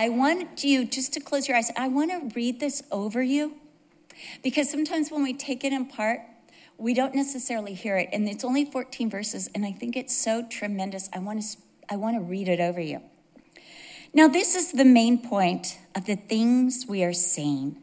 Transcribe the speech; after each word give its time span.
I 0.00 0.08
want 0.08 0.64
you 0.64 0.86
just 0.86 1.12
to 1.12 1.20
close 1.20 1.46
your 1.46 1.58
eyes. 1.58 1.70
I 1.76 1.86
want 1.88 2.10
to 2.10 2.34
read 2.34 2.58
this 2.58 2.82
over 2.90 3.22
you 3.22 3.56
because 4.42 4.70
sometimes 4.70 5.10
when 5.10 5.22
we 5.22 5.34
take 5.34 5.62
it 5.62 5.74
in 5.74 5.84
part, 5.84 6.20
we 6.78 6.94
don't 6.94 7.14
necessarily 7.14 7.74
hear 7.74 7.98
it. 7.98 8.08
And 8.10 8.26
it's 8.26 8.42
only 8.42 8.64
14 8.64 9.10
verses, 9.10 9.50
and 9.54 9.66
I 9.66 9.72
think 9.72 9.98
it's 9.98 10.16
so 10.16 10.46
tremendous. 10.48 11.10
I 11.12 11.18
want 11.18 11.42
to, 11.42 11.58
I 11.90 11.96
want 11.96 12.16
to 12.16 12.22
read 12.22 12.48
it 12.48 12.60
over 12.60 12.80
you. 12.80 13.02
Now, 14.14 14.26
this 14.26 14.54
is 14.54 14.72
the 14.72 14.86
main 14.86 15.18
point 15.18 15.78
of 15.94 16.06
the 16.06 16.16
things 16.16 16.86
we 16.88 17.04
are 17.04 17.12
saying. 17.12 17.76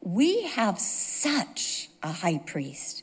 We 0.00 0.44
have 0.44 0.78
such 0.78 1.88
a 2.00 2.12
high 2.12 2.38
priest 2.46 3.02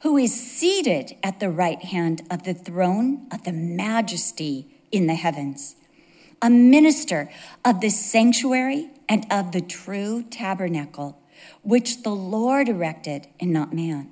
who 0.00 0.16
is 0.16 0.34
seated 0.34 1.16
at 1.22 1.38
the 1.38 1.48
right 1.48 1.80
hand 1.80 2.22
of 2.28 2.42
the 2.42 2.54
throne 2.54 3.28
of 3.30 3.44
the 3.44 3.52
majesty 3.52 4.66
in 4.90 5.06
the 5.06 5.14
heavens, 5.14 5.76
a 6.42 6.50
minister 6.50 7.30
of 7.64 7.80
the 7.80 7.90
sanctuary 7.90 8.90
and 9.08 9.26
of 9.30 9.52
the 9.52 9.60
true 9.60 10.22
tabernacle, 10.30 11.20
which 11.62 12.02
the 12.02 12.14
Lord 12.14 12.68
erected 12.68 13.26
and 13.38 13.52
not 13.52 13.74
man. 13.74 14.10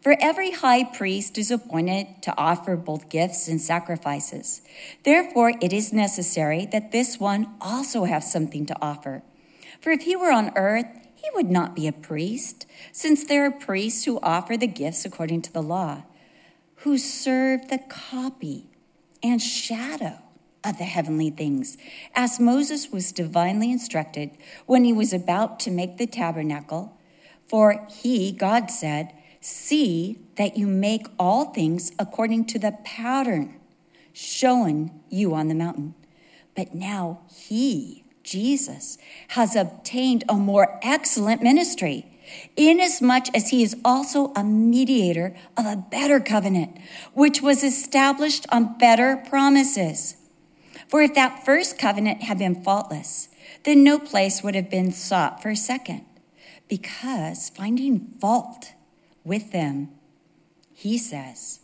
For 0.00 0.16
every 0.20 0.50
high 0.50 0.84
priest 0.84 1.36
is 1.36 1.50
appointed 1.50 2.22
to 2.22 2.34
offer 2.38 2.76
both 2.76 3.08
gifts 3.08 3.48
and 3.48 3.60
sacrifices. 3.60 4.62
Therefore, 5.02 5.52
it 5.60 5.72
is 5.72 5.92
necessary 5.92 6.66
that 6.66 6.92
this 6.92 7.18
one 7.18 7.54
also 7.60 8.04
have 8.04 8.24
something 8.24 8.66
to 8.66 8.76
offer. 8.80 9.22
For 9.80 9.90
if 9.90 10.02
he 10.02 10.16
were 10.16 10.32
on 10.32 10.52
earth, 10.56 10.86
he 11.14 11.28
would 11.34 11.50
not 11.50 11.74
be 11.74 11.86
a 11.86 11.92
priest, 11.92 12.66
since 12.92 13.24
there 13.24 13.44
are 13.46 13.50
priests 13.50 14.04
who 14.04 14.20
offer 14.22 14.56
the 14.56 14.66
gifts 14.66 15.04
according 15.04 15.42
to 15.42 15.52
the 15.52 15.62
law, 15.62 16.04
who 16.76 16.98
serve 16.98 17.68
the 17.68 17.78
copy 17.78 18.68
and 19.22 19.40
shadow 19.40 20.18
of 20.64 20.78
the 20.78 20.84
heavenly 20.84 21.30
things, 21.30 21.76
as 22.14 22.40
Moses 22.40 22.90
was 22.90 23.12
divinely 23.12 23.70
instructed 23.70 24.30
when 24.66 24.84
he 24.84 24.92
was 24.92 25.12
about 25.12 25.60
to 25.60 25.70
make 25.70 25.98
the 25.98 26.06
tabernacle. 26.06 26.98
For 27.48 27.86
he, 27.90 28.32
God 28.32 28.70
said, 28.70 29.12
See 29.40 30.18
that 30.36 30.56
you 30.56 30.66
make 30.66 31.06
all 31.18 31.46
things 31.46 31.92
according 31.98 32.46
to 32.46 32.58
the 32.58 32.72
pattern 32.82 33.60
shown 34.14 34.90
you 35.10 35.34
on 35.34 35.48
the 35.48 35.54
mountain. 35.54 35.94
But 36.56 36.74
now 36.74 37.20
he, 37.30 38.04
Jesus, 38.22 38.96
has 39.28 39.54
obtained 39.54 40.24
a 40.28 40.34
more 40.34 40.78
excellent 40.82 41.42
ministry, 41.42 42.06
inasmuch 42.56 43.26
as 43.34 43.50
he 43.50 43.62
is 43.62 43.76
also 43.84 44.32
a 44.34 44.42
mediator 44.42 45.36
of 45.58 45.66
a 45.66 45.76
better 45.76 46.20
covenant, 46.20 46.78
which 47.12 47.42
was 47.42 47.62
established 47.62 48.46
on 48.50 48.78
better 48.78 49.22
promises. 49.28 50.16
For 50.88 51.02
if 51.02 51.14
that 51.14 51.44
first 51.44 51.78
covenant 51.78 52.22
had 52.22 52.38
been 52.38 52.62
faultless, 52.62 53.28
then 53.64 53.82
no 53.82 53.98
place 53.98 54.42
would 54.42 54.54
have 54.54 54.70
been 54.70 54.92
sought 54.92 55.42
for 55.42 55.50
a 55.50 55.56
second, 55.56 56.04
because 56.68 57.50
finding 57.50 58.14
fault, 58.20 58.72
with 59.24 59.52
them. 59.52 59.88
He 60.72 60.98
says, 60.98 61.60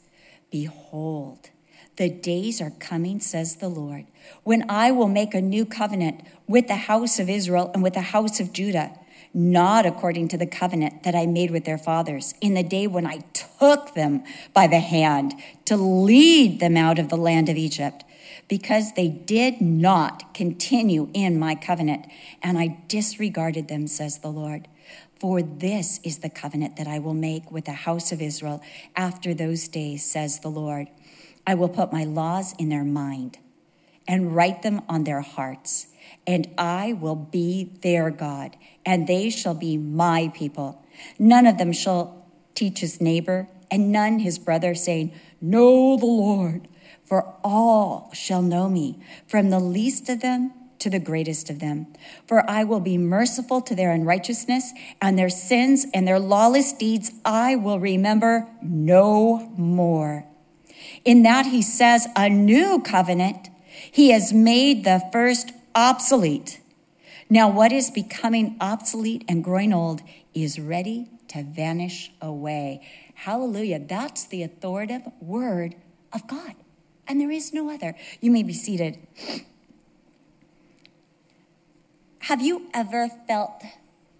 Behold, 0.50 1.50
the 1.96 2.08
days 2.08 2.60
are 2.60 2.70
coming, 2.70 3.20
says 3.20 3.56
the 3.56 3.68
Lord, 3.68 4.06
when 4.42 4.64
I 4.68 4.90
will 4.90 5.08
make 5.08 5.34
a 5.34 5.40
new 5.42 5.66
covenant 5.66 6.22
with 6.48 6.66
the 6.66 6.76
house 6.76 7.18
of 7.18 7.28
Israel 7.28 7.70
and 7.74 7.82
with 7.82 7.94
the 7.94 8.00
house 8.00 8.40
of 8.40 8.52
Judah, 8.52 8.92
not 9.32 9.86
according 9.86 10.28
to 10.28 10.38
the 10.38 10.46
covenant 10.46 11.04
that 11.04 11.14
I 11.14 11.26
made 11.26 11.50
with 11.50 11.64
their 11.64 11.78
fathers 11.78 12.34
in 12.40 12.54
the 12.54 12.62
day 12.62 12.86
when 12.86 13.06
I 13.06 13.18
took 13.32 13.94
them 13.94 14.24
by 14.54 14.66
the 14.66 14.80
hand 14.80 15.34
to 15.66 15.76
lead 15.76 16.58
them 16.58 16.76
out 16.76 16.98
of 16.98 17.10
the 17.10 17.16
land 17.16 17.48
of 17.48 17.56
Egypt, 17.56 18.02
because 18.50 18.94
they 18.94 19.08
did 19.08 19.60
not 19.60 20.34
continue 20.34 21.08
in 21.14 21.38
my 21.38 21.54
covenant, 21.54 22.04
and 22.42 22.58
I 22.58 22.78
disregarded 22.88 23.68
them, 23.68 23.86
says 23.86 24.18
the 24.18 24.28
Lord. 24.28 24.66
For 25.20 25.40
this 25.40 26.00
is 26.02 26.18
the 26.18 26.30
covenant 26.30 26.74
that 26.76 26.88
I 26.88 26.98
will 26.98 27.14
make 27.14 27.52
with 27.52 27.66
the 27.66 27.72
house 27.72 28.10
of 28.10 28.20
Israel 28.20 28.60
after 28.96 29.34
those 29.34 29.68
days, 29.68 30.04
says 30.04 30.40
the 30.40 30.48
Lord. 30.48 30.88
I 31.46 31.54
will 31.54 31.68
put 31.68 31.92
my 31.92 32.02
laws 32.02 32.52
in 32.58 32.70
their 32.70 32.82
mind 32.82 33.38
and 34.08 34.34
write 34.34 34.62
them 34.62 34.82
on 34.88 35.04
their 35.04 35.20
hearts, 35.20 35.86
and 36.26 36.48
I 36.58 36.94
will 36.94 37.14
be 37.14 37.70
their 37.82 38.10
God, 38.10 38.56
and 38.84 39.06
they 39.06 39.30
shall 39.30 39.54
be 39.54 39.76
my 39.76 40.32
people. 40.34 40.84
None 41.20 41.46
of 41.46 41.56
them 41.56 41.72
shall 41.72 42.26
teach 42.56 42.80
his 42.80 43.00
neighbor, 43.00 43.48
and 43.70 43.92
none 43.92 44.18
his 44.18 44.40
brother, 44.40 44.74
saying, 44.74 45.12
Know 45.40 45.96
the 45.96 46.06
Lord, 46.06 46.66
for 47.10 47.34
all 47.42 48.08
shall 48.14 48.40
know 48.40 48.68
me, 48.68 48.96
from 49.26 49.50
the 49.50 49.58
least 49.58 50.08
of 50.08 50.20
them 50.20 50.52
to 50.78 50.88
the 50.88 51.00
greatest 51.00 51.50
of 51.50 51.58
them. 51.58 51.88
For 52.24 52.48
I 52.48 52.62
will 52.62 52.78
be 52.78 52.96
merciful 52.96 53.60
to 53.62 53.74
their 53.74 53.90
unrighteousness, 53.90 54.72
and 55.02 55.18
their 55.18 55.28
sins 55.28 55.86
and 55.92 56.06
their 56.06 56.20
lawless 56.20 56.72
deeds 56.72 57.10
I 57.24 57.56
will 57.56 57.80
remember 57.80 58.46
no 58.62 59.52
more. 59.56 60.24
In 61.04 61.24
that 61.24 61.46
he 61.46 61.62
says, 61.62 62.06
a 62.14 62.28
new 62.28 62.80
covenant, 62.80 63.50
he 63.90 64.10
has 64.10 64.32
made 64.32 64.84
the 64.84 65.02
first 65.12 65.50
obsolete. 65.74 66.60
Now, 67.28 67.50
what 67.50 67.72
is 67.72 67.90
becoming 67.90 68.56
obsolete 68.60 69.24
and 69.28 69.42
growing 69.42 69.72
old 69.72 70.00
is 70.32 70.60
ready 70.60 71.08
to 71.26 71.42
vanish 71.42 72.12
away. 72.22 72.86
Hallelujah. 73.14 73.80
That's 73.80 74.26
the 74.26 74.44
authoritative 74.44 75.10
word 75.20 75.74
of 76.12 76.28
God. 76.28 76.54
And 77.10 77.20
there 77.20 77.32
is 77.32 77.52
no 77.52 77.68
other. 77.68 77.96
You 78.20 78.30
may 78.30 78.44
be 78.44 78.52
seated. 78.52 78.96
Have 82.20 82.40
you 82.40 82.68
ever 82.72 83.08
felt 83.26 83.64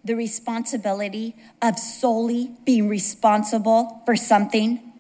the 0.03 0.17
responsibility 0.17 1.37
of 1.63 1.79
solely 1.79 2.57
being 2.65 2.89
responsible 2.89 4.03
for 4.05 4.17
something? 4.17 4.93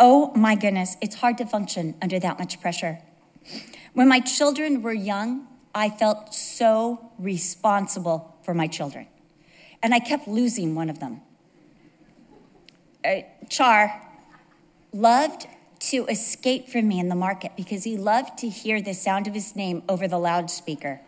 Oh 0.00 0.32
my 0.34 0.56
goodness, 0.56 0.96
it's 1.00 1.14
hard 1.14 1.38
to 1.38 1.46
function 1.46 1.94
under 2.02 2.18
that 2.18 2.36
much 2.36 2.60
pressure. 2.60 2.98
When 3.92 4.08
my 4.08 4.18
children 4.18 4.82
were 4.82 4.92
young, 4.92 5.46
I 5.72 5.90
felt 5.90 6.34
so 6.34 7.12
responsible 7.20 8.36
for 8.42 8.54
my 8.54 8.66
children. 8.66 9.06
And 9.84 9.94
I 9.94 10.00
kept 10.00 10.26
losing 10.26 10.74
one 10.74 10.90
of 10.90 10.98
them. 10.98 11.20
Uh, 13.04 13.20
Char 13.48 14.02
loved 14.92 15.46
to 15.90 16.06
escape 16.06 16.68
from 16.68 16.88
me 16.88 16.98
in 16.98 17.08
the 17.08 17.14
market 17.14 17.52
because 17.56 17.84
he 17.84 17.96
loved 17.96 18.38
to 18.38 18.48
hear 18.48 18.80
the 18.80 18.94
sound 18.94 19.26
of 19.26 19.34
his 19.34 19.54
name 19.54 19.82
over 19.88 20.08
the 20.08 20.18
loudspeaker. 20.18 21.00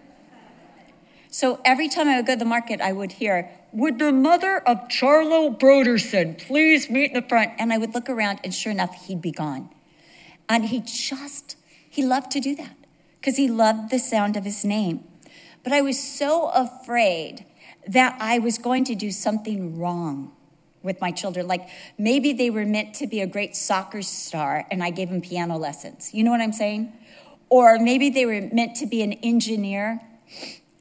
So 1.31 1.60
every 1.64 1.88
time 1.88 2.09
I 2.09 2.16
would 2.16 2.26
go 2.26 2.34
to 2.34 2.38
the 2.38 2.44
market, 2.44 2.81
I 2.81 2.92
would 2.92 3.12
hear, 3.12 3.50
Would 3.72 3.98
the 3.98 4.12
mother 4.12 4.59
of 4.59 4.88
Charlo 4.88 5.59
Broderson 5.59 6.38
please 6.38 6.88
meet 6.88 7.12
in 7.12 7.15
the 7.15 7.28
front? 7.28 7.53
And 7.59 7.72
I 7.72 7.78
would 7.78 7.94
look 7.94 8.09
around, 8.09 8.41
and 8.42 8.54
sure 8.54 8.72
enough, 8.72 9.06
he'd 9.06 9.20
be 9.20 9.32
gone. 9.32 9.70
And 10.48 10.66
he 10.66 10.81
just, 10.81 11.56
he 11.88 12.04
loved 12.04 12.31
to 12.32 12.41
do 12.41 12.54
that 12.56 12.76
because 13.20 13.36
he 13.36 13.48
loved 13.48 13.91
the 13.91 13.98
sound 13.98 14.36
of 14.36 14.44
his 14.44 14.65
name. 14.65 15.04
But 15.62 15.72
I 15.72 15.81
was 15.81 15.98
so 16.00 16.48
afraid 16.50 17.44
that 17.88 18.16
I 18.20 18.38
was 18.38 18.59
going 18.59 18.84
to 18.84 18.94
do 18.94 19.10
something 19.10 19.78
wrong 19.78 20.35
with 20.86 21.00
my 21.02 21.10
children. 21.10 21.47
Like 21.47 21.69
maybe 21.98 22.32
they 22.32 22.48
were 22.48 22.64
meant 22.64 22.94
to 22.94 23.06
be 23.06 23.20
a 23.20 23.26
great 23.26 23.54
soccer 23.54 24.00
star 24.00 24.66
and 24.70 24.82
I 24.82 24.88
gave 24.91 25.10
them 25.10 25.20
piano 25.20 25.58
lessons. 25.58 26.14
You 26.14 26.24
know 26.24 26.30
what 26.30 26.41
I'm 26.41 26.52
saying? 26.52 26.92
Or 27.50 27.78
maybe 27.78 28.08
they 28.08 28.24
were 28.24 28.48
meant 28.52 28.76
to 28.76 28.86
be 28.86 29.02
an 29.02 29.12
engineer 29.12 30.00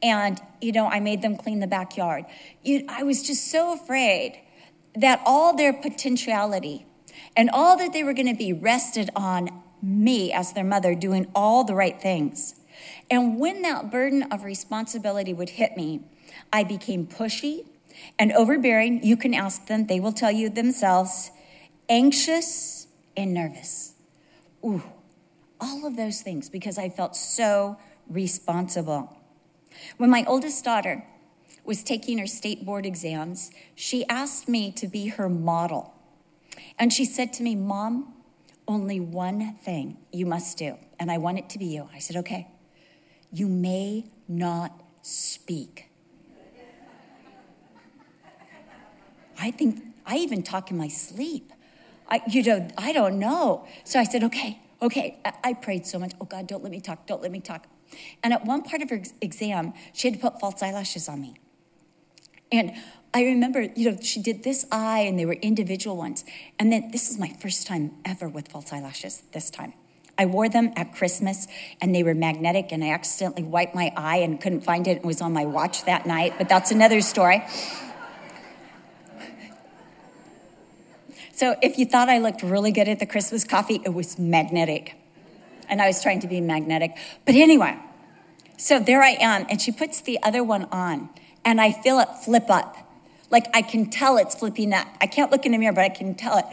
and 0.05 0.39
you 0.61 0.71
know 0.71 0.87
i 0.87 0.99
made 0.99 1.21
them 1.21 1.35
clean 1.35 1.59
the 1.59 1.67
backyard 1.67 2.25
you, 2.63 2.85
i 2.89 3.03
was 3.03 3.23
just 3.23 3.49
so 3.51 3.73
afraid 3.73 4.39
that 4.93 5.21
all 5.25 5.55
their 5.55 5.73
potentiality 5.73 6.85
and 7.35 7.49
all 7.49 7.77
that 7.77 7.91
they 7.91 8.03
were 8.03 8.13
going 8.13 8.27
to 8.27 8.37
be 8.37 8.53
rested 8.53 9.09
on 9.15 9.49
me 9.81 10.31
as 10.31 10.53
their 10.53 10.63
mother 10.63 10.95
doing 10.95 11.27
all 11.35 11.63
the 11.63 11.75
right 11.75 12.01
things 12.01 12.55
and 13.09 13.39
when 13.39 13.61
that 13.61 13.91
burden 13.91 14.23
of 14.31 14.43
responsibility 14.43 15.33
would 15.33 15.49
hit 15.49 15.75
me 15.75 16.01
i 16.51 16.63
became 16.63 17.05
pushy 17.07 17.65
and 18.17 18.31
overbearing 18.33 19.03
you 19.03 19.17
can 19.17 19.33
ask 19.33 19.67
them 19.67 19.87
they 19.87 19.99
will 19.99 20.13
tell 20.13 20.31
you 20.31 20.49
themselves 20.49 21.31
anxious 21.89 22.87
and 23.15 23.33
nervous 23.33 23.93
ooh 24.63 24.83
all 25.59 25.85
of 25.85 25.95
those 25.95 26.21
things 26.21 26.49
because 26.49 26.77
i 26.77 26.89
felt 26.89 27.15
so 27.15 27.77
responsible 28.07 29.15
when 29.97 30.09
my 30.09 30.23
oldest 30.27 30.63
daughter 30.63 31.03
was 31.65 31.83
taking 31.83 32.19
her 32.19 32.27
state 32.27 32.65
board 32.65 32.85
exams, 32.85 33.51
she 33.73 34.05
asked 34.07 34.47
me 34.47 34.71
to 34.73 34.87
be 34.87 35.07
her 35.07 35.27
model. 35.27 35.93
And 36.77 36.93
she 36.93 37.05
said 37.05 37.33
to 37.33 37.43
me, 37.43 37.55
Mom, 37.55 38.13
only 38.67 38.99
one 38.99 39.55
thing 39.55 39.97
you 40.11 40.25
must 40.25 40.57
do, 40.57 40.77
and 40.99 41.11
I 41.11 41.17
want 41.17 41.39
it 41.39 41.49
to 41.49 41.59
be 41.59 41.65
you. 41.65 41.89
I 41.93 41.99
said, 41.99 42.17
Okay. 42.17 42.47
You 43.31 43.47
may 43.47 44.05
not 44.29 44.81
speak. 45.01 45.89
I 49.39 49.51
think 49.51 49.83
I 50.05 50.17
even 50.17 50.43
talk 50.43 50.71
in 50.71 50.77
my 50.77 50.87
sleep. 50.87 51.51
I, 52.07 52.21
you 52.27 52.43
know, 52.43 52.67
I 52.77 52.93
don't 52.93 53.19
know. 53.19 53.65
So 53.83 53.99
I 53.99 54.03
said, 54.03 54.23
okay, 54.23 54.59
okay. 54.81 55.17
I, 55.43 55.53
prayed 55.53 55.85
so 55.87 55.97
much. 55.97 56.11
Oh 56.21 56.25
God, 56.25 56.47
don't 56.47 56.63
let 56.63 56.71
me 56.71 56.79
talk. 56.79 57.07
Don't 57.07 57.21
let 57.21 57.31
me 57.31 57.39
talk. 57.39 57.67
And 58.23 58.33
at 58.33 58.45
one 58.45 58.61
part 58.61 58.81
of 58.81 58.89
her 58.89 59.01
exam, 59.21 59.73
she 59.93 60.09
had 60.09 60.19
to 60.19 60.29
put 60.29 60.39
false 60.39 60.61
eyelashes 60.61 61.09
on 61.09 61.21
me. 61.21 61.35
And 62.51 62.73
I 63.13 63.23
remember, 63.23 63.61
you 63.61 63.91
know, 63.91 63.97
she 64.01 64.21
did 64.21 64.43
this 64.43 64.65
eye 64.71 64.99
and 64.99 65.17
they 65.17 65.25
were 65.25 65.33
individual 65.33 65.97
ones. 65.97 66.25
And 66.59 66.71
then 66.71 66.91
this 66.91 67.09
is 67.09 67.17
my 67.17 67.29
first 67.29 67.65
time 67.65 67.91
ever 68.03 68.27
with 68.27 68.49
false 68.49 68.71
eyelashes 68.71 69.23
this 69.31 69.49
time. 69.49 69.73
I 70.17 70.25
wore 70.25 70.47
them 70.47 70.71
at 70.75 70.95
Christmas 70.95 71.47
and 71.81 71.93
they 71.93 72.03
were 72.03 72.13
magnetic, 72.13 72.71
and 72.71 72.83
I 72.83 72.91
accidentally 72.91 73.43
wiped 73.43 73.75
my 73.75 73.91
eye 73.97 74.17
and 74.17 74.39
couldn't 74.39 74.61
find 74.61 74.87
it. 74.87 74.97
It 74.97 75.05
was 75.05 75.21
on 75.21 75.33
my 75.33 75.45
watch 75.45 75.85
that 75.85 76.05
night, 76.05 76.35
but 76.37 76.47
that's 76.47 76.71
another 76.71 77.01
story. 77.01 77.43
So 81.35 81.57
if 81.61 81.77
you 81.77 81.85
thought 81.85 82.07
I 82.07 82.19
looked 82.19 82.43
really 82.43 82.71
good 82.71 82.87
at 82.87 82.99
the 82.99 83.05
Christmas 83.05 83.43
coffee, 83.43 83.81
it 83.83 83.93
was 83.93 84.17
magnetic. 84.17 84.95
And 85.67 85.81
I 85.81 85.87
was 85.87 86.01
trying 86.01 86.21
to 86.21 86.27
be 86.27 86.39
magnetic. 86.39 86.95
But 87.25 87.35
anyway, 87.35 87.77
so 88.55 88.79
there 88.79 89.03
I 89.03 89.17
am, 89.19 89.45
and 89.49 89.61
she 89.61 89.73
puts 89.73 89.99
the 89.99 90.17
other 90.23 90.45
one 90.45 90.63
on, 90.71 91.09
and 91.43 91.59
I 91.59 91.73
feel 91.73 91.99
it 91.99 92.07
flip 92.23 92.49
up. 92.49 92.77
Like 93.29 93.47
I 93.53 93.63
can 93.63 93.89
tell 93.89 94.15
it's 94.15 94.33
flipping 94.33 94.71
up. 94.71 94.87
I 95.01 95.07
can't 95.07 95.29
look 95.29 95.45
in 95.45 95.51
the 95.51 95.57
mirror, 95.57 95.73
but 95.73 95.83
I 95.83 95.89
can 95.89 96.15
tell 96.15 96.37
it. 96.37 96.45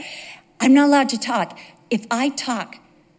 I'm 0.58 0.74
not 0.74 0.88
allowed 0.88 1.10
to 1.10 1.18
talk. 1.18 1.56
If 1.88 2.04
I 2.10 2.30
talk, 2.30 2.74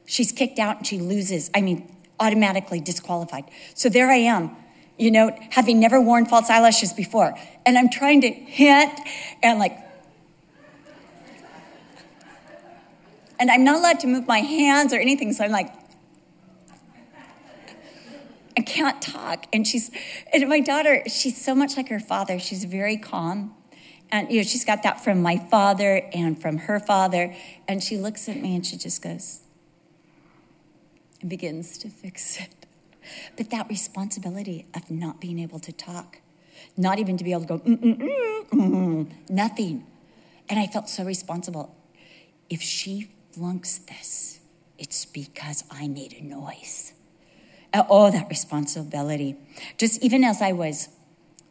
she's 0.06 0.33
kicked 0.33 0.59
out 0.59 0.77
and 0.77 0.88
she 0.88 1.00
loses. 1.00 1.50
I 1.56 1.62
mean, 1.62 1.89
automatically 2.19 2.81
disqualified. 2.81 3.45
So 3.74 3.88
there 3.88 4.09
I 4.09 4.18
am, 4.18 4.54
you 4.98 5.12
know, 5.12 5.33
having 5.51 5.80
never 5.80 6.01
worn 6.01 6.25
false 6.25 6.50
eyelashes 6.50 6.92
before. 6.92 7.36
And 7.66 7.77
I'm 7.77 7.89
trying 7.89 8.19
to 8.21 8.30
hint 8.30 9.00
and 9.42 9.59
like, 9.59 9.77
and 13.44 13.51
I'm 13.51 13.66
not 13.66 13.75
allowed 13.75 14.00
to 14.00 14.07
move 14.07 14.25
my 14.25 14.40
hands 14.40 14.94
or 14.94 15.00
anything. 15.00 15.34
So 15.34 15.44
I'm 15.44 15.51
like, 15.51 15.69
I 18.57 18.62
can't 18.62 19.01
talk. 19.01 19.48
And 19.51 19.68
she's, 19.68 19.92
and 20.31 20.48
my 20.48 20.62
daughter, 20.62 21.04
she's 21.10 21.44
so 21.44 21.54
much 21.54 21.75
like 21.75 21.90
her 21.90 22.00
father. 22.00 22.40
She's 22.40 22.63
very 22.63 22.95
calm. 22.95 23.54
And, 24.13 24.31
you 24.31 24.38
know, 24.38 24.44
she's 24.44 24.63
got 24.63 24.84
that 24.84 25.04
from 25.04 25.22
my 25.22 25.36
father 25.51 26.10
and 26.13 26.42
from 26.42 26.56
her 26.56 26.80
father. 26.80 27.36
And 27.68 27.84
she 27.84 27.98
looks 27.98 28.30
at 28.30 28.38
me 28.38 28.56
and 28.56 28.66
she 28.66 28.78
just 28.78 29.01
goes, 29.01 29.42
and 31.19 31.30
begins 31.30 31.78
to 31.80 31.90
fix 31.90 32.40
it. 32.40 32.66
But 33.36 33.50
that 33.50 33.68
responsibility 33.68 34.68
of 34.74 34.90
not 34.90 35.19
being 35.19 35.38
able 35.38 35.60
to 35.60 35.74
talk, 35.74 36.19
not 36.78 36.98
even 36.98 37.18
to 37.18 37.25
be 37.25 37.34
able 37.34 37.42
to 37.42 37.48
go, 37.48 37.60
mm, 37.60 37.78
mm, 37.78 38.00
mm, 38.00 38.50
mm, 38.54 39.12
nothing. 39.30 39.86
And 40.48 40.57
I 40.57 40.68
felt 40.68 40.88
so 40.88 41.04
responsible. 41.04 41.75
If 42.50 42.62
she 42.62 43.10
flunks 43.33 43.80
this, 43.80 44.39
it's 44.77 45.06
because 45.06 45.63
I 45.71 45.88
made 45.88 46.13
a 46.13 46.24
noise. 46.24 46.94
Oh, 47.74 48.12
that 48.12 48.30
responsibility. 48.30 49.35
Just 49.77 50.03
even 50.03 50.24
as 50.24 50.41
I 50.41 50.51
was 50.51 50.89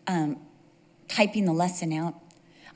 um, 0.06 0.38
typing 1.08 1.46
the 1.46 1.52
lesson 1.52 1.92
out, 1.92 2.14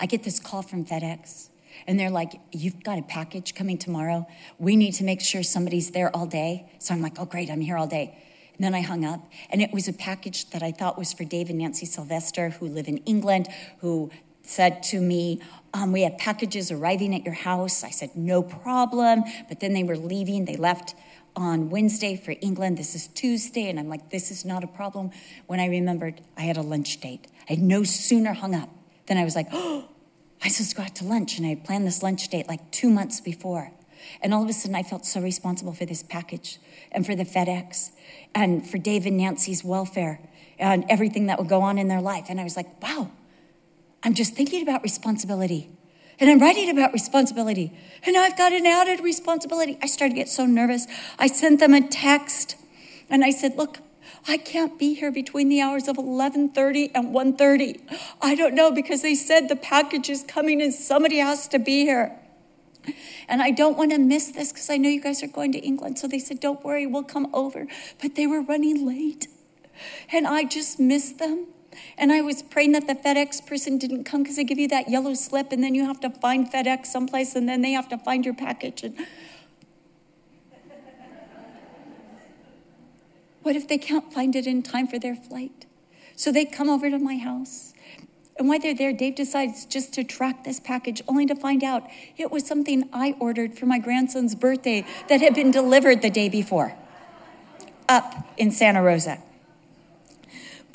I 0.00 0.06
get 0.06 0.24
this 0.24 0.40
call 0.40 0.62
from 0.62 0.84
FedEx. 0.84 1.50
And 1.86 2.00
they're 2.00 2.10
like, 2.10 2.40
You've 2.52 2.82
got 2.82 2.98
a 2.98 3.02
package 3.02 3.54
coming 3.54 3.78
tomorrow. 3.78 4.26
We 4.58 4.76
need 4.76 4.92
to 4.92 5.04
make 5.04 5.20
sure 5.20 5.42
somebody's 5.42 5.90
there 5.90 6.14
all 6.14 6.26
day. 6.26 6.68
So 6.78 6.94
I'm 6.94 7.02
like, 7.02 7.20
Oh, 7.20 7.24
great, 7.24 7.50
I'm 7.50 7.60
here 7.60 7.76
all 7.76 7.86
day. 7.86 8.18
And 8.56 8.64
then 8.64 8.74
I 8.74 8.80
hung 8.80 9.04
up, 9.04 9.20
and 9.50 9.60
it 9.60 9.70
was 9.70 9.86
a 9.86 9.92
package 9.92 10.48
that 10.50 10.62
I 10.62 10.72
thought 10.72 10.96
was 10.96 11.12
for 11.12 11.24
Dave 11.24 11.50
and 11.50 11.58
Nancy 11.58 11.84
Sylvester, 11.84 12.48
who 12.48 12.68
live 12.68 12.88
in 12.88 12.96
England, 12.98 13.48
who 13.80 14.10
said 14.48 14.82
to 14.84 15.00
me, 15.00 15.40
um, 15.74 15.92
We 15.92 16.02
have 16.02 16.18
packages 16.18 16.70
arriving 16.70 17.14
at 17.14 17.24
your 17.24 17.34
house. 17.34 17.84
I 17.84 17.90
said, 17.90 18.10
No 18.16 18.42
problem. 18.42 19.24
But 19.48 19.60
then 19.60 19.74
they 19.74 19.84
were 19.84 19.96
leaving. 19.96 20.44
They 20.44 20.56
left 20.56 20.94
on 21.34 21.68
Wednesday 21.68 22.16
for 22.16 22.34
England. 22.40 22.78
This 22.78 22.94
is 22.94 23.08
Tuesday. 23.08 23.68
And 23.68 23.78
I'm 23.78 23.88
like, 23.88 24.10
This 24.10 24.30
is 24.30 24.44
not 24.44 24.64
a 24.64 24.68
problem. 24.68 25.10
When 25.46 25.60
I 25.60 25.66
remembered 25.66 26.20
I 26.36 26.42
had 26.42 26.56
a 26.56 26.62
lunch 26.62 27.00
date, 27.00 27.26
I 27.48 27.54
had 27.54 27.62
no 27.62 27.82
sooner 27.84 28.32
hung 28.32 28.54
up 28.54 28.70
than 29.06 29.18
I 29.18 29.24
was 29.24 29.36
like, 29.36 29.48
Oh, 29.52 29.88
I 30.42 30.48
supposed 30.48 30.94
to 30.96 31.02
to 31.02 31.08
lunch, 31.08 31.38
and 31.38 31.46
I 31.46 31.50
had 31.50 31.64
planned 31.64 31.86
this 31.86 32.02
lunch 32.02 32.28
date 32.28 32.46
like 32.46 32.70
two 32.70 32.90
months 32.90 33.20
before. 33.20 33.72
And 34.22 34.32
all 34.32 34.42
of 34.42 34.48
a 34.48 34.52
sudden, 34.52 34.76
I 34.76 34.82
felt 34.82 35.04
so 35.04 35.20
responsible 35.20 35.72
for 35.72 35.84
this 35.84 36.02
package 36.02 36.58
and 36.92 37.04
for 37.04 37.14
the 37.14 37.24
FedEx 37.24 37.90
and 38.34 38.66
for 38.68 38.78
Dave 38.78 39.06
and 39.06 39.16
Nancy's 39.16 39.64
welfare 39.64 40.20
and 40.58 40.84
everything 40.88 41.26
that 41.26 41.38
would 41.38 41.48
go 41.48 41.62
on 41.62 41.78
in 41.78 41.88
their 41.88 42.00
life. 42.00 42.26
And 42.28 42.40
I 42.40 42.44
was 42.44 42.56
like, 42.56 42.80
wow, 42.82 43.10
I'm 44.06 44.14
just 44.14 44.34
thinking 44.34 44.62
about 44.62 44.84
responsibility. 44.84 45.68
And 46.20 46.30
I'm 46.30 46.38
writing 46.38 46.70
about 46.70 46.92
responsibility. 46.92 47.76
And 48.04 48.16
I've 48.16 48.38
got 48.38 48.52
an 48.52 48.64
added 48.64 49.00
responsibility. 49.00 49.78
I 49.82 49.86
started 49.88 50.14
to 50.14 50.20
get 50.20 50.28
so 50.28 50.46
nervous. 50.46 50.86
I 51.18 51.26
sent 51.26 51.58
them 51.58 51.74
a 51.74 51.86
text 51.88 52.54
and 53.10 53.24
I 53.24 53.32
said, 53.32 53.56
look, 53.56 53.78
I 54.28 54.36
can't 54.36 54.78
be 54.78 54.94
here 54.94 55.10
between 55.10 55.48
the 55.48 55.60
hours 55.60 55.88
of 55.88 55.96
11:30 55.96 56.92
and 56.94 57.12
1:30. 57.12 57.80
I 58.22 58.36
don't 58.36 58.54
know 58.54 58.70
because 58.70 59.02
they 59.02 59.16
said 59.16 59.48
the 59.48 59.56
package 59.56 60.08
is 60.08 60.22
coming 60.22 60.62
and 60.62 60.72
somebody 60.72 61.18
has 61.18 61.48
to 61.48 61.58
be 61.58 61.84
here. 61.84 62.16
And 63.28 63.42
I 63.42 63.50
don't 63.50 63.76
want 63.76 63.90
to 63.90 63.98
miss 63.98 64.30
this 64.30 64.52
because 64.52 64.70
I 64.70 64.76
know 64.76 64.88
you 64.88 65.00
guys 65.00 65.20
are 65.24 65.34
going 65.38 65.50
to 65.50 65.58
England. 65.58 65.98
So 65.98 66.06
they 66.06 66.20
said, 66.20 66.38
Don't 66.38 66.64
worry, 66.64 66.86
we'll 66.86 67.02
come 67.02 67.28
over. 67.34 67.66
But 68.00 68.14
they 68.14 68.28
were 68.28 68.42
running 68.42 68.86
late. 68.86 69.26
And 70.12 70.28
I 70.28 70.44
just 70.44 70.78
missed 70.78 71.18
them. 71.18 71.48
And 71.98 72.12
I 72.12 72.20
was 72.22 72.42
praying 72.42 72.72
that 72.72 72.86
the 72.86 72.94
FedEx 72.94 73.46
person 73.46 73.78
didn't 73.78 74.04
come 74.04 74.22
because 74.22 74.36
they 74.36 74.44
give 74.44 74.58
you 74.58 74.68
that 74.68 74.88
yellow 74.88 75.14
slip 75.14 75.52
and 75.52 75.62
then 75.62 75.74
you 75.74 75.84
have 75.84 76.00
to 76.00 76.10
find 76.10 76.50
FedEx 76.50 76.86
someplace 76.86 77.34
and 77.34 77.48
then 77.48 77.62
they 77.62 77.72
have 77.72 77.88
to 77.88 77.98
find 77.98 78.24
your 78.24 78.34
package. 78.34 78.82
And 78.82 78.96
What 83.46 83.54
if 83.54 83.68
they 83.68 83.78
can't 83.78 84.12
find 84.12 84.34
it 84.34 84.48
in 84.48 84.64
time 84.64 84.88
for 84.88 84.98
their 84.98 85.14
flight? 85.14 85.66
So 86.16 86.32
they 86.32 86.44
come 86.44 86.68
over 86.68 86.90
to 86.90 86.98
my 86.98 87.16
house. 87.16 87.74
And 88.36 88.48
while 88.48 88.58
they're 88.58 88.74
there, 88.74 88.92
Dave 88.92 89.14
decides 89.14 89.64
just 89.66 89.92
to 89.94 90.02
track 90.02 90.42
this 90.42 90.58
package, 90.58 91.00
only 91.06 91.26
to 91.26 91.36
find 91.36 91.62
out 91.62 91.84
it 92.16 92.32
was 92.32 92.44
something 92.44 92.88
I 92.92 93.14
ordered 93.20 93.56
for 93.56 93.66
my 93.66 93.78
grandson's 93.78 94.34
birthday 94.34 94.84
that 95.08 95.20
had 95.20 95.36
been 95.36 95.52
delivered 95.52 96.02
the 96.02 96.10
day 96.10 96.28
before 96.28 96.76
up 97.88 98.26
in 98.36 98.50
Santa 98.50 98.82
Rosa. 98.82 99.22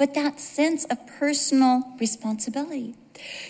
But 0.02 0.16
that 0.16 0.40
sense 0.40 0.84
of 0.86 1.06
personal 1.06 1.84
responsibility. 2.00 2.96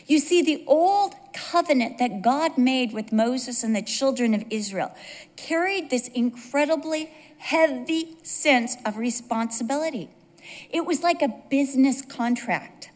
You 0.06 0.20
see, 0.20 0.42
the 0.42 0.66
old 0.68 1.16
covenant 1.34 1.98
that 2.00 2.22
God 2.22 2.58
made 2.58 2.92
with 2.92 3.14
Moses 3.14 3.64
and 3.64 3.74
the 3.74 3.82
children 3.82 4.34
of 4.34 4.44
Israel 4.50 4.94
carried 5.38 5.90
this 5.90 6.10
incredibly 6.10 7.10
heavy 7.38 8.18
sense 8.24 8.76
of 8.86 8.98
responsibility. 8.98 10.10
It 10.70 10.86
was 10.86 11.02
like 11.02 11.22
a 11.22 11.34
business 11.50 12.02
contract. 12.02 12.90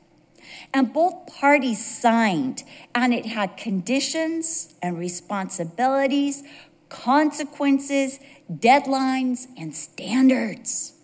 And 0.74 0.92
both 0.92 1.28
parties 1.28 1.80
signed, 1.86 2.64
and 2.94 3.14
it 3.14 3.26
had 3.26 3.56
conditions 3.56 4.76
and 4.82 5.00
responsibilities, 5.00 6.44
consequences, 6.90 8.20
deadlines, 8.52 9.48
and 9.58 9.74
standards. 9.74 10.95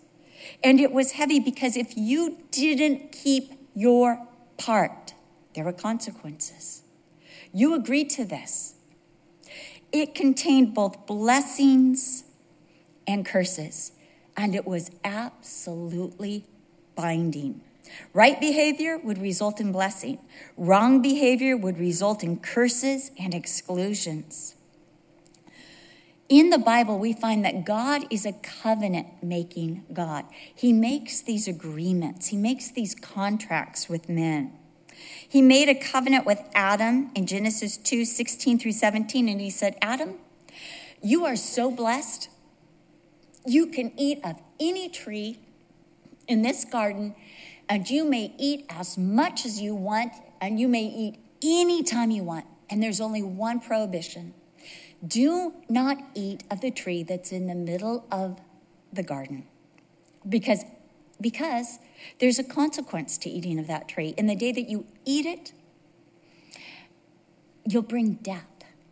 And 0.64 0.80
it 0.80 0.92
was 0.92 1.12
heavy 1.12 1.40
because 1.40 1.76
if 1.76 1.96
you 1.96 2.38
didn't 2.50 3.12
keep 3.12 3.52
your 3.74 4.26
part, 4.56 5.14
there 5.54 5.64
were 5.64 5.72
consequences. 5.72 6.82
You 7.52 7.74
agreed 7.74 8.10
to 8.10 8.24
this. 8.24 8.74
It 9.90 10.14
contained 10.14 10.72
both 10.74 11.06
blessings 11.06 12.24
and 13.06 13.26
curses. 13.26 13.92
And 14.36 14.54
it 14.54 14.66
was 14.66 14.90
absolutely 15.04 16.46
binding. 16.94 17.60
Right 18.14 18.40
behavior 18.40 18.96
would 18.96 19.18
result 19.18 19.60
in 19.60 19.72
blessing, 19.72 20.18
wrong 20.56 21.02
behavior 21.02 21.56
would 21.56 21.78
result 21.78 22.22
in 22.22 22.38
curses 22.38 23.10
and 23.18 23.34
exclusions. 23.34 24.54
In 26.32 26.48
the 26.48 26.56
Bible, 26.56 26.98
we 26.98 27.12
find 27.12 27.44
that 27.44 27.66
God 27.66 28.06
is 28.08 28.24
a 28.24 28.32
covenant 28.32 29.22
making 29.22 29.84
God. 29.92 30.24
He 30.32 30.72
makes 30.72 31.20
these 31.20 31.46
agreements, 31.46 32.28
He 32.28 32.38
makes 32.38 32.70
these 32.70 32.94
contracts 32.94 33.86
with 33.86 34.08
men. 34.08 34.50
He 35.28 35.42
made 35.42 35.68
a 35.68 35.74
covenant 35.74 36.24
with 36.24 36.40
Adam 36.54 37.10
in 37.14 37.26
Genesis 37.26 37.76
2 37.76 38.06
16 38.06 38.58
through 38.58 38.72
17, 38.72 39.28
and 39.28 39.42
He 39.42 39.50
said, 39.50 39.76
Adam, 39.82 40.14
you 41.02 41.26
are 41.26 41.36
so 41.36 41.70
blessed 41.70 42.30
you 43.44 43.66
can 43.66 43.92
eat 43.98 44.18
of 44.24 44.40
any 44.58 44.88
tree 44.88 45.38
in 46.26 46.40
this 46.40 46.64
garden, 46.64 47.14
and 47.68 47.90
you 47.90 48.06
may 48.06 48.34
eat 48.38 48.64
as 48.70 48.96
much 48.96 49.44
as 49.44 49.60
you 49.60 49.74
want, 49.74 50.14
and 50.40 50.58
you 50.58 50.66
may 50.66 50.84
eat 50.84 51.18
any 51.44 51.82
time 51.82 52.10
you 52.10 52.24
want. 52.24 52.46
And 52.70 52.82
there's 52.82 53.02
only 53.02 53.22
one 53.22 53.60
prohibition 53.60 54.32
do 55.06 55.54
not 55.68 55.98
eat 56.14 56.44
of 56.50 56.60
the 56.60 56.70
tree 56.70 57.02
that's 57.02 57.32
in 57.32 57.46
the 57.46 57.54
middle 57.54 58.06
of 58.10 58.38
the 58.92 59.02
garden. 59.02 59.46
Because, 60.28 60.64
because 61.20 61.78
there's 62.20 62.38
a 62.38 62.44
consequence 62.44 63.18
to 63.18 63.30
eating 63.30 63.58
of 63.58 63.66
that 63.66 63.88
tree. 63.88 64.14
In 64.16 64.26
the 64.26 64.36
day 64.36 64.52
that 64.52 64.68
you 64.68 64.86
eat 65.04 65.26
it, 65.26 65.52
you'll 67.66 67.82
bring 67.82 68.14
death 68.14 68.46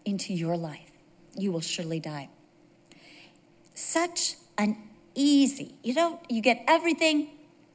into 0.05 0.35
your 0.35 0.57
life. 0.57 0.91
You 1.37 1.53
will 1.53 1.61
surely 1.61 2.01
die. 2.01 2.29
Such 3.75 4.37
an 4.59 4.77
easy. 5.15 5.75
You 5.83 5.95
don't, 5.95 6.21
you 6.29 6.43
get 6.43 6.65
everything, 6.67 7.29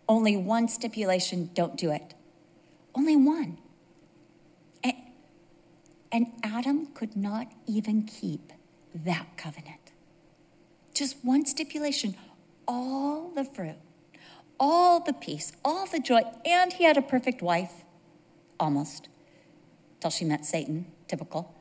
only 0.08 0.36
one 0.36 0.68
stipulation 0.68 1.50
don't 1.54 1.78
do 1.78 1.92
it. 1.92 2.14
Only 2.94 3.16
one. 3.16 3.58
And, 6.12 6.28
Adam 6.44 6.88
could 6.94 7.16
not 7.16 7.48
even 7.68 8.04
keep 8.04 8.54
that 8.94 9.28
covenant. 9.36 9.92
Just 10.94 11.18
one 11.24 11.46
stipulation 11.46 12.16
all 12.68 13.30
the 13.36 13.44
fruit, 13.44 13.76
all 14.60 15.00
the 15.00 15.14
peace, 15.14 15.52
all 15.64 15.86
the 15.86 16.00
joy, 16.00 16.22
and 16.46 16.74
he 16.74 16.84
had 16.84 16.98
a 16.98 17.02
perfect 17.02 17.42
wife, 17.42 17.84
almost, 18.60 19.08
till 20.00 20.10
she 20.10 20.26
met 20.26 20.46
Satan, 20.46 20.86
typical. 21.08 21.54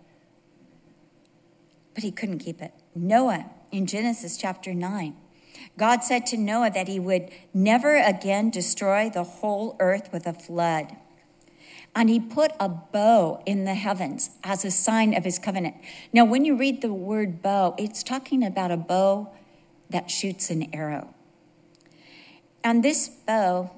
But 1.94 2.04
he 2.04 2.10
couldn't 2.10 2.38
keep 2.38 2.62
it. 2.62 2.72
Noah, 2.94 3.50
in 3.70 3.86
Genesis 3.86 4.36
chapter 4.36 4.72
9, 4.72 5.16
God 5.76 6.04
said 6.04 6.26
to 6.26 6.36
Noah 6.36 6.70
that 6.70 6.88
he 6.88 6.98
would 6.98 7.30
never 7.52 7.96
again 7.96 8.50
destroy 8.50 9.10
the 9.10 9.24
whole 9.24 9.76
earth 9.80 10.10
with 10.12 10.26
a 10.26 10.32
flood. 10.32 10.96
And 11.94 12.08
he 12.10 12.18
put 12.18 12.52
a 12.58 12.68
bow 12.68 13.42
in 13.46 13.64
the 13.64 13.74
heavens 13.74 14.30
as 14.42 14.64
a 14.64 14.70
sign 14.70 15.14
of 15.14 15.24
his 15.24 15.38
covenant. 15.38 15.76
Now, 16.12 16.24
when 16.24 16.44
you 16.44 16.56
read 16.56 16.82
the 16.82 16.92
word 16.92 17.40
bow, 17.40 17.74
it's 17.78 18.02
talking 18.02 18.42
about 18.44 18.70
a 18.70 18.76
bow 18.76 19.32
that 19.90 20.10
shoots 20.10 20.50
an 20.50 20.74
arrow. 20.74 21.14
And 22.64 22.82
this 22.82 23.08
bow 23.08 23.70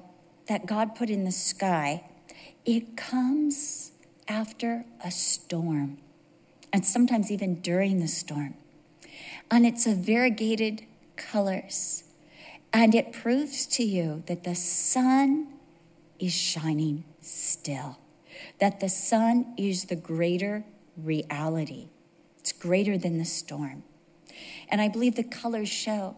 that 0.47 0.65
God 0.65 0.95
put 0.95 1.09
in 1.09 1.25
the 1.25 1.31
sky, 1.31 2.05
it 2.65 2.97
comes 2.97 3.91
after 4.27 4.85
a 5.03 5.11
storm, 5.11 5.97
and 6.73 6.85
sometimes 6.85 7.31
even 7.31 7.61
during 7.61 7.99
the 7.99 8.07
storm. 8.07 8.55
And 9.51 9.65
it's 9.65 9.85
a 9.85 9.93
variegated 9.93 10.85
colors. 11.15 12.03
And 12.73 12.93
it 12.93 13.11
proves 13.11 13.65
to 13.67 13.83
you 13.83 14.23
that 14.27 14.43
the 14.43 14.55
sun 14.55 15.47
is 16.19 16.33
shining 16.33 17.05
still, 17.21 17.97
that 18.59 18.79
the 18.79 18.89
sun 18.89 19.53
is 19.57 19.85
the 19.85 19.95
greater 19.95 20.63
reality. 20.95 21.89
It's 22.39 22.51
greater 22.51 22.97
than 22.97 23.17
the 23.17 23.25
storm. 23.25 23.83
And 24.69 24.81
I 24.81 24.87
believe 24.87 25.15
the 25.15 25.23
colors 25.23 25.69
show 25.69 26.17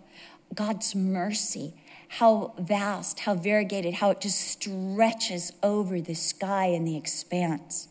God's 0.53 0.95
mercy, 0.95 1.73
how 2.07 2.53
vast, 2.57 3.21
how 3.21 3.35
variegated, 3.35 3.95
how 3.95 4.11
it 4.11 4.21
just 4.21 4.39
stretches 4.39 5.53
over 5.61 6.01
the 6.01 6.15
sky 6.15 6.65
and 6.67 6.87
the 6.87 6.97
expanse. 6.97 7.87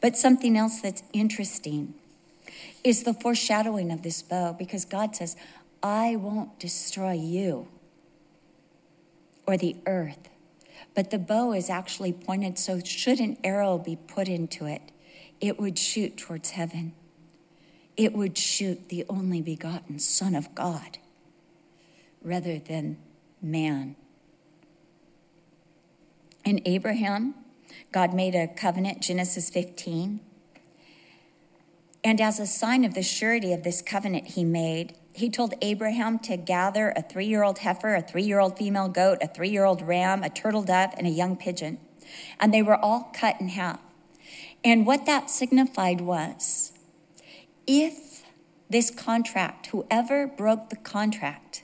But 0.00 0.16
something 0.16 0.56
else 0.56 0.80
that's 0.80 1.02
interesting 1.12 1.94
is 2.82 3.02
the 3.02 3.14
foreshadowing 3.14 3.90
of 3.90 4.02
this 4.02 4.22
bow 4.22 4.52
because 4.52 4.84
God 4.84 5.14
says, 5.14 5.36
I 5.82 6.16
won't 6.16 6.58
destroy 6.58 7.12
you 7.12 7.68
or 9.46 9.56
the 9.56 9.76
earth. 9.86 10.28
But 10.98 11.10
the 11.10 11.18
bow 11.20 11.52
is 11.52 11.70
actually 11.70 12.12
pointed 12.12 12.58
so, 12.58 12.80
should 12.80 13.20
an 13.20 13.36
arrow 13.44 13.78
be 13.78 13.94
put 13.94 14.26
into 14.26 14.66
it, 14.66 14.82
it 15.40 15.56
would 15.56 15.78
shoot 15.78 16.16
towards 16.16 16.50
heaven. 16.50 16.92
It 17.96 18.14
would 18.14 18.36
shoot 18.36 18.88
the 18.88 19.04
only 19.08 19.40
begotten 19.40 20.00
Son 20.00 20.34
of 20.34 20.52
God 20.56 20.98
rather 22.20 22.58
than 22.58 22.98
man. 23.40 23.94
In 26.44 26.60
Abraham, 26.64 27.36
God 27.92 28.12
made 28.12 28.34
a 28.34 28.48
covenant, 28.48 29.00
Genesis 29.00 29.50
15. 29.50 30.18
And 32.02 32.20
as 32.20 32.40
a 32.40 32.46
sign 32.48 32.84
of 32.84 32.94
the 32.94 33.04
surety 33.04 33.52
of 33.52 33.62
this 33.62 33.82
covenant 33.82 34.26
he 34.30 34.42
made, 34.42 34.96
he 35.18 35.30
told 35.30 35.54
Abraham 35.60 36.18
to 36.20 36.36
gather 36.36 36.92
a 36.96 37.02
three 37.02 37.26
year 37.26 37.42
old 37.42 37.58
heifer, 37.58 37.94
a 37.94 38.02
three 38.02 38.22
year 38.22 38.40
old 38.40 38.56
female 38.56 38.88
goat, 38.88 39.18
a 39.20 39.28
three 39.28 39.50
year 39.50 39.64
old 39.64 39.82
ram, 39.82 40.22
a 40.22 40.30
turtle 40.30 40.62
dove, 40.62 40.94
and 40.96 41.06
a 41.06 41.10
young 41.10 41.36
pigeon. 41.36 41.78
And 42.40 42.52
they 42.52 42.62
were 42.62 42.76
all 42.76 43.10
cut 43.14 43.40
in 43.40 43.48
half. 43.48 43.80
And 44.64 44.86
what 44.86 45.06
that 45.06 45.30
signified 45.30 46.00
was 46.00 46.72
if 47.66 48.24
this 48.70 48.90
contract, 48.90 49.68
whoever 49.68 50.26
broke 50.26 50.70
the 50.70 50.76
contract, 50.76 51.62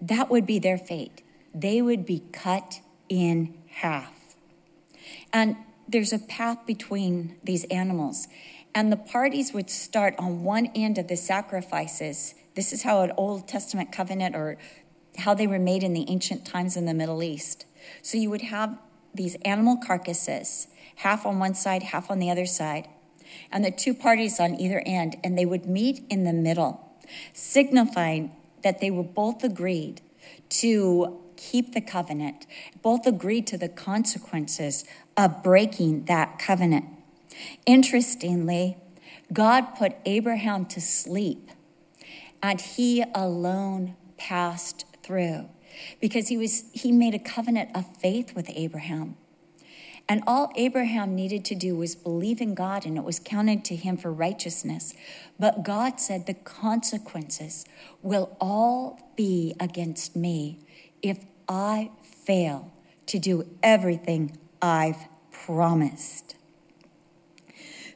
that 0.00 0.30
would 0.30 0.46
be 0.46 0.58
their 0.58 0.78
fate. 0.78 1.22
They 1.54 1.80
would 1.80 2.04
be 2.04 2.22
cut 2.32 2.80
in 3.08 3.54
half. 3.68 4.12
And 5.32 5.56
there's 5.88 6.12
a 6.12 6.18
path 6.18 6.66
between 6.66 7.36
these 7.42 7.64
animals. 7.64 8.28
And 8.74 8.90
the 8.90 8.96
parties 8.96 9.52
would 9.52 9.70
start 9.70 10.14
on 10.18 10.42
one 10.42 10.70
end 10.74 10.98
of 10.98 11.08
the 11.08 11.16
sacrifices. 11.16 12.34
This 12.54 12.72
is 12.72 12.82
how 12.82 13.02
an 13.02 13.12
Old 13.16 13.46
Testament 13.46 13.92
covenant 13.92 14.34
or 14.34 14.58
how 15.18 15.34
they 15.34 15.46
were 15.46 15.60
made 15.60 15.84
in 15.84 15.92
the 15.92 16.10
ancient 16.10 16.44
times 16.44 16.76
in 16.76 16.86
the 16.86 16.94
Middle 16.94 17.22
East. 17.22 17.66
So 18.02 18.18
you 18.18 18.30
would 18.30 18.42
have 18.42 18.76
these 19.14 19.36
animal 19.44 19.76
carcasses, 19.76 20.66
half 20.96 21.24
on 21.24 21.38
one 21.38 21.54
side, 21.54 21.84
half 21.84 22.10
on 22.10 22.18
the 22.18 22.30
other 22.30 22.46
side, 22.46 22.88
and 23.52 23.64
the 23.64 23.70
two 23.70 23.94
parties 23.94 24.40
on 24.40 24.60
either 24.60 24.82
end, 24.84 25.16
and 25.22 25.38
they 25.38 25.46
would 25.46 25.66
meet 25.66 26.04
in 26.10 26.24
the 26.24 26.32
middle, 26.32 26.96
signifying 27.32 28.32
that 28.62 28.80
they 28.80 28.90
were 28.90 29.04
both 29.04 29.44
agreed 29.44 30.00
to 30.48 31.20
keep 31.36 31.74
the 31.74 31.80
covenant, 31.80 32.46
both 32.82 33.06
agreed 33.06 33.46
to 33.46 33.58
the 33.58 33.68
consequences 33.68 34.84
of 35.16 35.42
breaking 35.42 36.06
that 36.06 36.38
covenant. 36.38 36.86
Interestingly, 37.66 38.76
God 39.32 39.74
put 39.76 39.94
Abraham 40.04 40.66
to 40.66 40.80
sleep 40.80 41.50
and 42.42 42.60
he 42.60 43.02
alone 43.14 43.96
passed 44.16 44.84
through 45.02 45.48
because 46.00 46.28
he 46.28 46.36
was 46.36 46.64
he 46.72 46.92
made 46.92 47.14
a 47.14 47.18
covenant 47.18 47.70
of 47.74 47.96
faith 47.96 48.34
with 48.34 48.50
Abraham. 48.54 49.16
And 50.06 50.22
all 50.26 50.52
Abraham 50.54 51.14
needed 51.14 51.46
to 51.46 51.54
do 51.54 51.74
was 51.76 51.94
believe 51.94 52.42
in 52.42 52.54
God 52.54 52.84
and 52.84 52.98
it 52.98 53.04
was 53.04 53.18
counted 53.18 53.64
to 53.66 53.76
him 53.76 53.96
for 53.96 54.12
righteousness. 54.12 54.92
But 55.38 55.62
God 55.62 55.98
said 55.98 56.26
the 56.26 56.34
consequences 56.34 57.64
will 58.02 58.36
all 58.40 59.12
be 59.16 59.54
against 59.58 60.14
me 60.14 60.58
if 61.00 61.24
I 61.48 61.90
fail 62.02 62.72
to 63.06 63.18
do 63.18 63.48
everything 63.62 64.38
I've 64.60 65.08
promised. 65.30 66.36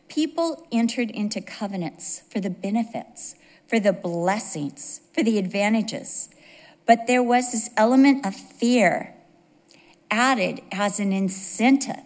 People 0.08 0.66
entered 0.72 1.10
into 1.10 1.40
covenants 1.40 2.22
for 2.30 2.40
the 2.40 2.50
benefits, 2.50 3.34
for 3.66 3.78
the 3.78 3.92
blessings, 3.92 5.00
for 5.12 5.22
the 5.22 5.38
advantages. 5.38 6.30
But 6.86 7.06
there 7.06 7.22
was 7.22 7.52
this 7.52 7.70
element 7.76 8.24
of 8.26 8.34
fear 8.34 9.14
added 10.10 10.62
as 10.72 10.98
an 10.98 11.12
incentive, 11.12 12.02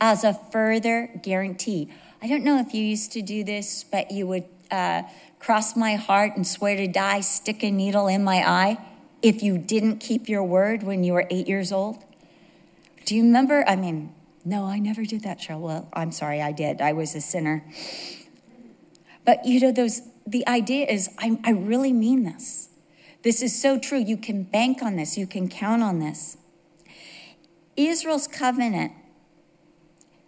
as 0.00 0.24
a 0.24 0.32
further 0.32 1.10
guarantee. 1.22 1.90
I 2.22 2.28
don't 2.28 2.44
know 2.44 2.58
if 2.58 2.72
you 2.72 2.82
used 2.82 3.12
to 3.12 3.22
do 3.22 3.44
this, 3.44 3.84
but 3.84 4.10
you 4.10 4.26
would 4.26 4.44
uh, 4.70 5.02
cross 5.38 5.76
my 5.76 5.96
heart 5.96 6.32
and 6.36 6.46
swear 6.46 6.76
to 6.76 6.86
die, 6.86 7.20
stick 7.20 7.62
a 7.62 7.70
needle 7.70 8.08
in 8.08 8.24
my 8.24 8.38
eye 8.48 8.78
if 9.22 9.42
you 9.42 9.58
didn't 9.58 9.98
keep 9.98 10.28
your 10.28 10.42
word 10.42 10.82
when 10.82 11.04
you 11.04 11.12
were 11.12 11.26
eight 11.30 11.46
years 11.46 11.72
old. 11.72 12.02
Do 13.04 13.14
you 13.14 13.22
remember? 13.22 13.64
I 13.68 13.76
mean, 13.76 14.14
no, 14.46 14.64
I 14.64 14.78
never 14.78 15.04
did 15.04 15.24
that, 15.24 15.40
Cheryl. 15.40 15.60
Well, 15.60 15.88
I'm 15.92 16.12
sorry, 16.12 16.40
I 16.40 16.52
did. 16.52 16.80
I 16.80 16.92
was 16.92 17.16
a 17.16 17.20
sinner. 17.20 17.64
But 19.24 19.44
you 19.44 19.58
know, 19.58 19.72
those 19.72 20.02
the 20.24 20.46
idea 20.46 20.86
is 20.86 21.10
I, 21.18 21.36
I 21.42 21.50
really 21.50 21.92
mean 21.92 22.22
this. 22.22 22.68
This 23.24 23.42
is 23.42 23.60
so 23.60 23.76
true. 23.76 23.98
You 23.98 24.16
can 24.16 24.44
bank 24.44 24.82
on 24.82 24.94
this, 24.94 25.18
you 25.18 25.26
can 25.26 25.48
count 25.48 25.82
on 25.82 25.98
this. 25.98 26.36
Israel's 27.76 28.28
covenant 28.28 28.92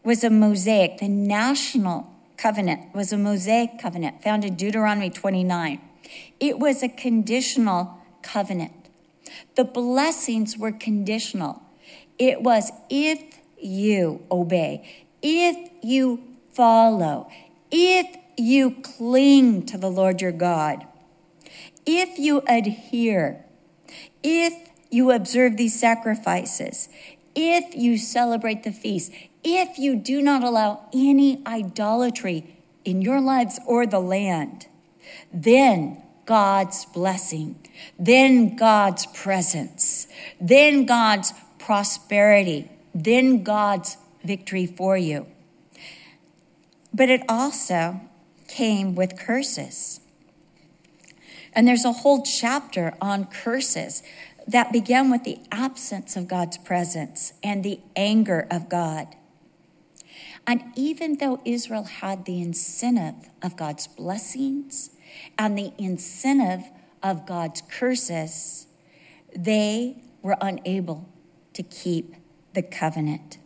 was 0.02 0.24
a 0.24 0.30
mosaic. 0.30 0.98
The 0.98 1.08
national 1.08 2.12
covenant 2.36 2.92
was 2.92 3.12
a 3.12 3.16
mosaic 3.16 3.78
covenant 3.80 4.20
found 4.22 4.44
in 4.44 4.56
Deuteronomy 4.56 5.10
29. 5.10 5.80
It 6.40 6.58
was 6.58 6.82
a 6.82 6.88
conditional 6.88 7.98
covenant. 8.22 8.72
The 9.54 9.64
blessings 9.64 10.58
were 10.58 10.72
conditional. 10.72 11.62
It 12.18 12.42
was 12.42 12.72
if 12.90 13.27
you 13.60 14.24
obey, 14.30 15.06
if 15.22 15.70
you 15.82 16.22
follow, 16.52 17.30
if 17.70 18.06
you 18.36 18.70
cling 18.82 19.66
to 19.66 19.78
the 19.78 19.90
Lord 19.90 20.20
your 20.20 20.32
God, 20.32 20.86
if 21.86 22.18
you 22.18 22.42
adhere, 22.46 23.44
if 24.22 24.52
you 24.90 25.10
observe 25.10 25.56
these 25.56 25.78
sacrifices, 25.78 26.88
if 27.34 27.74
you 27.74 27.98
celebrate 27.98 28.62
the 28.62 28.72
feast, 28.72 29.12
if 29.44 29.78
you 29.78 29.96
do 29.96 30.20
not 30.20 30.42
allow 30.42 30.88
any 30.92 31.42
idolatry 31.46 32.56
in 32.84 33.02
your 33.02 33.20
lives 33.20 33.58
or 33.66 33.86
the 33.86 34.00
land, 34.00 34.66
then 35.32 36.02
God's 36.26 36.84
blessing, 36.86 37.56
then 37.98 38.56
God's 38.56 39.06
presence, 39.06 40.06
then 40.40 40.84
God's 40.84 41.32
prosperity 41.58 42.70
then 42.94 43.42
God's 43.42 43.96
victory 44.24 44.66
for 44.66 44.96
you. 44.96 45.26
But 46.92 47.08
it 47.10 47.22
also 47.28 48.00
came 48.48 48.94
with 48.94 49.18
curses. 49.18 50.00
And 51.52 51.66
there's 51.66 51.84
a 51.84 51.92
whole 51.92 52.22
chapter 52.22 52.94
on 53.00 53.26
curses 53.26 54.02
that 54.46 54.72
began 54.72 55.10
with 55.10 55.24
the 55.24 55.38
absence 55.52 56.16
of 56.16 56.26
God's 56.26 56.56
presence 56.56 57.34
and 57.42 57.62
the 57.62 57.80
anger 57.94 58.46
of 58.50 58.68
God. 58.68 59.14
And 60.46 60.62
even 60.74 61.18
though 61.18 61.40
Israel 61.44 61.84
had 61.84 62.24
the 62.24 62.40
incentive 62.40 63.28
of 63.42 63.56
God's 63.56 63.86
blessings 63.86 64.90
and 65.36 65.58
the 65.58 65.72
incentive 65.76 66.64
of 67.02 67.26
God's 67.26 67.62
curses, 67.70 68.66
they 69.36 70.02
were 70.22 70.36
unable 70.40 71.06
to 71.52 71.62
keep 71.62 72.14
the 72.54 72.62
covenant. 72.62 73.38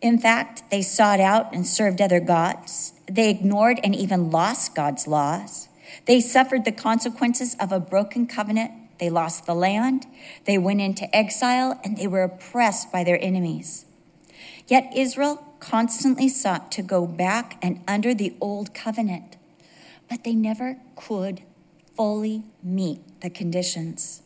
In 0.00 0.18
fact, 0.18 0.64
they 0.70 0.82
sought 0.82 1.20
out 1.20 1.54
and 1.54 1.66
served 1.66 2.00
other 2.00 2.20
gods. 2.20 2.92
They 3.06 3.30
ignored 3.30 3.78
and 3.84 3.94
even 3.94 4.30
lost 4.30 4.74
God's 4.74 5.06
laws. 5.06 5.68
They 6.06 6.20
suffered 6.20 6.64
the 6.64 6.72
consequences 6.72 7.56
of 7.60 7.70
a 7.70 7.78
broken 7.78 8.26
covenant. 8.26 8.72
They 8.98 9.10
lost 9.10 9.46
the 9.46 9.54
land. 9.54 10.06
They 10.44 10.58
went 10.58 10.80
into 10.80 11.14
exile 11.14 11.80
and 11.84 11.96
they 11.96 12.06
were 12.06 12.22
oppressed 12.22 12.90
by 12.90 13.04
their 13.04 13.22
enemies. 13.22 13.86
Yet 14.66 14.92
Israel 14.96 15.44
constantly 15.60 16.28
sought 16.28 16.72
to 16.72 16.82
go 16.82 17.06
back 17.06 17.56
and 17.62 17.80
under 17.86 18.14
the 18.14 18.34
old 18.40 18.74
covenant, 18.74 19.36
but 20.08 20.24
they 20.24 20.34
never 20.34 20.78
could 20.96 21.42
fully 21.96 22.44
meet 22.62 23.20
the 23.20 23.30
conditions. 23.30 24.22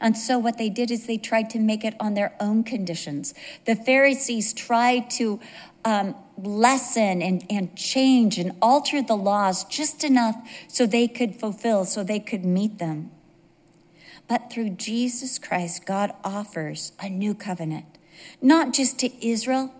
And 0.00 0.16
so, 0.16 0.38
what 0.38 0.58
they 0.58 0.68
did 0.68 0.90
is 0.90 1.06
they 1.06 1.18
tried 1.18 1.50
to 1.50 1.58
make 1.58 1.84
it 1.84 1.94
on 2.00 2.14
their 2.14 2.34
own 2.40 2.64
conditions. 2.64 3.34
The 3.64 3.76
Pharisees 3.76 4.52
tried 4.52 5.10
to 5.10 5.40
um, 5.84 6.14
lessen 6.36 7.22
and, 7.22 7.44
and 7.50 7.76
change 7.76 8.38
and 8.38 8.52
alter 8.60 9.02
the 9.02 9.16
laws 9.16 9.64
just 9.64 10.04
enough 10.04 10.36
so 10.68 10.86
they 10.86 11.08
could 11.08 11.36
fulfill, 11.36 11.84
so 11.84 12.02
they 12.02 12.20
could 12.20 12.44
meet 12.44 12.78
them. 12.78 13.10
But 14.28 14.50
through 14.50 14.70
Jesus 14.70 15.38
Christ, 15.38 15.84
God 15.84 16.14
offers 16.24 16.92
a 17.00 17.08
new 17.08 17.34
covenant, 17.34 17.86
not 18.40 18.72
just 18.72 18.98
to 19.00 19.26
Israel, 19.26 19.74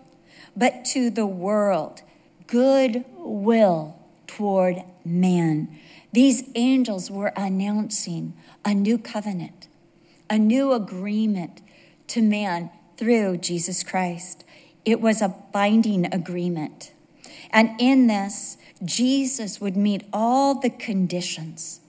but 0.55 0.85
to 0.85 1.09
the 1.09 1.25
world. 1.25 2.01
Good 2.47 3.05
will 3.17 3.97
toward 4.27 4.83
man. 5.03 5.79
These 6.11 6.49
angels 6.55 7.09
were 7.09 7.33
announcing 7.35 8.33
a 8.63 8.73
new 8.73 8.97
covenant, 8.97 9.67
a 10.29 10.37
new 10.37 10.73
agreement 10.73 11.61
to 12.07 12.21
man 12.21 12.69
through 12.97 13.37
Jesus 13.37 13.83
Christ. 13.83 14.43
It 14.83 15.01
was 15.01 15.21
a 15.21 15.35
binding 15.51 16.13
agreement. 16.13 16.91
And 17.51 17.71
in 17.79 18.07
this, 18.07 18.57
Jesus 18.83 19.61
would 19.61 19.77
meet 19.77 20.03
all 20.11 20.59
the 20.59 20.69
conditions. 20.69 21.79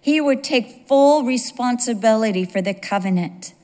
He 0.00 0.20
would 0.20 0.44
take 0.44 0.86
full 0.86 1.24
responsibility 1.24 2.44
for 2.44 2.62
the 2.62 2.74
covenant. 2.74 3.54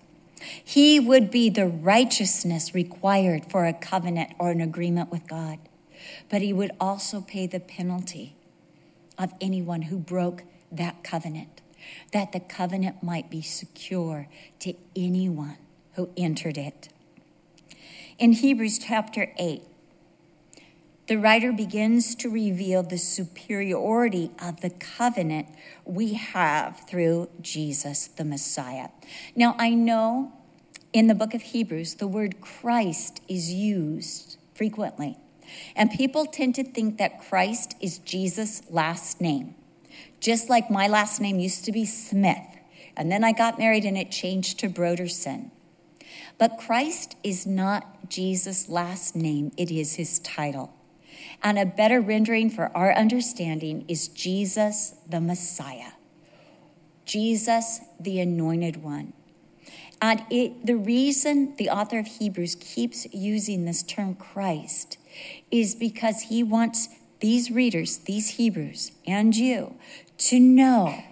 He 0.64 0.98
would 0.98 1.30
be 1.30 1.48
the 1.48 1.66
righteousness 1.66 2.74
required 2.74 3.50
for 3.50 3.64
a 3.64 3.72
covenant 3.72 4.32
or 4.38 4.50
an 4.50 4.60
agreement 4.60 5.10
with 5.10 5.26
God. 5.28 5.58
But 6.28 6.42
he 6.42 6.52
would 6.52 6.72
also 6.80 7.20
pay 7.20 7.46
the 7.46 7.60
penalty 7.60 8.34
of 9.18 9.32
anyone 9.40 9.82
who 9.82 9.98
broke 9.98 10.42
that 10.72 11.04
covenant, 11.04 11.51
that 12.12 12.32
the 12.32 12.40
covenant 12.40 13.02
might 13.02 13.30
be 13.30 13.42
secure 13.42 14.28
to 14.60 14.74
anyone 14.96 15.58
who 15.94 16.10
entered 16.16 16.58
it. 16.58 16.88
In 18.18 18.32
Hebrews 18.32 18.78
chapter 18.78 19.32
8, 19.38 19.62
the 21.08 21.16
writer 21.16 21.52
begins 21.52 22.14
to 22.16 22.30
reveal 22.30 22.82
the 22.82 22.98
superiority 22.98 24.30
of 24.40 24.60
the 24.60 24.70
covenant 24.70 25.48
we 25.84 26.14
have 26.14 26.82
through 26.88 27.28
Jesus 27.40 28.06
the 28.06 28.24
Messiah. 28.24 28.88
Now, 29.34 29.56
I 29.58 29.70
know 29.70 30.32
in 30.92 31.08
the 31.08 31.14
book 31.14 31.34
of 31.34 31.42
Hebrews, 31.42 31.94
the 31.94 32.06
word 32.06 32.40
Christ 32.40 33.20
is 33.28 33.52
used 33.52 34.36
frequently. 34.54 35.16
And 35.74 35.90
people 35.90 36.26
tend 36.26 36.54
to 36.56 36.64
think 36.64 36.98
that 36.98 37.20
Christ 37.28 37.74
is 37.80 37.98
Jesus' 37.98 38.62
last 38.70 39.20
name. 39.20 39.54
Just 40.20 40.48
like 40.48 40.70
my 40.70 40.86
last 40.88 41.20
name 41.20 41.38
used 41.38 41.64
to 41.64 41.72
be 41.72 41.84
Smith, 41.84 42.46
and 42.96 43.10
then 43.10 43.24
I 43.24 43.32
got 43.32 43.58
married 43.58 43.84
and 43.84 43.98
it 43.98 44.10
changed 44.10 44.58
to 44.60 44.68
Broderson. 44.68 45.50
But 46.38 46.58
Christ 46.58 47.16
is 47.22 47.46
not 47.46 48.08
Jesus' 48.08 48.68
last 48.68 49.16
name, 49.16 49.52
it 49.56 49.70
is 49.70 49.94
his 49.94 50.18
title. 50.20 50.74
And 51.42 51.58
a 51.58 51.66
better 51.66 52.00
rendering 52.00 52.50
for 52.50 52.76
our 52.76 52.92
understanding 52.92 53.84
is 53.88 54.08
Jesus 54.08 54.94
the 55.08 55.20
Messiah, 55.20 55.92
Jesus 57.04 57.80
the 57.98 58.20
Anointed 58.20 58.82
One. 58.82 59.12
And 60.00 60.24
it, 60.30 60.66
the 60.66 60.76
reason 60.76 61.54
the 61.56 61.70
author 61.70 62.00
of 62.00 62.06
Hebrews 62.06 62.56
keeps 62.56 63.06
using 63.12 63.64
this 63.64 63.84
term 63.84 64.16
Christ 64.16 64.98
is 65.52 65.76
because 65.76 66.22
he 66.22 66.42
wants 66.42 66.88
these 67.22 67.52
readers, 67.52 67.98
these 67.98 68.30
Hebrews, 68.30 68.90
and 69.06 69.34
you 69.34 69.76
to 70.18 70.40
know 70.40 71.04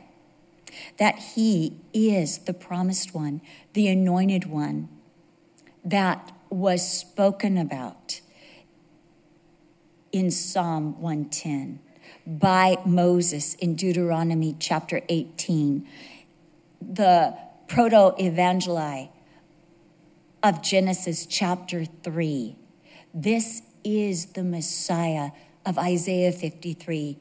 that 0.98 1.18
he 1.34 1.76
is 1.94 2.38
the 2.38 2.52
promised 2.52 3.14
one, 3.14 3.40
the 3.74 3.86
anointed 3.86 4.44
one 4.44 4.88
that 5.84 6.32
was 6.50 6.86
spoken 6.86 7.56
about 7.56 8.20
in 10.10 10.32
Psalm 10.32 11.00
110 11.00 11.78
by 12.26 12.76
Moses 12.84 13.54
in 13.54 13.76
Deuteronomy 13.76 14.56
chapter 14.58 15.02
18, 15.08 15.86
the 16.82 17.36
proto 17.68 18.16
evangeli 18.20 19.10
of 20.42 20.60
Genesis 20.60 21.24
chapter 21.24 21.84
3. 21.84 22.56
This 23.14 23.62
is 23.84 24.26
the 24.26 24.42
Messiah 24.42 25.30
of 25.70 25.78
Isaiah 25.78 26.32
53, 26.32 27.16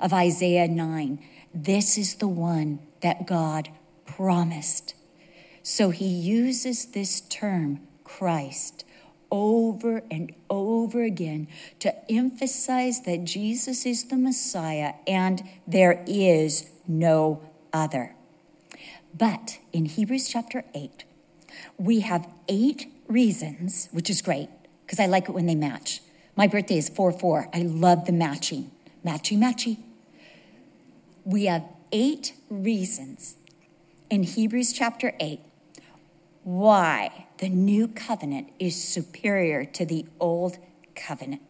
of 0.00 0.14
Isaiah 0.14 0.66
9. 0.66 1.22
This 1.52 1.98
is 1.98 2.14
the 2.14 2.28
one 2.28 2.78
that 3.02 3.26
God 3.26 3.68
promised. 4.06 4.94
So 5.62 5.90
he 5.90 6.06
uses 6.06 6.86
this 6.86 7.20
term, 7.20 7.80
Christ, 8.02 8.86
over 9.30 10.02
and 10.10 10.32
over 10.48 11.02
again 11.02 11.46
to 11.80 12.10
emphasize 12.10 13.02
that 13.02 13.24
Jesus 13.24 13.84
is 13.84 14.04
the 14.04 14.16
Messiah 14.16 14.94
and 15.06 15.42
there 15.66 16.02
is 16.06 16.70
no 16.88 17.42
other. 17.70 18.14
But 19.12 19.58
in 19.74 19.84
Hebrews 19.84 20.26
chapter 20.26 20.64
8, 20.74 21.04
we 21.76 22.00
have 22.00 22.26
eight 22.48 22.90
reasons, 23.08 23.90
which 23.92 24.08
is 24.08 24.22
great 24.22 24.48
because 24.86 24.98
I 24.98 25.04
like 25.04 25.28
it 25.28 25.32
when 25.32 25.44
they 25.44 25.54
match. 25.54 26.00
My 26.36 26.46
birthday 26.46 26.78
is 26.78 26.88
4 26.88 27.12
4. 27.12 27.48
I 27.52 27.62
love 27.62 28.06
the 28.06 28.12
matching. 28.12 28.70
Matchy, 29.04 29.38
matchy. 29.38 29.78
We 31.24 31.46
have 31.46 31.64
eight 31.92 32.34
reasons 32.48 33.36
in 34.08 34.22
Hebrews 34.22 34.72
chapter 34.72 35.12
8 35.20 35.40
why 36.42 37.26
the 37.38 37.48
new 37.48 37.88
covenant 37.88 38.50
is 38.58 38.82
superior 38.82 39.64
to 39.64 39.84
the 39.84 40.06
old 40.18 40.58
covenant. 40.94 41.42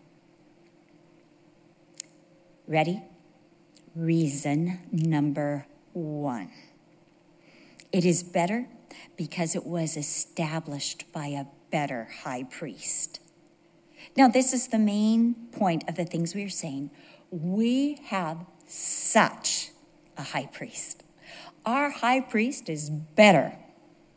Ready? 2.67 3.03
Reason 3.95 4.81
number 4.93 5.67
one 5.93 6.51
it 7.93 8.05
is 8.05 8.23
better 8.23 8.67
because 9.17 9.57
it 9.57 9.67
was 9.67 9.97
established 9.97 11.11
by 11.13 11.27
a 11.29 11.47
better 11.71 12.09
high 12.23 12.45
priest. 12.45 13.21
Now, 14.17 14.29
this 14.29 14.53
is 14.53 14.69
the 14.69 14.79
main 14.79 15.35
point 15.53 15.89
of 15.89 15.95
the 15.95 16.05
things 16.05 16.35
we 16.35 16.45
are 16.45 16.49
saying. 16.49 16.91
We 17.31 17.99
have 18.07 18.45
such 18.67 19.71
a 20.17 20.23
high 20.23 20.47
priest. 20.47 21.03
Our 21.65 21.91
high 21.91 22.21
priest 22.21 22.69
is 22.69 22.91
better 22.91 23.55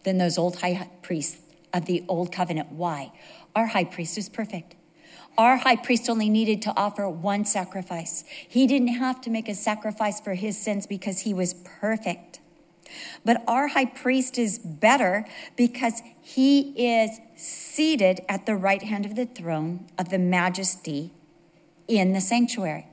than 0.03 0.17
those 0.17 0.37
old 0.37 0.57
high 0.57 0.89
priests 1.01 1.41
of 1.73 1.85
the 1.85 2.03
old 2.07 2.31
covenant. 2.31 2.71
Why? 2.71 3.11
Our 3.55 3.67
high 3.67 3.83
priest 3.83 4.17
is 4.17 4.29
perfect. 4.29 4.75
Our 5.37 5.57
high 5.57 5.75
priest 5.75 6.09
only 6.09 6.29
needed 6.29 6.61
to 6.63 6.73
offer 6.77 7.09
one 7.09 7.45
sacrifice. 7.45 8.23
He 8.27 8.67
didn't 8.67 8.89
have 8.89 9.19
to 9.21 9.29
make 9.29 9.49
a 9.49 9.55
sacrifice 9.55 10.19
for 10.19 10.35
his 10.35 10.57
sins 10.57 10.85
because 10.85 11.21
he 11.21 11.33
was 11.33 11.55
perfect. 11.65 12.39
But 13.25 13.43
our 13.47 13.69
high 13.69 13.85
priest 13.85 14.37
is 14.37 14.59
better 14.59 15.25
because 15.55 16.01
he 16.23 16.71
is 16.95 17.19
seated 17.35 18.21
at 18.29 18.45
the 18.45 18.55
right 18.55 18.81
hand 18.81 19.05
of 19.05 19.15
the 19.15 19.25
throne 19.25 19.87
of 19.99 20.07
the 20.07 20.17
majesty 20.17 21.11
in 21.87 22.13
the 22.13 22.21
sanctuary. 22.21 22.87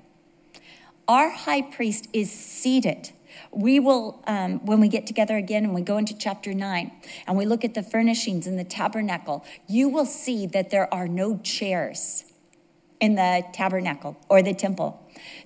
Our 1.06 1.30
high 1.30 1.62
priest 1.62 2.08
is 2.12 2.30
seated. 2.30 3.12
We 3.52 3.78
will, 3.78 4.22
um, 4.26 4.64
when 4.66 4.80
we 4.80 4.88
get 4.88 5.06
together 5.06 5.36
again 5.36 5.64
and 5.64 5.72
we 5.72 5.82
go 5.82 5.96
into 5.96 6.16
chapter 6.16 6.52
9 6.52 6.90
and 7.28 7.38
we 7.38 7.46
look 7.46 7.64
at 7.64 7.74
the 7.74 7.84
furnishings 7.84 8.48
in 8.48 8.56
the 8.56 8.64
tabernacle, 8.64 9.44
you 9.68 9.88
will 9.88 10.06
see 10.06 10.46
that 10.48 10.70
there 10.70 10.92
are 10.92 11.06
no 11.06 11.38
chairs 11.38 12.24
in 13.00 13.14
the 13.14 13.44
tabernacle 13.52 14.16
or 14.28 14.42
the 14.42 14.54
temple. 14.54 15.00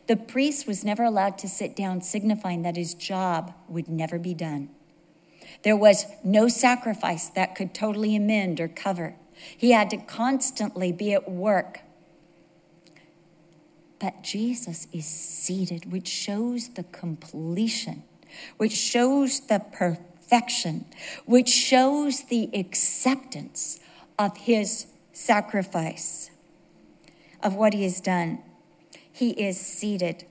The 0.06 0.16
priest 0.16 0.66
was 0.66 0.84
never 0.84 1.04
allowed 1.04 1.36
to 1.38 1.48
sit 1.48 1.76
down, 1.76 2.00
signifying 2.00 2.62
that 2.62 2.76
his 2.76 2.94
job 2.94 3.52
would 3.68 3.88
never 3.88 4.18
be 4.18 4.32
done. 4.32 4.70
There 5.62 5.76
was 5.76 6.06
no 6.22 6.48
sacrifice 6.48 7.28
that 7.30 7.54
could 7.54 7.74
totally 7.74 8.16
amend 8.16 8.60
or 8.60 8.68
cover. 8.68 9.14
He 9.56 9.72
had 9.72 9.90
to 9.90 9.96
constantly 9.96 10.92
be 10.92 11.12
at 11.12 11.30
work. 11.30 11.80
But 13.98 14.22
Jesus 14.22 14.86
is 14.92 15.06
seated, 15.06 15.90
which 15.90 16.08
shows 16.08 16.68
the 16.70 16.82
completion, 16.84 18.02
which 18.56 18.72
shows 18.72 19.40
the 19.40 19.60
perfection, 19.60 20.84
which 21.24 21.48
shows 21.48 22.24
the 22.24 22.50
acceptance 22.52 23.80
of 24.18 24.36
his 24.36 24.86
sacrifice, 25.12 26.30
of 27.42 27.54
what 27.54 27.72
he 27.72 27.84
has 27.84 28.00
done. 28.00 28.40
He 29.10 29.30
is 29.30 29.58
seated. 29.58 30.26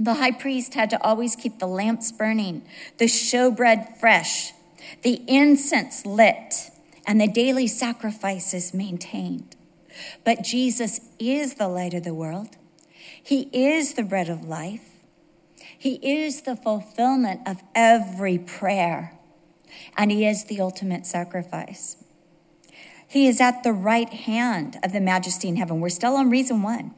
The 0.00 0.14
high 0.14 0.30
priest 0.30 0.72
had 0.72 0.88
to 0.90 1.02
always 1.04 1.36
keep 1.36 1.58
the 1.58 1.66
lamps 1.66 2.10
burning, 2.10 2.62
the 2.96 3.04
showbread 3.04 3.98
fresh, 3.98 4.54
the 5.02 5.22
incense 5.28 6.06
lit, 6.06 6.70
and 7.06 7.20
the 7.20 7.28
daily 7.28 7.66
sacrifices 7.66 8.72
maintained. 8.72 9.56
But 10.24 10.42
Jesus 10.42 11.02
is 11.18 11.54
the 11.54 11.68
light 11.68 11.92
of 11.92 12.04
the 12.04 12.14
world. 12.14 12.56
He 13.22 13.50
is 13.52 13.92
the 13.92 14.02
bread 14.02 14.30
of 14.30 14.42
life. 14.42 14.88
He 15.76 15.96
is 15.96 16.42
the 16.42 16.56
fulfillment 16.56 17.46
of 17.46 17.62
every 17.74 18.38
prayer, 18.38 19.18
and 19.98 20.10
He 20.10 20.24
is 20.24 20.44
the 20.44 20.62
ultimate 20.62 21.04
sacrifice. 21.04 22.02
He 23.06 23.26
is 23.26 23.38
at 23.38 23.64
the 23.64 23.72
right 23.74 24.10
hand 24.10 24.78
of 24.82 24.94
the 24.94 25.00
majesty 25.00 25.48
in 25.48 25.56
heaven. 25.56 25.80
We're 25.80 25.90
still 25.90 26.16
on 26.16 26.30
reason 26.30 26.62
one. 26.62 26.94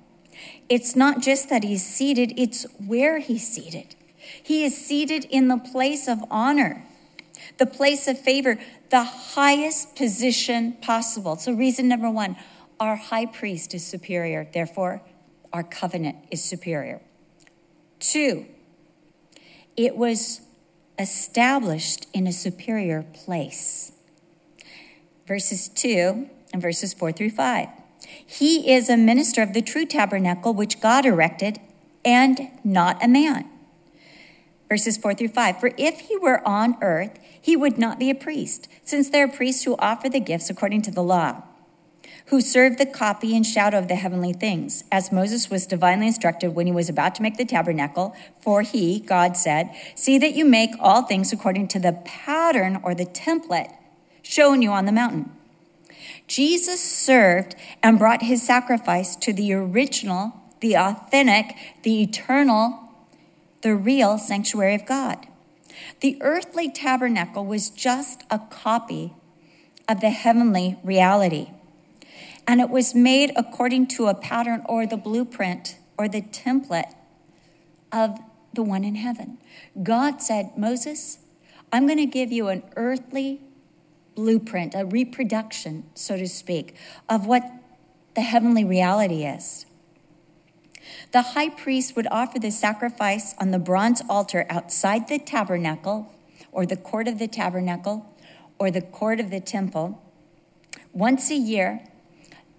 It's 0.68 0.96
not 0.96 1.20
just 1.20 1.48
that 1.50 1.64
he's 1.64 1.85
seated, 1.85 2.33
it's 2.37 2.64
where 2.87 3.18
he's 3.18 3.46
seated. 3.46 3.94
He 4.42 4.64
is 4.64 4.76
seated 4.76 5.24
in 5.26 5.48
the 5.48 5.59
place 5.59 6.09
of 6.09 6.18
honor, 6.31 6.85
the 7.59 7.66
place 7.66 8.09
of 8.09 8.18
favor, 8.18 8.59
the 8.90 9.05
highest 9.05 9.96
position 9.96 10.74
possible. 10.81 11.37
So, 11.37 11.52
reason 11.52 11.88
number 11.88 12.11
one 12.11 12.37
our 12.81 12.96
high 12.96 13.26
priest 13.26 13.74
is 13.74 13.87
superior, 13.87 14.48
therefore, 14.52 15.02
our 15.52 15.62
covenant 15.62 16.16
is 16.31 16.42
superior. 16.42 17.00
Two, 18.00 18.46
it 19.76 19.96
was 19.96 20.40
established 20.98 22.07
in 22.12 22.26
a 22.26 22.33
superior 22.33 23.05
place 23.12 23.92
verses 25.26 25.68
2 25.68 26.28
and 26.52 26.61
verses 26.61 26.92
4 26.92 27.12
through 27.12 27.31
5. 27.31 27.68
He 28.27 28.72
is 28.72 28.88
a 28.88 28.96
minister 28.96 29.42
of 29.42 29.53
the 29.53 29.62
true 29.62 29.87
tabernacle 29.87 30.55
which 30.55 30.81
God 30.81 31.05
erected 31.07 31.61
and 32.05 32.51
not 32.64 33.03
a 33.03 33.09
man. 33.09 33.48
Verses 34.68 34.96
4 34.96 35.14
through 35.14 35.29
5. 35.29 35.61
For 35.61 35.72
if 35.77 36.01
he 36.01 36.16
were 36.16 36.46
on 36.48 36.77
earth, 36.81 37.18
he 37.40 37.57
would 37.57 37.77
not 37.77 37.98
be 37.98 38.09
a 38.09 38.14
priest, 38.14 38.68
since 38.85 39.11
there 39.11 39.27
are 39.27 39.29
priests 39.29 39.64
who 39.64 39.77
offer 39.79 40.09
the 40.09 40.20
gifts 40.20 40.48
according 40.48 40.83
to 40.83 40.90
the 40.90 41.03
law, 41.03 41.42
who 42.27 42.40
serve 42.40 42.79
the 42.79 42.87
copy 42.87 43.37
and 43.37 43.44
shadow 43.44 43.79
of 43.79 43.88
the 43.88 43.96
heavenly 43.96 44.33
things, 44.33 44.85
as 44.90 45.12
Moses 45.12 45.51
was 45.51 45.66
divinely 45.66 46.07
instructed 46.07 46.55
when 46.55 46.66
he 46.66 46.72
was 46.72 46.88
about 46.88 47.14
to 47.16 47.22
make 47.22 47.37
the 47.37 47.44
tabernacle. 47.44 48.16
For 48.40 48.62
he, 48.62 49.01
God 49.01 49.37
said, 49.37 49.75
See 49.94 50.18
that 50.18 50.35
you 50.35 50.44
make 50.44 50.70
all 50.81 51.03
things 51.03 51.33
according 51.33 51.68
to 51.68 51.79
the 51.79 51.92
pattern 52.05 52.81
or 52.83 52.94
the 52.94 53.07
template 53.07 53.77
shown 54.22 54.62
you 54.62 54.70
on 54.70 54.87
the 54.87 54.92
mountain. 54.92 55.33
Jesus 56.33 56.83
served 56.83 57.55
and 57.83 57.99
brought 57.99 58.23
his 58.23 58.42
sacrifice 58.42 59.16
to 59.16 59.35
the 59.35 59.53
original, 59.53 60.33
the 60.61 60.79
authentic, 60.79 61.55
the 61.83 62.01
eternal, 62.01 62.88
the 63.61 63.75
real 63.75 64.16
sanctuary 64.16 64.75
of 64.75 64.87
God. 64.87 65.27
The 66.01 66.16
earthly 66.23 66.71
tabernacle 66.71 67.45
was 67.45 67.68
just 67.68 68.23
a 68.31 68.38
copy 68.38 69.12
of 69.87 70.01
the 70.01 70.09
heavenly 70.09 70.79
reality. 70.83 71.51
And 72.49 72.62
it 72.62 72.71
was 72.71 72.95
made 72.95 73.33
according 73.37 73.88
to 73.88 74.07
a 74.07 74.14
pattern 74.14 74.62
or 74.64 74.87
the 74.87 74.97
blueprint 74.97 75.77
or 75.99 76.09
the 76.09 76.23
template 76.23 76.95
of 77.92 78.18
the 78.55 78.62
one 78.62 78.85
in 78.85 78.95
heaven. 78.95 79.37
God 79.83 80.23
said, 80.23 80.57
Moses, 80.57 81.18
I'm 81.71 81.87
going 81.87 81.99
to 81.99 82.07
give 82.07 82.33
you 82.33 82.49
an 82.49 82.62
earthly 82.75 83.42
blueprint, 84.14 84.75
a 84.75 84.85
reproduction, 84.85 85.85
so 85.94 86.16
to 86.16 86.29
speak, 86.29 86.75
of 87.09 87.27
what 87.27 87.42
the 88.14 88.20
heavenly 88.20 88.64
reality 88.64 89.25
is. 89.25 89.66
The 91.12 91.22
high 91.22 91.48
priest 91.48 91.96
would 91.96 92.07
offer 92.11 92.38
the 92.38 92.51
sacrifice 92.51 93.35
on 93.38 93.51
the 93.51 93.59
bronze 93.59 94.03
altar 94.09 94.46
outside 94.48 95.09
the 95.09 95.18
tabernacle 95.18 96.12
or 96.51 96.66
the 96.66 96.77
court 96.77 97.09
of 97.09 97.18
the 97.18 97.29
tabernacle 97.29 98.07
or 98.59 98.70
the 98.70 98.83
court 98.83 99.20
of 99.20 99.31
the 99.31 99.40
temple. 99.40 100.03
Once 100.92 101.31
a 101.31 101.37
year, 101.37 101.85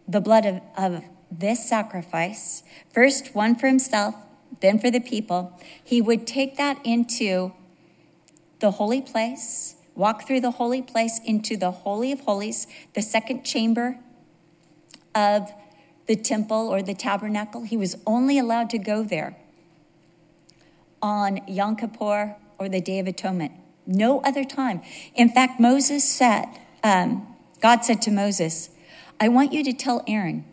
the 0.08 0.22
blood 0.22 0.46
of, 0.46 0.62
of 0.78 1.04
this 1.32 1.68
sacrifice, 1.68 2.64
first 2.92 3.34
one 3.34 3.56
for 3.56 3.68
himself, 3.68 4.16
then 4.62 4.80
for 4.80 4.92
the 4.92 5.00
people, 5.00 5.60
he 5.84 6.02
would 6.02 6.28
take 6.28 6.58
that 6.58 6.80
into 6.84 7.54
the 8.60 8.72
holy 8.72 9.02
place 9.02 9.76
walk 9.96 10.28
through 10.28 10.42
the 10.42 10.52
holy 10.52 10.82
place 10.82 11.20
into 11.26 11.58
the 11.58 11.72
Holy 11.72 12.12
of 12.12 12.22
Holies, 12.22 12.68
the 12.94 13.02
second 13.02 13.44
chamber 13.44 13.98
of 15.14 15.52
the 16.08 16.16
temple 16.16 16.68
or 16.68 16.82
the 16.82 16.94
tabernacle. 16.94 17.64
He 17.64 17.78
was 17.78 17.98
only 18.06 18.38
allowed 18.40 18.70
to 18.72 18.78
go 18.78 19.04
there 19.04 19.38
on 21.02 21.42
Yom 21.48 21.76
Kippur 21.76 22.36
or 22.58 22.70
the 22.70 22.82
Day 22.82 23.00
of 23.00 23.08
Atonement. 23.08 23.52
No 23.86 24.22
other 24.22 24.44
time. 24.44 24.82
In 25.16 25.30
fact, 25.30 25.60
Moses 25.60 26.08
said, 26.08 26.46
um, 26.84 27.28
God 27.62 27.84
said 27.84 28.02
to 28.04 28.12
Moses, 28.12 28.70
I 29.20 29.28
want 29.28 29.54
you 29.54 29.64
to 29.64 29.74
tell 29.74 30.04
Aaron, 30.08 30.46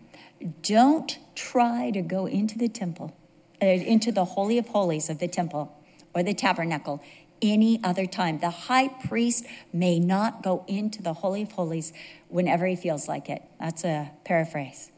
don't 0.62 1.18
try 1.34 1.90
to 1.90 2.02
go 2.02 2.26
into 2.26 2.58
the 2.58 2.68
temple, 2.68 3.14
uh, 3.62 3.66
into 3.66 4.10
the 4.12 4.24
Holy 4.24 4.58
of 4.58 4.68
Holies 4.68 5.08
of 5.08 5.18
the 5.18 5.28
temple 5.28 5.76
or 6.14 6.22
the 6.22 6.34
tabernacle 6.34 7.02
any 7.42 7.80
other 7.82 8.06
time. 8.06 8.38
The 8.38 8.50
high 8.50 8.88
priest 8.88 9.44
may 9.72 9.98
not 9.98 10.42
go 10.42 10.64
into 10.66 11.02
the 11.02 11.14
Holy 11.14 11.42
of 11.42 11.52
Holies 11.52 11.92
whenever 12.28 12.66
he 12.66 12.76
feels 12.76 13.08
like 13.08 13.28
it. 13.28 13.42
That's 13.58 13.84
a 13.84 14.10
paraphrase. 14.24 14.90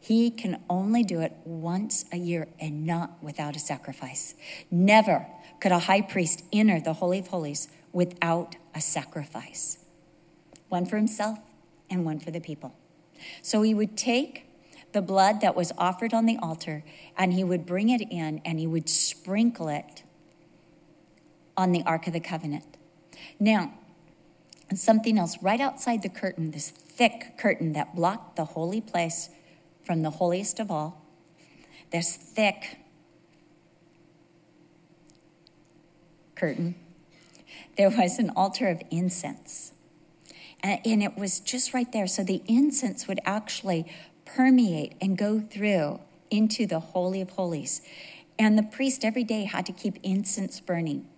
He 0.00 0.30
can 0.30 0.62
only 0.70 1.02
do 1.02 1.20
it 1.20 1.32
once 1.44 2.04
a 2.12 2.16
year 2.16 2.48
and 2.60 2.86
not 2.86 3.22
without 3.22 3.56
a 3.56 3.58
sacrifice. 3.58 4.34
Never 4.70 5.26
could 5.60 5.72
a 5.72 5.80
high 5.80 6.02
priest 6.02 6.44
enter 6.52 6.80
the 6.80 6.94
Holy 6.94 7.18
of 7.18 7.28
Holies 7.28 7.68
without 7.92 8.56
a 8.74 8.80
sacrifice 8.80 9.78
one 10.68 10.84
for 10.84 10.96
himself 10.96 11.38
and 11.90 12.04
one 12.04 12.20
for 12.20 12.30
the 12.30 12.40
people. 12.40 12.74
So 13.42 13.62
he 13.62 13.74
would 13.74 13.96
take 13.96 14.44
the 14.92 15.02
blood 15.02 15.40
that 15.40 15.56
was 15.56 15.72
offered 15.76 16.14
on 16.14 16.26
the 16.26 16.36
altar 16.38 16.84
and 17.16 17.32
he 17.32 17.44
would 17.44 17.66
bring 17.66 17.88
it 17.88 18.02
in 18.10 18.40
and 18.44 18.58
he 18.58 18.66
would 18.66 18.88
sprinkle 18.88 19.68
it 19.68 20.02
on 21.58 21.72
the 21.72 21.82
Ark 21.82 22.06
of 22.06 22.12
the 22.12 22.20
Covenant. 22.20 22.64
Now, 23.40 23.74
something 24.74 25.18
else 25.18 25.36
right 25.42 25.60
outside 25.60 26.02
the 26.02 26.08
curtain, 26.08 26.52
this 26.52 26.70
thick 26.70 27.36
curtain 27.36 27.72
that 27.72 27.96
blocked 27.96 28.36
the 28.36 28.44
holy 28.44 28.80
place 28.80 29.28
from 29.84 30.02
the 30.02 30.10
holiest 30.10 30.60
of 30.60 30.70
all, 30.70 31.04
this 31.90 32.14
thick 32.14 32.78
curtain, 36.36 36.76
there 37.76 37.90
was 37.90 38.20
an 38.20 38.30
altar 38.30 38.68
of 38.68 38.80
incense. 38.90 39.72
And, 40.60 41.02
it 41.02 41.16
was 41.16 41.40
just 41.40 41.74
right 41.74 41.90
there. 41.92 42.06
So 42.06 42.22
the 42.22 42.42
incense 42.46 43.08
would 43.08 43.20
actually 43.24 43.86
permeate 44.24 44.94
and 45.00 45.16
go 45.16 45.40
through 45.40 46.00
into 46.30 46.66
the 46.66 46.80
Holy 46.80 47.20
of 47.20 47.30
Holies. 47.30 47.80
And 48.38 48.56
the 48.56 48.62
priest 48.62 49.04
every 49.04 49.24
day 49.24 49.44
had 49.44 49.66
to 49.66 49.72
keep 49.72 49.98
incense 50.04 50.60
burning. 50.60 51.08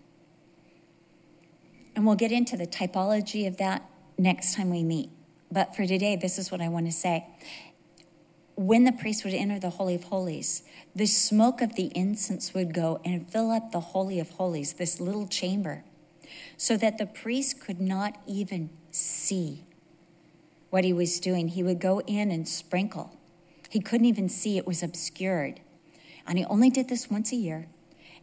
And 2.01 2.07
we'll 2.07 2.17
get 2.17 2.33
into 2.33 2.57
the 2.57 2.67
typology 2.67 3.47
of 3.47 3.59
that 3.59 3.85
next 4.17 4.55
time 4.55 4.71
we 4.71 4.83
meet. 4.83 5.11
But 5.53 5.77
for 5.77 5.87
today, 5.87 6.17
this 6.17 6.39
is 6.39 6.51
what 6.51 6.63
I 6.63 6.69
want 6.71 6.87
to 6.87 6.93
say. 6.93 7.27
When 8.55 8.85
the 8.85 8.93
priest 8.93 9.23
would 9.23 9.35
enter 9.35 9.59
the 9.59 9.69
Holy 9.69 9.97
of 9.97 10.05
Holies, 10.05 10.63
the 10.97 11.05
smoke 11.05 11.61
of 11.61 11.75
the 11.75 11.93
incense 11.95 12.55
would 12.55 12.73
go 12.73 13.03
and 13.05 13.31
fill 13.31 13.51
up 13.51 13.71
the 13.71 13.81
Holy 13.81 14.19
of 14.19 14.31
Holies, 14.31 14.73
this 14.73 14.99
little 14.99 15.27
chamber, 15.27 15.85
so 16.57 16.79
that 16.79 16.97
the 16.97 17.05
priest 17.05 17.61
could 17.61 17.83
not 17.83 18.19
even 18.27 18.71
see 18.91 19.67
what 20.71 20.85
he 20.85 20.95
was 20.95 21.21
doing. 21.21 21.49
He 21.49 21.63
would 21.63 21.81
go 21.81 22.01
in 22.07 22.31
and 22.31 22.49
sprinkle. 22.49 23.15
He 23.69 23.79
couldn't 23.79 24.07
even 24.07 24.31
see, 24.31 24.57
it 24.57 24.67
was 24.67 24.83
obscured. 24.83 25.61
And 26.27 26.39
he 26.39 26.47
only 26.47 26.71
did 26.71 26.89
this 26.89 27.11
once 27.11 27.31
a 27.31 27.37
year 27.37 27.69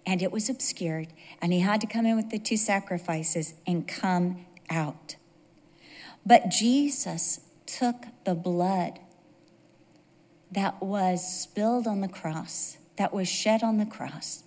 and 0.07 0.21
it 0.21 0.31
was 0.31 0.49
obscured, 0.49 1.09
and 1.41 1.51
he 1.51 1.59
had 1.59 1.81
to 1.81 1.85
come 1.85 2.05
in 2.05 2.15
with 2.15 2.29
the 2.29 2.39
two 2.39 2.55
sacrifices 2.55 3.53
and 3.67 3.85
come 3.85 4.45
out. 4.69 5.17
But 6.25 6.47
Jesus 6.47 7.41
took 7.65 8.05
the 8.23 8.33
blood 8.33 8.99
that 10.49 10.81
was 10.81 11.41
spilled 11.41 11.87
on 11.87 11.99
the 11.99 12.07
cross, 12.07 12.77
that 12.95 13.13
was 13.13 13.27
shed 13.27 13.61
on 13.61 13.79
the 13.79 13.85
cross, 13.85 14.43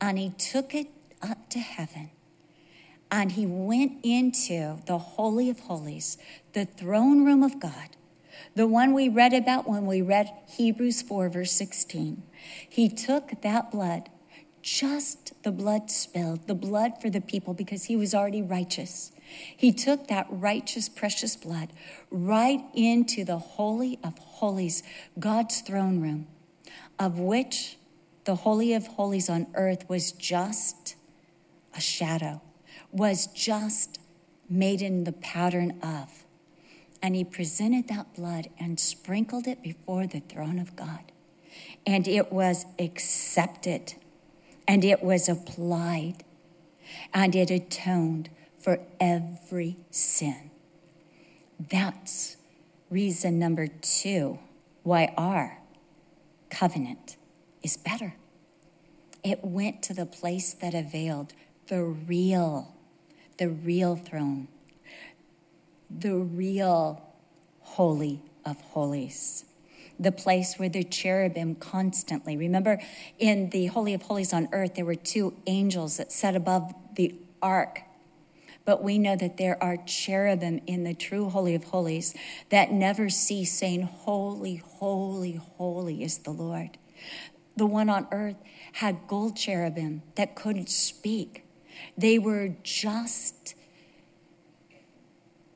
and 0.00 0.20
he 0.20 0.30
took 0.30 0.72
it 0.72 0.86
up 1.20 1.50
to 1.50 1.58
heaven. 1.58 2.10
And 3.10 3.32
he 3.32 3.44
went 3.44 4.04
into 4.04 4.78
the 4.86 4.98
Holy 4.98 5.50
of 5.50 5.58
Holies, 5.60 6.16
the 6.52 6.64
throne 6.64 7.24
room 7.24 7.42
of 7.42 7.58
God, 7.58 7.88
the 8.54 8.68
one 8.68 8.94
we 8.94 9.08
read 9.08 9.34
about 9.34 9.68
when 9.68 9.84
we 9.84 10.00
read 10.00 10.30
Hebrews 10.46 11.02
4, 11.02 11.28
verse 11.28 11.52
16. 11.52 12.22
He 12.68 12.88
took 12.88 13.42
that 13.42 13.72
blood, 13.72 14.08
just 14.62 15.42
the 15.42 15.52
blood 15.52 15.90
spilled, 15.90 16.46
the 16.46 16.54
blood 16.54 17.00
for 17.00 17.10
the 17.10 17.20
people, 17.20 17.52
because 17.52 17.84
he 17.84 17.96
was 17.96 18.14
already 18.14 18.42
righteous. 18.42 19.12
He 19.56 19.72
took 19.72 20.08
that 20.08 20.26
righteous, 20.30 20.88
precious 20.88 21.36
blood 21.36 21.72
right 22.10 22.62
into 22.74 23.24
the 23.24 23.38
Holy 23.38 23.98
of 24.04 24.18
Holies, 24.18 24.82
God's 25.18 25.60
throne 25.60 26.00
room, 26.00 26.26
of 26.98 27.18
which 27.18 27.76
the 28.24 28.36
Holy 28.36 28.72
of 28.72 28.86
Holies 28.86 29.28
on 29.28 29.46
earth 29.54 29.88
was 29.88 30.12
just 30.12 30.94
a 31.74 31.80
shadow, 31.80 32.40
was 32.92 33.26
just 33.28 33.98
made 34.48 34.82
in 34.82 35.04
the 35.04 35.12
pattern 35.12 35.78
of. 35.82 36.24
And 37.02 37.16
he 37.16 37.24
presented 37.24 37.88
that 37.88 38.14
blood 38.14 38.48
and 38.60 38.78
sprinkled 38.78 39.48
it 39.48 39.62
before 39.62 40.06
the 40.06 40.20
throne 40.20 40.58
of 40.58 40.76
God. 40.76 41.10
And 41.84 42.06
it 42.06 42.30
was 42.32 42.64
accepted, 42.78 43.94
and 44.66 44.84
it 44.84 45.02
was 45.02 45.28
applied, 45.28 46.24
and 47.12 47.34
it 47.34 47.50
atoned 47.50 48.30
for 48.58 48.78
every 49.00 49.76
sin. 49.90 50.50
That's 51.58 52.36
reason 52.90 53.38
number 53.38 53.66
two 53.66 54.38
why 54.82 55.12
our 55.16 55.58
covenant 56.50 57.16
is 57.62 57.76
better. 57.76 58.14
It 59.24 59.44
went 59.44 59.82
to 59.84 59.94
the 59.94 60.06
place 60.06 60.52
that 60.54 60.74
availed 60.74 61.32
the 61.68 61.82
real, 61.84 62.74
the 63.38 63.48
real 63.48 63.96
throne, 63.96 64.48
the 65.88 66.16
real 66.16 67.02
holy 67.60 68.22
of 68.44 68.60
holies, 68.60 69.44
the 69.98 70.12
place 70.12 70.54
where 70.56 70.68
the 70.68 70.84
cherubim 70.84 71.54
constantly, 71.54 72.36
remember 72.36 72.80
in 73.18 73.50
the 73.50 73.66
Holy 73.66 73.94
of 73.94 74.02
Holies 74.02 74.32
on 74.32 74.48
earth, 74.52 74.74
there 74.74 74.84
were 74.84 74.94
two 74.94 75.34
angels 75.46 75.96
that 75.96 76.12
sat 76.12 76.34
above 76.34 76.72
the 76.94 77.14
ark. 77.40 77.82
But 78.64 78.82
we 78.82 78.98
know 78.98 79.16
that 79.16 79.38
there 79.38 79.60
are 79.62 79.76
cherubim 79.76 80.60
in 80.66 80.84
the 80.84 80.94
true 80.94 81.28
Holy 81.28 81.54
of 81.54 81.64
Holies 81.64 82.14
that 82.50 82.72
never 82.72 83.08
cease 83.08 83.52
saying, 83.52 83.82
Holy, 83.82 84.56
holy, 84.56 85.40
holy 85.56 86.04
is 86.04 86.18
the 86.18 86.30
Lord. 86.30 86.78
The 87.56 87.66
one 87.66 87.90
on 87.90 88.06
earth 88.12 88.36
had 88.72 89.06
gold 89.08 89.36
cherubim 89.36 90.02
that 90.14 90.36
couldn't 90.36 90.68
speak, 90.68 91.44
they 91.96 92.18
were 92.18 92.54
just 92.62 93.54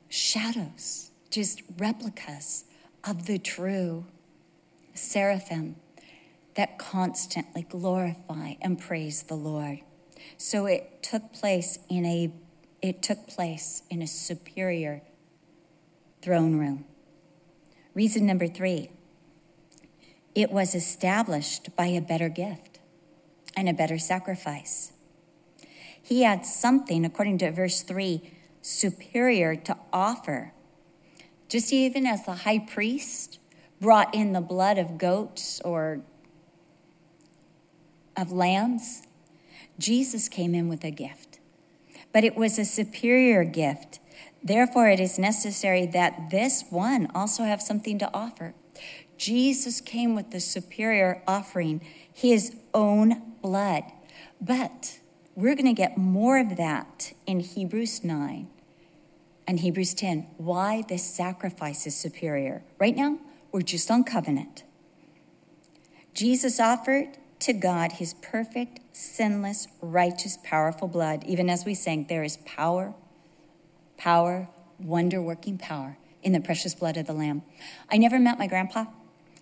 shadows, 0.08 1.10
just 1.30 1.62
replicas 1.78 2.64
of 3.04 3.26
the 3.26 3.38
true 3.38 4.06
seraphim 4.98 5.76
that 6.54 6.78
constantly 6.78 7.62
glorify 7.62 8.54
and 8.60 8.80
praise 8.80 9.24
the 9.24 9.34
Lord. 9.34 9.80
So 10.38 10.66
it 10.66 11.02
took 11.02 11.32
place 11.32 11.78
in 11.88 12.04
a 12.04 12.32
it 12.82 13.02
took 13.02 13.26
place 13.26 13.82
in 13.88 14.02
a 14.02 14.06
superior 14.06 15.02
throne 16.22 16.56
room. 16.56 16.84
Reason 17.94 18.26
number 18.26 18.46
three 18.46 18.90
it 20.34 20.50
was 20.50 20.74
established 20.74 21.74
by 21.76 21.86
a 21.86 22.00
better 22.00 22.28
gift 22.28 22.80
and 23.56 23.68
a 23.68 23.72
better 23.72 23.98
sacrifice. 23.98 24.92
He 26.02 26.22
had 26.22 26.44
something, 26.44 27.04
according 27.04 27.38
to 27.38 27.50
verse 27.50 27.82
3, 27.82 28.20
superior 28.60 29.56
to 29.56 29.76
offer. 29.92 30.52
Just 31.48 31.72
even 31.72 32.06
as 32.06 32.26
the 32.26 32.34
high 32.34 32.58
priest 32.58 33.40
brought 33.80 34.14
in 34.14 34.32
the 34.32 34.40
blood 34.40 34.78
of 34.78 34.98
goats 34.98 35.60
or 35.64 36.00
of 38.16 38.32
lambs, 38.32 39.02
Jesus 39.78 40.28
came 40.28 40.54
in 40.54 40.68
with 40.68 40.84
a 40.84 40.90
gift 40.90 41.36
but 42.16 42.24
it 42.24 42.34
was 42.34 42.58
a 42.58 42.64
superior 42.64 43.44
gift. 43.44 44.00
Therefore, 44.42 44.88
it 44.88 45.00
is 45.00 45.18
necessary 45.18 45.84
that 45.84 46.30
this 46.30 46.64
one 46.70 47.08
also 47.14 47.44
have 47.44 47.60
something 47.60 47.98
to 47.98 48.10
offer. 48.14 48.54
Jesus 49.18 49.82
came 49.82 50.14
with 50.14 50.30
the 50.30 50.40
superior 50.40 51.22
offering, 51.28 51.82
his 52.10 52.56
own 52.72 53.34
blood. 53.42 53.82
But 54.40 54.98
we're 55.34 55.54
going 55.54 55.66
to 55.66 55.74
get 55.74 55.98
more 55.98 56.38
of 56.38 56.56
that 56.56 57.12
in 57.26 57.40
Hebrews 57.40 58.02
9 58.02 58.48
and 59.46 59.60
Hebrews 59.60 59.92
10. 59.92 60.26
Why 60.38 60.84
this 60.88 61.04
sacrifice 61.04 61.86
is 61.86 61.94
superior. 61.94 62.62
Right 62.78 62.96
now, 62.96 63.18
we're 63.56 63.62
just 63.62 63.90
on 63.90 64.04
covenant. 64.04 64.64
Jesus 66.12 66.60
offered 66.60 67.16
to 67.38 67.54
God 67.54 67.92
his 67.92 68.12
perfect, 68.12 68.80
sinless, 68.92 69.66
righteous, 69.80 70.36
powerful 70.44 70.88
blood. 70.88 71.24
Even 71.24 71.48
as 71.48 71.64
we 71.64 71.72
sang, 71.72 72.04
there 72.06 72.22
is 72.22 72.36
power, 72.44 72.92
power, 73.96 74.46
wonder 74.78 75.22
working 75.22 75.56
power 75.56 75.96
in 76.22 76.32
the 76.32 76.40
precious 76.40 76.74
blood 76.74 76.98
of 76.98 77.06
the 77.06 77.14
Lamb. 77.14 77.40
I 77.90 77.96
never 77.96 78.18
met 78.18 78.38
my 78.38 78.46
grandpa, 78.46 78.84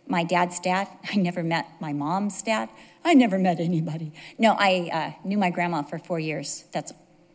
my 0.07 0.22
dad's 0.22 0.61
dad. 0.61 0.87
I 1.12 1.16
never 1.16 1.42
met 1.42 1.66
my 1.81 1.92
mom's 1.92 2.40
dad. 2.40 2.68
I 3.05 3.14
never 3.14 3.37
met 3.37 3.59
anybody. 3.59 4.12
No, 4.38 4.55
I 4.57 4.90
uh, 4.92 5.27
knew 5.27 5.38
my 5.38 5.50
grandma 5.50 5.83
for 5.83 5.98
four 5.98 6.20
years. 6.20 6.66
That's, 6.70 6.92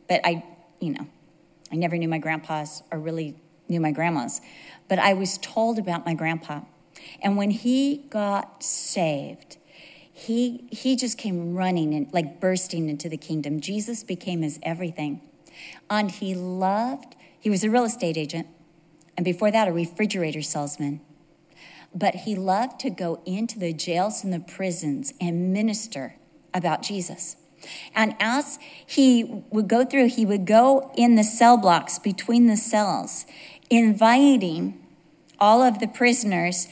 but 0.08 0.22
I, 0.24 0.46
you 0.80 0.94
know, 0.94 1.06
I 1.74 1.76
never 1.76 1.98
knew 1.98 2.08
my 2.08 2.20
grandpas 2.20 2.84
or 2.90 3.00
really 3.00 3.36
knew 3.70 3.80
my 3.80 3.92
grandmas. 3.92 4.42
But 4.88 5.00
I 5.00 5.14
was 5.14 5.38
told 5.38 5.78
about 5.80 6.06
my 6.06 6.14
grandpa. 6.14 6.62
And 7.22 7.38
when 7.38 7.52
he 7.52 8.06
got 8.10 8.64
saved, 8.64 9.58
he, 10.12 10.68
he 10.72 10.96
just 10.96 11.18
came 11.18 11.56
running 11.56 11.94
and 11.94 12.12
like 12.12 12.42
bursting 12.42 12.90
into 12.90 13.08
the 13.08 13.18
kingdom. 13.18 13.62
Jesus 13.62 14.04
became 14.04 14.42
his 14.42 14.60
everything. 14.64 15.22
And 15.90 16.12
he 16.12 16.36
loved, 16.36 17.16
he 17.40 17.50
was 17.50 17.64
a 17.64 17.70
real 17.70 17.86
estate 17.86 18.18
agent, 18.18 18.48
and 19.16 19.24
before 19.24 19.52
that, 19.52 19.68
a 19.68 19.72
refrigerator 19.72 20.42
salesman. 20.42 21.02
But 21.94 22.16
he 22.16 22.36
loved 22.36 22.80
to 22.82 22.90
go 22.90 23.22
into 23.26 23.60
the 23.60 23.74
jails 23.74 24.24
and 24.24 24.32
the 24.32 24.40
prisons 24.40 25.14
and 25.20 25.52
minister 25.52 26.16
about 26.54 26.82
Jesus. 26.84 27.36
And 27.96 28.16
as 28.20 28.60
he 28.86 29.44
would 29.50 29.68
go 29.68 29.84
through, 29.84 30.10
he 30.10 30.26
would 30.26 30.46
go 30.46 30.92
in 30.96 31.16
the 31.16 31.24
cell 31.24 31.58
blocks 31.58 32.00
between 32.00 32.48
the 32.48 32.56
cells, 32.56 33.26
inviting 33.70 34.80
all 35.40 35.62
of 35.62 35.80
the 35.80 35.88
prisoners 35.88 36.68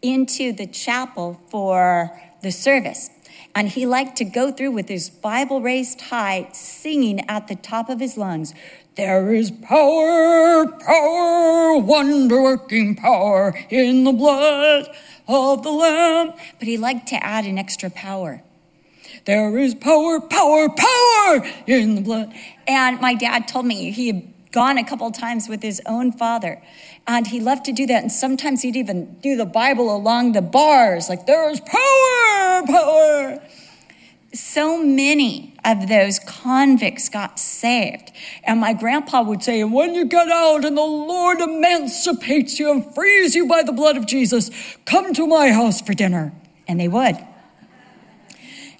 into 0.00 0.52
the 0.52 0.66
chapel 0.66 1.40
for 1.48 2.20
the 2.42 2.50
service. 2.50 3.10
And 3.54 3.68
he 3.68 3.86
liked 3.86 4.16
to 4.16 4.24
go 4.24 4.50
through 4.50 4.72
with 4.72 4.88
his 4.88 5.10
Bible 5.10 5.60
raised 5.60 6.00
high, 6.00 6.48
singing 6.52 7.28
at 7.28 7.48
the 7.48 7.54
top 7.54 7.88
of 7.88 8.00
his 8.00 8.16
lungs, 8.16 8.54
There 8.96 9.34
is 9.34 9.50
power, 9.50 10.66
power, 10.66 11.78
wonder 11.78 12.42
working 12.42 12.96
power 12.96 13.54
in 13.68 14.04
the 14.04 14.12
blood 14.12 14.88
of 15.28 15.62
the 15.62 15.70
Lamb. 15.70 16.32
But 16.58 16.66
he 16.66 16.78
liked 16.78 17.08
to 17.08 17.24
add 17.24 17.44
an 17.44 17.58
extra 17.58 17.90
power. 17.90 18.42
There 19.24 19.56
is 19.58 19.74
power, 19.74 20.20
power, 20.20 20.68
power 20.68 21.46
in 21.66 21.94
the 21.94 22.00
blood. 22.00 22.32
And 22.66 23.00
my 23.00 23.14
dad 23.14 23.46
told 23.46 23.66
me 23.66 23.90
he 23.92 24.32
gone 24.52 24.78
a 24.78 24.84
couple 24.84 25.10
times 25.10 25.48
with 25.48 25.62
his 25.62 25.82
own 25.86 26.12
father. 26.12 26.62
And 27.06 27.26
he 27.26 27.40
loved 27.40 27.64
to 27.64 27.72
do 27.72 27.86
that. 27.86 28.02
And 28.02 28.12
sometimes 28.12 28.62
he'd 28.62 28.76
even 28.76 29.16
do 29.20 29.36
the 29.36 29.46
Bible 29.46 29.94
along 29.94 30.32
the 30.32 30.42
bars, 30.42 31.08
like, 31.08 31.26
there's 31.26 31.60
power, 31.60 32.66
power. 32.66 33.42
So 34.34 34.82
many 34.82 35.54
of 35.64 35.88
those 35.88 36.18
convicts 36.18 37.08
got 37.08 37.38
saved. 37.38 38.12
And 38.44 38.60
my 38.60 38.72
grandpa 38.72 39.22
would 39.22 39.42
say, 39.42 39.62
when 39.64 39.94
you 39.94 40.06
get 40.06 40.28
out 40.28 40.64
and 40.64 40.76
the 40.76 40.80
Lord 40.80 41.40
emancipates 41.40 42.58
you 42.58 42.70
and 42.70 42.94
frees 42.94 43.34
you 43.34 43.46
by 43.46 43.62
the 43.62 43.72
blood 43.72 43.96
of 43.96 44.06
Jesus, 44.06 44.50
come 44.86 45.12
to 45.14 45.26
my 45.26 45.50
house 45.50 45.82
for 45.82 45.92
dinner. 45.92 46.32
And 46.68 46.78
they 46.80 46.88
would. 46.88 47.16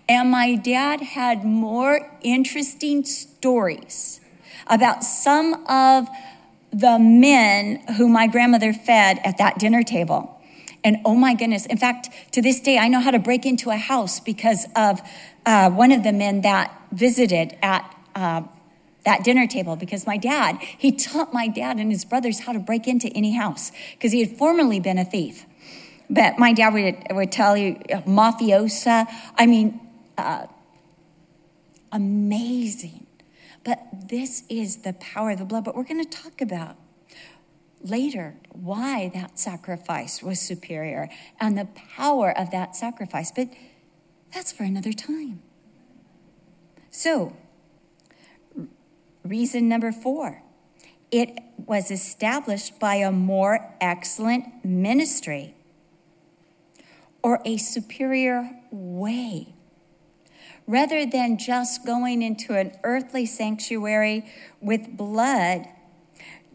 And 0.09 0.31
my 0.31 0.55
dad 0.55 1.01
had 1.01 1.45
more 1.45 2.11
interesting 2.23 3.05
stories 3.05 4.21
about 4.67 5.05
some 5.05 5.55
of 5.67 6.09
the 6.73 6.99
men 6.99 7.83
who 7.97 8.09
my 8.09 8.27
grandmother 8.27 8.73
fed 8.73 9.21
at 9.25 9.39
that 9.39 9.59
dinner 9.59 9.83
table. 9.83 10.41
And 10.85 10.99
oh 11.05 11.15
my 11.15 11.35
goodness, 11.35 11.67
in 11.67 11.79
fact, 11.79 12.09
to 12.33 12.43
this 12.43 12.61
day, 12.61 12.79
I 12.79 12.89
know 12.89 13.01
how 13.01 13.13
to 13.13 13.19
break 13.19 13.47
into 13.47 13.71
a 13.71 13.77
house 13.77 14.19
because 14.19 14.67
of 14.75 15.01
uh, 15.47 15.71
one 15.71 15.93
of 15.93 16.03
the 16.03 16.13
men 16.13 16.41
that 16.41 16.77
visited 16.91 17.57
at 17.63 17.95
uh, 18.15 18.43
that 19.05 19.25
dinner 19.25 19.47
table 19.47 19.77
because 19.77 20.07
my 20.07 20.17
dad, 20.17 20.59
he 20.61 20.93
taught 20.93 21.33
my 21.33 21.49
dad 21.49 21.79
and 21.79 21.91
his 21.91 22.05
brothers 22.05 22.41
how 22.41 22.53
to 22.53 22.59
break 22.59 22.87
into 22.87 23.09
any 23.09 23.35
house 23.35 23.73
because 23.93 24.13
he 24.13 24.21
had 24.21 24.37
formerly 24.37 24.81
been 24.81 24.99
a 24.99 25.05
thief. 25.05 25.45
but 26.09 26.39
my 26.39 26.53
dad 26.53 26.75
would, 26.75 26.97
would 27.11 27.33
tell 27.33 27.57
you 27.57 27.75
mafiosa. 28.07 29.07
I 29.37 29.47
mean, 29.47 29.81
uh, 30.19 30.47
amazing. 31.91 33.02
But 33.65 34.09
this 34.09 34.45
is 34.49 34.79
the 34.79 34.93
power 34.95 35.31
of 35.31 35.39
the 35.39 35.45
blood. 35.45 35.65
But 35.65 35.77
we're 35.77 35.85
going 35.85 36.05
to 36.05 36.11
talk 36.11 36.41
about 36.41 36.77
later 37.81 38.37
why 38.51 39.11
that 39.15 39.39
sacrifice 39.39 40.23
was 40.23 40.41
superior 40.41 41.09
and 41.41 41.57
the 41.57 41.69
power 41.97 42.37
of 42.37 42.51
that 42.51 42.77
sacrifice. 42.77 43.31
But 43.31 43.49
that's 44.33 44.53
for 44.53 44.65
another 44.65 44.93
time. 44.93 45.43
So, 46.91 47.37
reason 49.25 49.69
number 49.69 49.93
four 49.93 50.43
it 51.11 51.39
was 51.59 51.91
established 51.91 52.81
by 52.81 52.97
a 52.97 53.13
more 53.13 53.75
excellent 53.81 54.65
ministry 54.65 55.55
or 57.23 57.41
a 57.45 57.59
superior 57.59 58.51
way. 58.71 59.55
Rather 60.67 61.05
than 61.05 61.39
just 61.39 61.85
going 61.85 62.23
into 62.23 62.55
an 62.55 62.73
earthly 62.85 63.27
sanctuary 63.27 64.25
with 64.61 64.97
blood, 64.97 65.67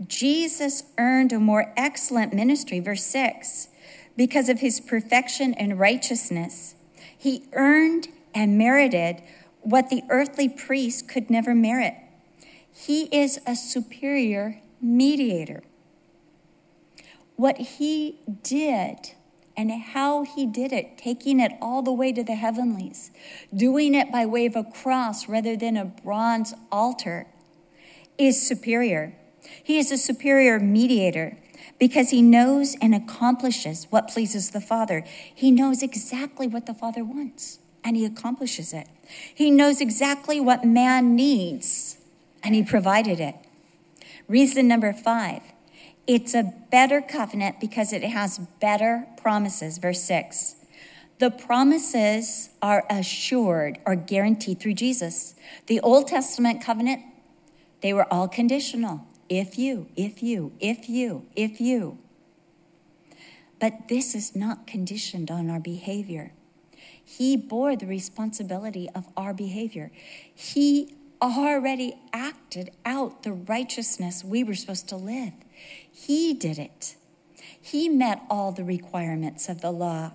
Jesus 0.07 0.83
earned 0.97 1.33
a 1.33 1.39
more 1.39 1.73
excellent 1.75 2.33
ministry. 2.33 2.79
Verse 2.79 3.03
6 3.03 3.69
because 4.17 4.49
of 4.49 4.59
his 4.59 4.79
perfection 4.79 5.53
and 5.53 5.79
righteousness, 5.79 6.73
he 7.15 7.43
earned 7.53 8.07
and 8.33 8.57
merited 8.57 9.21
what 9.61 9.89
the 9.89 10.01
earthly 10.09 10.49
priest 10.49 11.07
could 11.07 11.29
never 11.29 11.53
merit. 11.53 11.93
He 12.71 13.03
is 13.15 13.39
a 13.45 13.55
superior 13.55 14.59
mediator. 14.81 15.63
What 17.35 17.57
he 17.57 18.19
did 18.41 19.11
and 19.57 19.71
how 19.71 20.23
he 20.23 20.45
did 20.45 20.71
it, 20.71 20.99
taking 20.99 21.39
it 21.39 21.51
all 21.59 21.81
the 21.81 21.91
way 21.91 22.13
to 22.13 22.23
the 22.23 22.35
heavenlies, 22.35 23.09
doing 23.53 23.95
it 23.95 24.11
by 24.11 24.25
way 24.25 24.45
of 24.45 24.55
a 24.55 24.63
cross 24.63 25.27
rather 25.27 25.57
than 25.57 25.75
a 25.75 25.85
bronze 25.85 26.53
altar, 26.71 27.25
is 28.19 28.39
superior. 28.39 29.13
He 29.63 29.79
is 29.79 29.91
a 29.91 29.97
superior 29.97 30.59
mediator 30.59 31.37
because 31.79 32.11
he 32.11 32.21
knows 32.21 32.75
and 32.81 32.93
accomplishes 32.93 33.87
what 33.89 34.09
pleases 34.09 34.51
the 34.51 34.61
Father. 34.61 35.03
He 35.33 35.51
knows 35.51 35.81
exactly 35.81 36.47
what 36.47 36.67
the 36.67 36.73
Father 36.73 37.03
wants 37.03 37.59
and 37.83 37.95
he 37.95 38.05
accomplishes 38.05 38.73
it. 38.73 38.87
He 39.33 39.49
knows 39.49 39.81
exactly 39.81 40.39
what 40.39 40.65
man 40.65 41.15
needs 41.15 41.97
and 42.43 42.53
he 42.53 42.63
provided 42.63 43.19
it. 43.19 43.35
Reason 44.27 44.67
number 44.67 44.93
five 44.93 45.41
it's 46.07 46.33
a 46.33 46.53
better 46.71 47.01
covenant 47.01 47.59
because 47.59 47.91
it 47.91 48.03
has 48.03 48.39
better 48.59 49.05
promises. 49.17 49.77
Verse 49.77 50.01
6. 50.03 50.55
The 51.19 51.29
promises 51.29 52.49
are 52.61 52.85
assured 52.89 53.79
or 53.85 53.95
guaranteed 53.95 54.59
through 54.59 54.75
Jesus. 54.75 55.35
The 55.65 55.79
Old 55.81 56.07
Testament 56.07 56.63
covenant, 56.63 57.01
they 57.81 57.93
were 57.93 58.11
all 58.11 58.27
conditional. 58.27 59.05
If 59.27 59.57
you, 59.57 59.87
if 59.95 60.23
you, 60.23 60.53
if 60.59 60.87
you, 60.87 61.25
if 61.35 61.59
you. 61.59 61.97
But 63.59 63.87
this 63.89 64.15
is 64.15 64.35
not 64.35 64.67
conditioned 64.67 65.31
on 65.31 65.49
our 65.49 65.59
behavior. 65.59 66.31
He 67.03 67.35
bore 67.35 67.75
the 67.75 67.87
responsibility 67.87 68.87
of 68.93 69.05
our 69.17 69.33
behavior. 69.33 69.91
He 70.33 70.95
already 71.21 71.97
acted 72.13 72.69
out 72.85 73.23
the 73.23 73.33
righteousness 73.33 74.23
we 74.23 74.43
were 74.43 74.53
supposed 74.53 74.87
to 74.89 74.95
live. 74.95 75.33
He 76.07 76.33
did 76.33 76.57
it. 76.57 76.95
He 77.61 77.89
met 77.89 78.21
all 78.29 78.53
the 78.53 78.63
requirements 78.63 79.49
of 79.49 79.59
the 79.59 79.71
law 79.71 80.13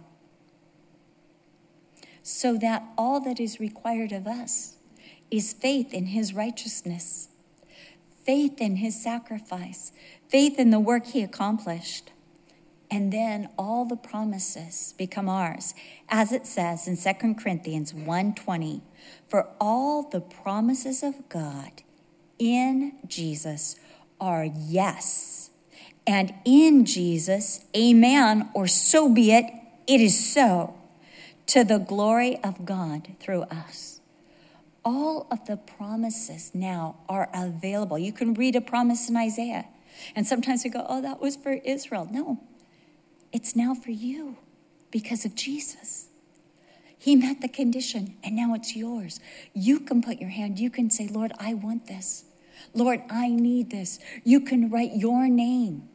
so 2.22 2.56
that 2.56 2.82
all 2.96 3.20
that 3.20 3.38
is 3.38 3.60
required 3.60 4.10
of 4.10 4.26
us 4.26 4.76
is 5.30 5.52
faith 5.52 5.92
in 5.92 6.06
his 6.06 6.32
righteousness, 6.32 7.28
faith 8.24 8.58
in 8.58 8.76
his 8.76 9.02
sacrifice, 9.02 9.92
faith 10.30 10.58
in 10.58 10.70
the 10.70 10.80
work 10.80 11.08
he 11.08 11.20
accomplished. 11.20 12.10
And 12.90 13.12
then 13.12 13.50
all 13.58 13.84
the 13.84 13.96
promises 13.96 14.94
become 14.96 15.28
ours, 15.28 15.74
as 16.08 16.32
it 16.32 16.46
says 16.46 16.88
in 16.88 16.96
2 16.96 17.34
Corinthians 17.34 17.92
1:20, 17.92 18.80
for 19.28 19.50
all 19.60 20.04
the 20.04 20.22
promises 20.22 21.02
of 21.02 21.28
God 21.28 21.82
in 22.38 22.94
Jesus 23.06 23.76
are 24.18 24.46
yes 24.46 25.41
and 26.06 26.34
in 26.44 26.84
Jesus, 26.84 27.64
amen, 27.76 28.50
or 28.54 28.66
so 28.66 29.08
be 29.08 29.32
it, 29.32 29.46
it 29.86 30.00
is 30.00 30.32
so, 30.32 30.74
to 31.46 31.64
the 31.64 31.78
glory 31.78 32.42
of 32.42 32.64
God 32.64 33.14
through 33.20 33.42
us. 33.42 34.00
All 34.84 35.28
of 35.30 35.46
the 35.46 35.56
promises 35.56 36.50
now 36.54 36.96
are 37.08 37.30
available. 37.32 37.98
You 37.98 38.12
can 38.12 38.34
read 38.34 38.56
a 38.56 38.60
promise 38.60 39.08
in 39.08 39.16
Isaiah, 39.16 39.66
and 40.16 40.26
sometimes 40.26 40.64
we 40.64 40.70
go, 40.70 40.84
oh, 40.88 41.02
that 41.02 41.20
was 41.20 41.36
for 41.36 41.52
Israel. 41.52 42.08
No, 42.10 42.40
it's 43.32 43.54
now 43.54 43.74
for 43.74 43.92
you 43.92 44.36
because 44.90 45.24
of 45.24 45.36
Jesus. 45.36 46.08
He 46.98 47.14
met 47.14 47.40
the 47.40 47.48
condition, 47.48 48.16
and 48.24 48.34
now 48.34 48.54
it's 48.54 48.74
yours. 48.74 49.20
You 49.54 49.80
can 49.80 50.02
put 50.02 50.18
your 50.18 50.30
hand, 50.30 50.58
you 50.58 50.70
can 50.70 50.90
say, 50.90 51.06
Lord, 51.06 51.32
I 51.38 51.54
want 51.54 51.86
this. 51.86 52.24
Lord, 52.74 53.02
I 53.10 53.28
need 53.28 53.70
this. 53.70 53.98
You 54.24 54.40
can 54.40 54.70
write 54.70 54.96
your 54.96 55.28
name 55.28 55.88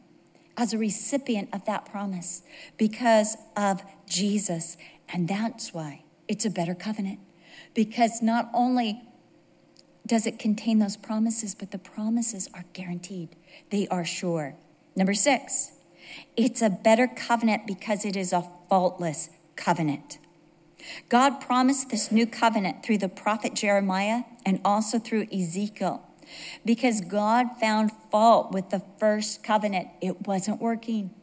as 0.58 0.74
a 0.74 0.78
recipient 0.78 1.48
of 1.54 1.64
that 1.64 1.86
promise 1.86 2.42
because 2.76 3.36
of 3.56 3.80
Jesus. 4.06 4.76
And 5.08 5.28
that's 5.28 5.72
why 5.72 6.02
it's 6.26 6.44
a 6.44 6.50
better 6.50 6.74
covenant. 6.74 7.20
Because 7.74 8.20
not 8.20 8.50
only 8.52 9.00
does 10.04 10.26
it 10.26 10.38
contain 10.38 10.80
those 10.80 10.96
promises, 10.96 11.54
but 11.54 11.70
the 11.70 11.78
promises 11.78 12.48
are 12.52 12.64
guaranteed, 12.72 13.36
they 13.70 13.86
are 13.88 14.04
sure. 14.04 14.56
Number 14.96 15.14
six, 15.14 15.72
it's 16.36 16.60
a 16.60 16.70
better 16.70 17.06
covenant 17.06 17.66
because 17.66 18.04
it 18.04 18.16
is 18.16 18.32
a 18.32 18.50
faultless 18.68 19.30
covenant. 19.54 20.18
God 21.08 21.40
promised 21.40 21.90
this 21.90 22.10
new 22.10 22.26
covenant 22.26 22.82
through 22.82 22.98
the 22.98 23.08
prophet 23.08 23.54
Jeremiah 23.54 24.22
and 24.44 24.60
also 24.64 24.98
through 24.98 25.28
Ezekiel 25.32 26.07
because 26.64 27.00
God 27.00 27.58
found 27.60 27.92
fault 28.10 28.52
with 28.52 28.70
the 28.70 28.82
first 28.98 29.42
covenant. 29.42 29.88
It 30.00 30.26
wasn't 30.26 30.60
working. 30.60 31.14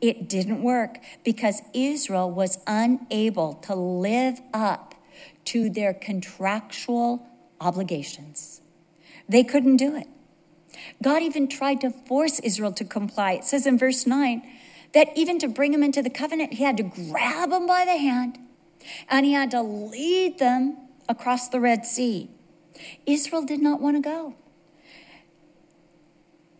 It 0.00 0.28
didn't 0.28 0.62
work 0.62 0.98
because 1.24 1.62
Israel 1.72 2.30
was 2.30 2.58
unable 2.66 3.54
to 3.54 3.74
live 3.74 4.40
up 4.52 4.94
to 5.46 5.70
their 5.70 5.94
contractual 5.94 7.26
obligations. 7.60 8.60
They 9.28 9.44
couldn't 9.44 9.76
do 9.76 9.96
it. 9.96 10.06
God 11.02 11.22
even 11.22 11.48
tried 11.48 11.80
to 11.82 11.90
force 11.90 12.38
Israel 12.40 12.72
to 12.72 12.84
comply. 12.84 13.32
It 13.32 13.44
says 13.44 13.66
in 13.66 13.78
verse 13.78 14.06
9 14.06 14.42
that 14.94 15.08
even 15.16 15.38
to 15.38 15.48
bring 15.48 15.72
them 15.72 15.82
into 15.82 16.02
the 16.02 16.10
covenant, 16.10 16.54
he 16.54 16.64
had 16.64 16.76
to 16.76 16.82
grab 16.82 17.50
them 17.50 17.66
by 17.66 17.84
the 17.84 17.96
hand 17.96 18.38
and 19.08 19.24
he 19.24 19.32
had 19.32 19.50
to 19.52 19.62
lead 19.62 20.38
them 20.38 20.76
across 21.08 21.48
the 21.48 21.60
Red 21.60 21.86
Sea. 21.86 22.30
Israel 23.06 23.44
did 23.44 23.60
not 23.60 23.80
want 23.80 23.96
to 23.96 24.02
go. 24.02 24.34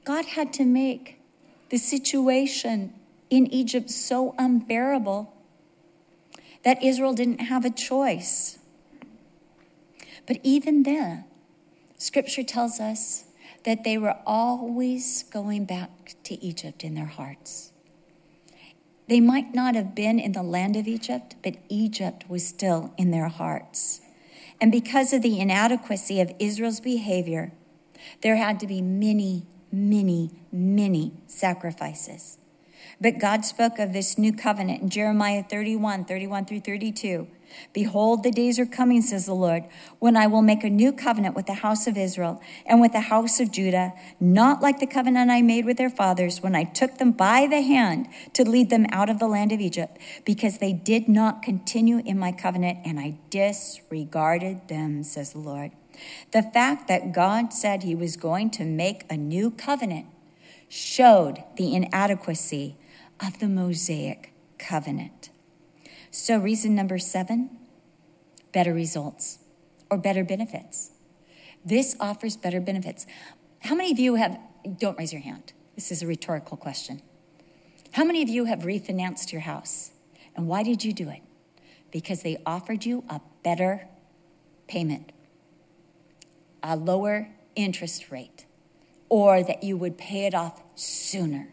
God 0.04 0.24
had 0.24 0.52
to 0.54 0.64
make 0.64 1.20
the 1.70 1.78
situation 1.78 2.92
in 3.30 3.46
Egypt 3.46 3.90
so 3.90 4.34
unbearable 4.38 5.32
that 6.64 6.82
Israel 6.82 7.14
didn't 7.14 7.40
have 7.40 7.64
a 7.64 7.70
choice. 7.70 8.58
But 10.26 10.38
even 10.42 10.82
then, 10.82 11.24
scripture 11.96 12.42
tells 12.42 12.78
us 12.78 13.24
that 13.64 13.84
they 13.84 13.96
were 13.96 14.16
always 14.26 15.24
going 15.24 15.64
back 15.64 16.14
to 16.24 16.42
Egypt 16.44 16.84
in 16.84 16.94
their 16.94 17.06
hearts. 17.06 17.72
They 19.08 19.20
might 19.20 19.54
not 19.54 19.74
have 19.74 19.94
been 19.94 20.18
in 20.18 20.32
the 20.32 20.42
land 20.42 20.76
of 20.76 20.86
Egypt, 20.86 21.36
but 21.42 21.56
Egypt 21.68 22.24
was 22.28 22.46
still 22.46 22.92
in 22.96 23.10
their 23.10 23.28
hearts. 23.28 24.00
And 24.60 24.70
because 24.70 25.12
of 25.12 25.22
the 25.22 25.40
inadequacy 25.40 26.20
of 26.20 26.32
Israel's 26.38 26.80
behavior, 26.80 27.52
there 28.22 28.36
had 28.36 28.60
to 28.60 28.66
be 28.66 28.80
many 28.80 29.46
many, 29.72 30.30
many 30.52 31.12
sacrifices. 31.26 32.38
But 33.00 33.18
God 33.18 33.44
spoke 33.44 33.78
of 33.78 33.92
this 33.92 34.16
new 34.16 34.32
covenant 34.32 34.82
in 34.82 34.90
Jeremiah 34.90 35.42
31 35.42 36.04
31 36.04 36.44
through 36.44 36.60
32. 36.60 37.26
Behold, 37.72 38.22
the 38.22 38.30
days 38.30 38.58
are 38.58 38.66
coming, 38.66 39.02
says 39.02 39.26
the 39.26 39.34
Lord, 39.34 39.64
when 39.98 40.16
I 40.16 40.26
will 40.26 40.42
make 40.42 40.64
a 40.64 40.70
new 40.70 40.92
covenant 40.92 41.34
with 41.34 41.46
the 41.46 41.54
house 41.54 41.86
of 41.86 41.96
Israel 41.96 42.40
and 42.64 42.80
with 42.80 42.92
the 42.92 43.00
house 43.00 43.40
of 43.40 43.52
Judah, 43.52 43.92
not 44.20 44.62
like 44.62 44.78
the 44.78 44.86
covenant 44.86 45.30
I 45.30 45.42
made 45.42 45.64
with 45.64 45.76
their 45.76 45.90
fathers 45.90 46.42
when 46.42 46.54
I 46.54 46.64
took 46.64 46.98
them 46.98 47.12
by 47.12 47.46
the 47.46 47.60
hand 47.60 48.08
to 48.34 48.48
lead 48.48 48.70
them 48.70 48.86
out 48.90 49.10
of 49.10 49.18
the 49.18 49.28
land 49.28 49.52
of 49.52 49.60
Egypt, 49.60 49.98
because 50.24 50.58
they 50.58 50.72
did 50.72 51.08
not 51.08 51.42
continue 51.42 51.98
in 52.04 52.18
my 52.18 52.32
covenant 52.32 52.78
and 52.84 52.98
I 52.98 53.16
disregarded 53.30 54.68
them, 54.68 55.02
says 55.02 55.32
the 55.32 55.38
Lord. 55.38 55.72
The 56.32 56.42
fact 56.42 56.88
that 56.88 57.12
God 57.12 57.52
said 57.52 57.82
he 57.82 57.94
was 57.94 58.16
going 58.16 58.50
to 58.52 58.64
make 58.64 59.04
a 59.10 59.16
new 59.16 59.50
covenant 59.50 60.06
showed 60.68 61.44
the 61.56 61.74
inadequacy 61.74 62.76
of 63.20 63.38
the 63.38 63.48
Mosaic 63.48 64.32
covenant. 64.58 65.30
So, 66.10 66.38
reason 66.38 66.74
number 66.74 66.98
seven 66.98 67.50
better 68.52 68.74
results 68.74 69.38
or 69.90 69.98
better 69.98 70.24
benefits. 70.24 70.92
This 71.64 71.96
offers 72.00 72.36
better 72.36 72.60
benefits. 72.60 73.06
How 73.60 73.74
many 73.74 73.92
of 73.92 73.98
you 73.98 74.16
have, 74.16 74.38
don't 74.78 74.98
raise 74.98 75.12
your 75.12 75.22
hand, 75.22 75.52
this 75.74 75.90
is 75.90 76.02
a 76.02 76.06
rhetorical 76.06 76.56
question. 76.56 77.02
How 77.92 78.04
many 78.04 78.22
of 78.22 78.28
you 78.28 78.46
have 78.46 78.60
refinanced 78.60 79.32
your 79.32 79.42
house? 79.42 79.90
And 80.34 80.48
why 80.48 80.62
did 80.62 80.84
you 80.84 80.92
do 80.92 81.08
it? 81.08 81.20
Because 81.90 82.22
they 82.22 82.38
offered 82.46 82.84
you 82.84 83.04
a 83.08 83.20
better 83.42 83.86
payment, 84.66 85.12
a 86.62 86.76
lower 86.76 87.28
interest 87.54 88.10
rate, 88.10 88.46
or 89.08 89.42
that 89.42 89.62
you 89.62 89.76
would 89.76 89.98
pay 89.98 90.26
it 90.26 90.34
off 90.34 90.62
sooner. 90.74 91.52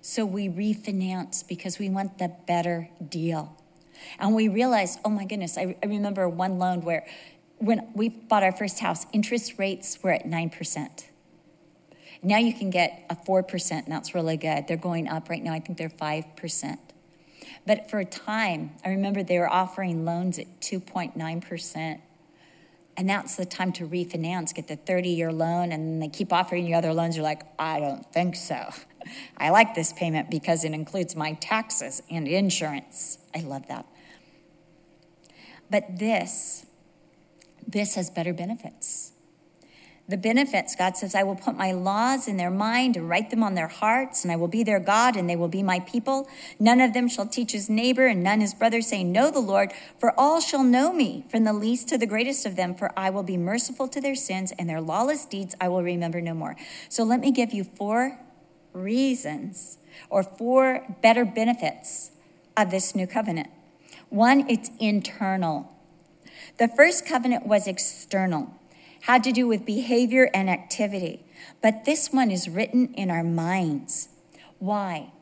So 0.00 0.24
we 0.24 0.48
refinance 0.48 1.46
because 1.46 1.78
we 1.78 1.90
want 1.90 2.18
the 2.18 2.32
better 2.46 2.88
deal. 3.08 3.56
And 4.18 4.34
we 4.34 4.48
realized, 4.48 5.00
oh 5.04 5.10
my 5.10 5.24
goodness, 5.24 5.58
I, 5.58 5.76
I 5.82 5.86
remember 5.86 6.28
one 6.28 6.58
loan 6.58 6.82
where 6.82 7.06
when 7.58 7.88
we 7.94 8.08
bought 8.08 8.42
our 8.42 8.52
first 8.52 8.78
house, 8.78 9.06
interest 9.12 9.54
rates 9.58 9.98
were 10.02 10.12
at 10.12 10.24
9%. 10.24 11.04
Now 12.22 12.38
you 12.38 12.54
can 12.54 12.70
get 12.70 13.04
a 13.10 13.16
4%, 13.16 13.70
and 13.70 13.86
that's 13.86 14.14
really 14.14 14.36
good. 14.36 14.66
They're 14.68 14.76
going 14.76 15.08
up 15.08 15.28
right 15.28 15.42
now. 15.42 15.52
I 15.52 15.60
think 15.60 15.78
they're 15.78 15.88
5%. 15.88 16.78
But 17.66 17.90
for 17.90 18.00
a 18.00 18.04
time, 18.04 18.72
I 18.84 18.90
remember 18.90 19.22
they 19.22 19.38
were 19.38 19.50
offering 19.50 20.04
loans 20.04 20.38
at 20.38 20.60
2.9%. 20.60 22.00
And 22.96 23.08
that's 23.08 23.36
the 23.36 23.44
time 23.44 23.72
to 23.74 23.86
refinance, 23.86 24.54
get 24.54 24.68
the 24.68 24.76
30 24.76 25.10
year 25.10 25.32
loan, 25.32 25.72
and 25.72 26.02
they 26.02 26.08
keep 26.08 26.32
offering 26.32 26.66
you 26.66 26.74
other 26.74 26.94
loans. 26.94 27.16
You're 27.16 27.24
like, 27.24 27.42
I 27.58 27.78
don't 27.78 28.10
think 28.12 28.36
so. 28.36 28.70
I 29.36 29.50
like 29.50 29.74
this 29.74 29.92
payment 29.92 30.30
because 30.30 30.64
it 30.64 30.72
includes 30.72 31.14
my 31.14 31.34
taxes 31.34 32.02
and 32.10 32.26
insurance. 32.26 33.18
I 33.34 33.40
love 33.40 33.68
that. 33.68 33.86
But 35.70 35.98
this, 35.98 36.64
this 37.66 37.96
has 37.96 38.08
better 38.08 38.32
benefits 38.32 39.12
the 40.08 40.16
benefits. 40.16 40.76
God 40.76 40.96
says, 40.96 41.14
I 41.14 41.24
will 41.24 41.34
put 41.34 41.56
my 41.56 41.72
laws 41.72 42.28
in 42.28 42.36
their 42.36 42.50
mind 42.50 42.96
and 42.96 43.08
write 43.08 43.30
them 43.30 43.42
on 43.42 43.54
their 43.54 43.66
hearts, 43.66 44.22
and 44.22 44.30
I 44.30 44.36
will 44.36 44.48
be 44.48 44.62
their 44.62 44.78
God, 44.78 45.16
and 45.16 45.28
they 45.28 45.34
will 45.34 45.48
be 45.48 45.62
my 45.62 45.80
people. 45.80 46.28
None 46.60 46.80
of 46.80 46.92
them 46.92 47.08
shall 47.08 47.26
teach 47.26 47.52
his 47.52 47.68
neighbor, 47.68 48.06
and 48.06 48.22
none 48.22 48.40
his 48.40 48.54
brother, 48.54 48.80
saying, 48.80 49.10
Know 49.10 49.30
the 49.30 49.40
Lord, 49.40 49.72
for 49.98 50.18
all 50.18 50.40
shall 50.40 50.62
know 50.62 50.92
me, 50.92 51.24
from 51.28 51.42
the 51.44 51.52
least 51.52 51.88
to 51.88 51.98
the 51.98 52.06
greatest 52.06 52.46
of 52.46 52.54
them, 52.54 52.74
for 52.74 52.92
I 52.96 53.10
will 53.10 53.24
be 53.24 53.36
merciful 53.36 53.88
to 53.88 54.00
their 54.00 54.14
sins, 54.14 54.52
and 54.58 54.68
their 54.68 54.80
lawless 54.80 55.24
deeds 55.24 55.56
I 55.60 55.68
will 55.68 55.82
remember 55.82 56.20
no 56.20 56.34
more. 56.34 56.54
So 56.88 57.02
let 57.02 57.18
me 57.18 57.32
give 57.32 57.52
you 57.52 57.64
four 57.64 58.18
reasons 58.72 59.78
or 60.08 60.22
four 60.22 60.86
better 61.02 61.24
benefits 61.24 62.12
of 62.56 62.70
this 62.70 62.94
new 62.94 63.08
covenant. 63.08 63.48
One, 64.08 64.48
it's 64.48 64.70
internal. 64.78 65.72
The 66.58 66.68
first 66.68 67.06
covenant 67.06 67.46
was 67.46 67.66
external 67.66 68.54
had 69.06 69.22
to 69.22 69.30
do 69.30 69.46
with 69.46 69.64
behavior 69.64 70.28
and 70.34 70.50
activity. 70.50 71.24
But 71.62 71.84
this 71.84 72.12
one 72.12 72.32
is 72.32 72.48
written 72.48 72.92
in 72.94 73.08
our 73.08 73.22
minds. 73.22 74.08
Why? 74.58 75.12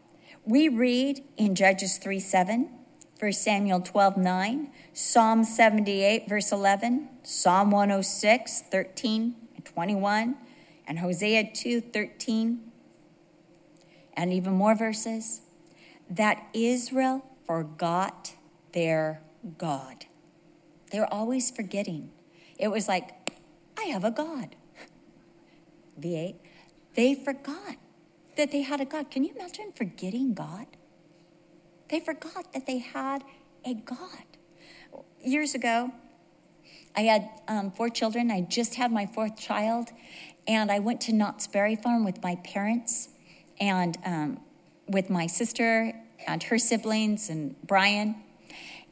We 0.46 0.70
read 0.70 1.22
in 1.36 1.54
Judges 1.54 1.98
3 1.98 2.18
7, 2.18 2.70
1 3.18 3.32
Samuel 3.32 3.80
12 3.80 4.16
9, 4.16 4.70
Psalm 4.94 5.44
78, 5.44 6.26
verse 6.26 6.50
11, 6.50 7.10
Psalm 7.24 7.70
106, 7.70 8.62
13 8.70 9.34
and 9.54 9.64
21, 9.66 10.36
and 10.86 10.98
Hosea 11.00 11.50
2 11.52 11.82
13, 11.82 12.72
and 14.14 14.32
even 14.32 14.54
more 14.54 14.74
verses, 14.74 15.42
that 16.08 16.42
Israel 16.54 17.22
forgot 17.46 18.32
their 18.72 19.20
God. 19.58 20.06
They're 20.90 21.12
always 21.12 21.50
forgetting. 21.50 22.12
It 22.58 22.68
was 22.68 22.88
like, 22.88 23.23
I 23.78 23.84
have 23.84 24.04
a 24.04 24.10
God. 24.10 24.56
V8. 26.00 26.36
They 26.94 27.14
forgot 27.14 27.76
that 28.36 28.50
they 28.50 28.62
had 28.62 28.80
a 28.80 28.84
God. 28.84 29.10
Can 29.10 29.24
you 29.24 29.34
imagine 29.34 29.72
forgetting 29.74 30.34
God? 30.34 30.66
They 31.88 32.00
forgot 32.00 32.52
that 32.52 32.66
they 32.66 32.78
had 32.78 33.22
a 33.64 33.74
God. 33.74 34.24
Years 35.22 35.54
ago, 35.54 35.92
I 36.96 37.02
had 37.02 37.28
um, 37.48 37.70
four 37.70 37.88
children. 37.88 38.30
I 38.30 38.42
just 38.42 38.74
had 38.74 38.92
my 38.92 39.06
fourth 39.06 39.36
child, 39.38 39.90
and 40.46 40.70
I 40.70 40.78
went 40.78 41.00
to 41.02 41.12
Knott's 41.12 41.46
Berry 41.46 41.76
Farm 41.76 42.04
with 42.04 42.22
my 42.22 42.36
parents 42.36 43.08
and 43.60 43.96
um, 44.04 44.40
with 44.88 45.10
my 45.10 45.26
sister 45.26 45.92
and 46.26 46.42
her 46.44 46.58
siblings 46.58 47.30
and 47.30 47.54
Brian. 47.66 48.16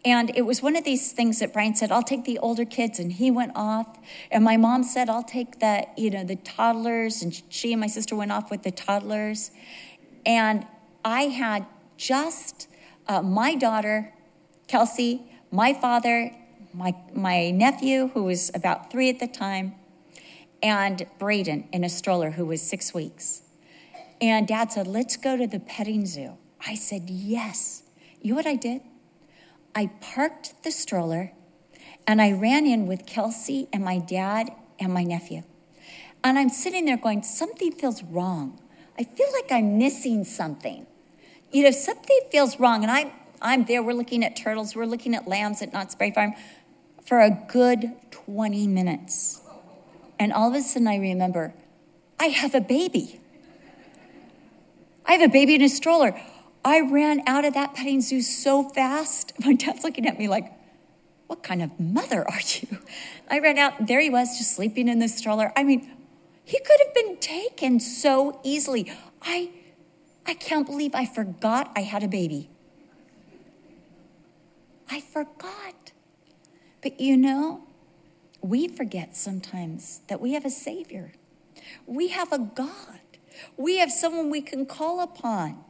And 0.05 0.37
it 0.37 0.43
was 0.43 0.63
one 0.63 0.75
of 0.75 0.83
these 0.85 1.13
things 1.13 1.39
that 1.39 1.53
Brian 1.53 1.77
said, 1.77 1.93
I'll 1.93 2.03
take 2.03 2.25
the 2.25 2.39
older 2.39 2.65
kids. 2.65 2.99
And 2.99 3.13
he 3.13 3.31
went 3.31 3.53
off. 3.55 3.99
And 4.31 4.43
my 4.43 4.57
mom 4.57 4.83
said, 4.83 5.09
I'll 5.09 5.23
take 5.23 5.61
the, 5.61 5.87
you 5.97 6.11
know, 6.11 6.25
the 6.25 6.37
toddlers. 6.37 7.23
And 7.23 7.41
she 7.49 7.73
and 7.73 7.81
my 7.81 7.87
sister 7.87 8.17
went 8.17 8.33
off 8.33 8.51
with 8.51 8.65
the 8.65 8.73
toddlers. 8.73 9.53
And 10.27 10.67
I 11.05 11.23
had 11.23 11.67
just 11.97 12.69
uh, 13.07 13.23
my 13.23 13.55
daughter, 13.55 14.13
Kelsey, 14.67 15.23
my 15.53 15.73
father, 15.73 16.33
my, 16.75 16.95
my 17.15 17.51
nephew, 17.51 18.09
who 18.09 18.25
was 18.25 18.51
about 18.55 18.91
three 18.91 19.09
at 19.09 19.21
the 19.21 19.27
time, 19.29 19.75
and 20.63 21.07
Braden 21.19 21.69
in 21.73 21.85
a 21.85 21.89
stroller, 21.89 22.31
who 22.31 22.47
was 22.47 22.63
six 22.63 22.95
weeks. 22.95 23.43
And 24.21 24.47
dad 24.47 24.73
said, 24.73 24.87
Let's 24.87 25.17
go 25.17 25.37
to 25.37 25.47
the 25.47 25.61
petting 25.61 26.07
zoo. 26.07 26.39
I 26.67 26.75
said, 26.75 27.11
Yes. 27.11 27.83
You 28.21 28.31
know 28.31 28.37
what 28.37 28.47
I 28.47 28.55
did? 28.55 28.83
I 29.75 29.87
parked 30.01 30.63
the 30.65 30.71
stroller 30.71 31.33
and 32.07 32.21
I 32.21 32.33
ran 32.33 32.67
in 32.67 32.87
with 32.87 33.07
Kelsey 33.07 33.69
and 33.73 33.85
my 33.85 33.99
dad 33.99 34.51
and 34.79 34.93
my 34.93 35.05
nephew. 35.05 35.43
And 36.25 36.39
I'm 36.39 36.51
sitting 36.51 36.85
there 36.85 36.97
going, 36.97 37.23
something 37.23 37.73
feels 37.73 38.03
wrong. 38.03 38.61
I 38.99 39.05
feel 39.05 39.29
like 39.33 39.51
I'm 39.51 39.79
missing 39.79 40.25
something. 40.25 40.87
You 41.51 41.65
know, 41.65 41.71
something 41.71 42.21
feels 42.31 42.61
wrong. 42.61 42.83
And 42.83 42.91
I'm, 42.91 43.11
I'm 43.41 43.65
there, 43.65 43.83
we're 43.83 43.95
looking 43.95 44.25
at 44.25 44.37
turtles, 44.37 44.77
we're 44.77 44.87
looking 44.87 45.15
at 45.15 45.27
lambs 45.27 45.63
at 45.63 45.73
Knott's 45.73 45.95
Berry 45.95 46.13
Farm 46.13 46.35
for 47.05 47.21
a 47.21 47.31
good 47.49 47.93
20 48.11 48.67
minutes. 48.67 49.41
And 50.19 50.33
all 50.33 50.51
of 50.51 50.55
a 50.55 50.63
sudden 50.63 50.87
I 50.87 50.97
remember, 50.97 51.55
I 52.21 52.27
have 52.27 52.55
a 52.55 52.61
baby. 52.61 53.21
I 55.05 55.15
have 55.15 55.23
a 55.23 55.33
baby 55.33 55.57
in 55.57 55.63
a 55.63 55.69
stroller. 55.69 56.21
I 56.65 56.81
ran 56.81 57.23
out 57.27 57.45
of 57.45 57.55
that 57.55 57.75
petting 57.75 58.01
zoo 58.01 58.23
so 58.23 58.69
fast. 58.69 59.33
My 59.45 59.55
dad's 59.55 59.85
looking 59.85 60.07
at 60.07 60.19
me 60.19 60.29
like, 60.29 60.53
What 61.27 61.43
kind 61.43 61.63
of 61.63 61.79
mother 61.79 62.29
are 62.29 62.41
you? 62.61 62.79
I 63.31 63.39
ran 63.39 63.59
out, 63.59 63.87
there 63.87 64.01
he 64.01 64.11
was, 64.11 64.39
just 64.39 64.55
sleeping 64.55 64.89
in 64.89 64.99
the 64.99 65.09
stroller. 65.09 65.53
I 65.57 65.65
mean, 65.65 65.91
he 66.45 66.59
could 66.59 66.81
have 66.85 66.95
been 66.95 67.17
taken 67.19 67.81
so 67.81 68.41
easily. 68.43 68.93
I, 69.23 69.51
I 70.27 70.35
can't 70.35 70.67
believe 70.67 70.95
I 70.95 71.07
forgot 71.07 71.73
I 71.75 71.81
had 71.83 72.03
a 72.03 72.09
baby. 72.09 72.51
I 74.91 75.01
forgot. 75.01 75.93
But 76.83 77.01
you 77.01 77.17
know, 77.17 77.63
we 78.43 78.69
forget 78.69 79.17
sometimes 79.17 80.01
that 80.09 80.21
we 80.21 80.33
have 80.35 80.45
a 80.45 80.51
Savior. 80.51 81.13
We 81.87 82.09
have 82.09 82.33
a 82.33 82.39
God. 82.39 83.01
We 83.57 83.79
have 83.79 83.91
someone 83.91 84.31
we 84.31 84.43
can 84.43 84.67
call 84.67 85.01
upon. 85.01 85.65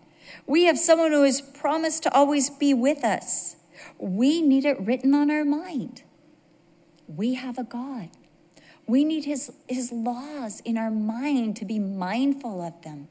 We 0.47 0.65
have 0.65 0.79
someone 0.79 1.13
who 1.13 1.23
has 1.23 1.41
promised 1.41 2.03
to 2.05 2.15
always 2.15 2.51
be 2.51 2.75
with 2.75 3.05
us. 3.05 3.57
We 3.99 4.43
need 4.43 4.65
it 4.65 4.81
written 4.81 5.15
on 5.15 5.31
our 5.31 5.45
mind. 5.45 6.03
We 7.07 7.35
have 7.35 7.59
a 7.59 7.65
God. 7.65 8.11
We 8.87 9.05
need 9.05 9.25
his, 9.25 9.53
his 9.69 9.93
laws 9.93 10.61
in 10.65 10.77
our 10.77 10.91
mind 10.91 11.57
to 11.57 11.65
be 11.65 11.79
mindful 11.79 12.61
of 12.63 12.83
them. 12.83 13.09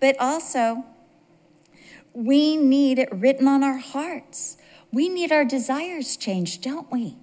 But 0.00 0.16
also, 0.18 0.84
we 2.12 2.56
need 2.56 2.98
it 2.98 3.08
written 3.12 3.46
on 3.46 3.62
our 3.62 3.78
hearts. 3.78 4.56
We 4.92 5.08
need 5.08 5.32
our 5.32 5.44
desires 5.44 6.16
changed, 6.16 6.62
don't 6.62 6.90
we? 6.90 7.16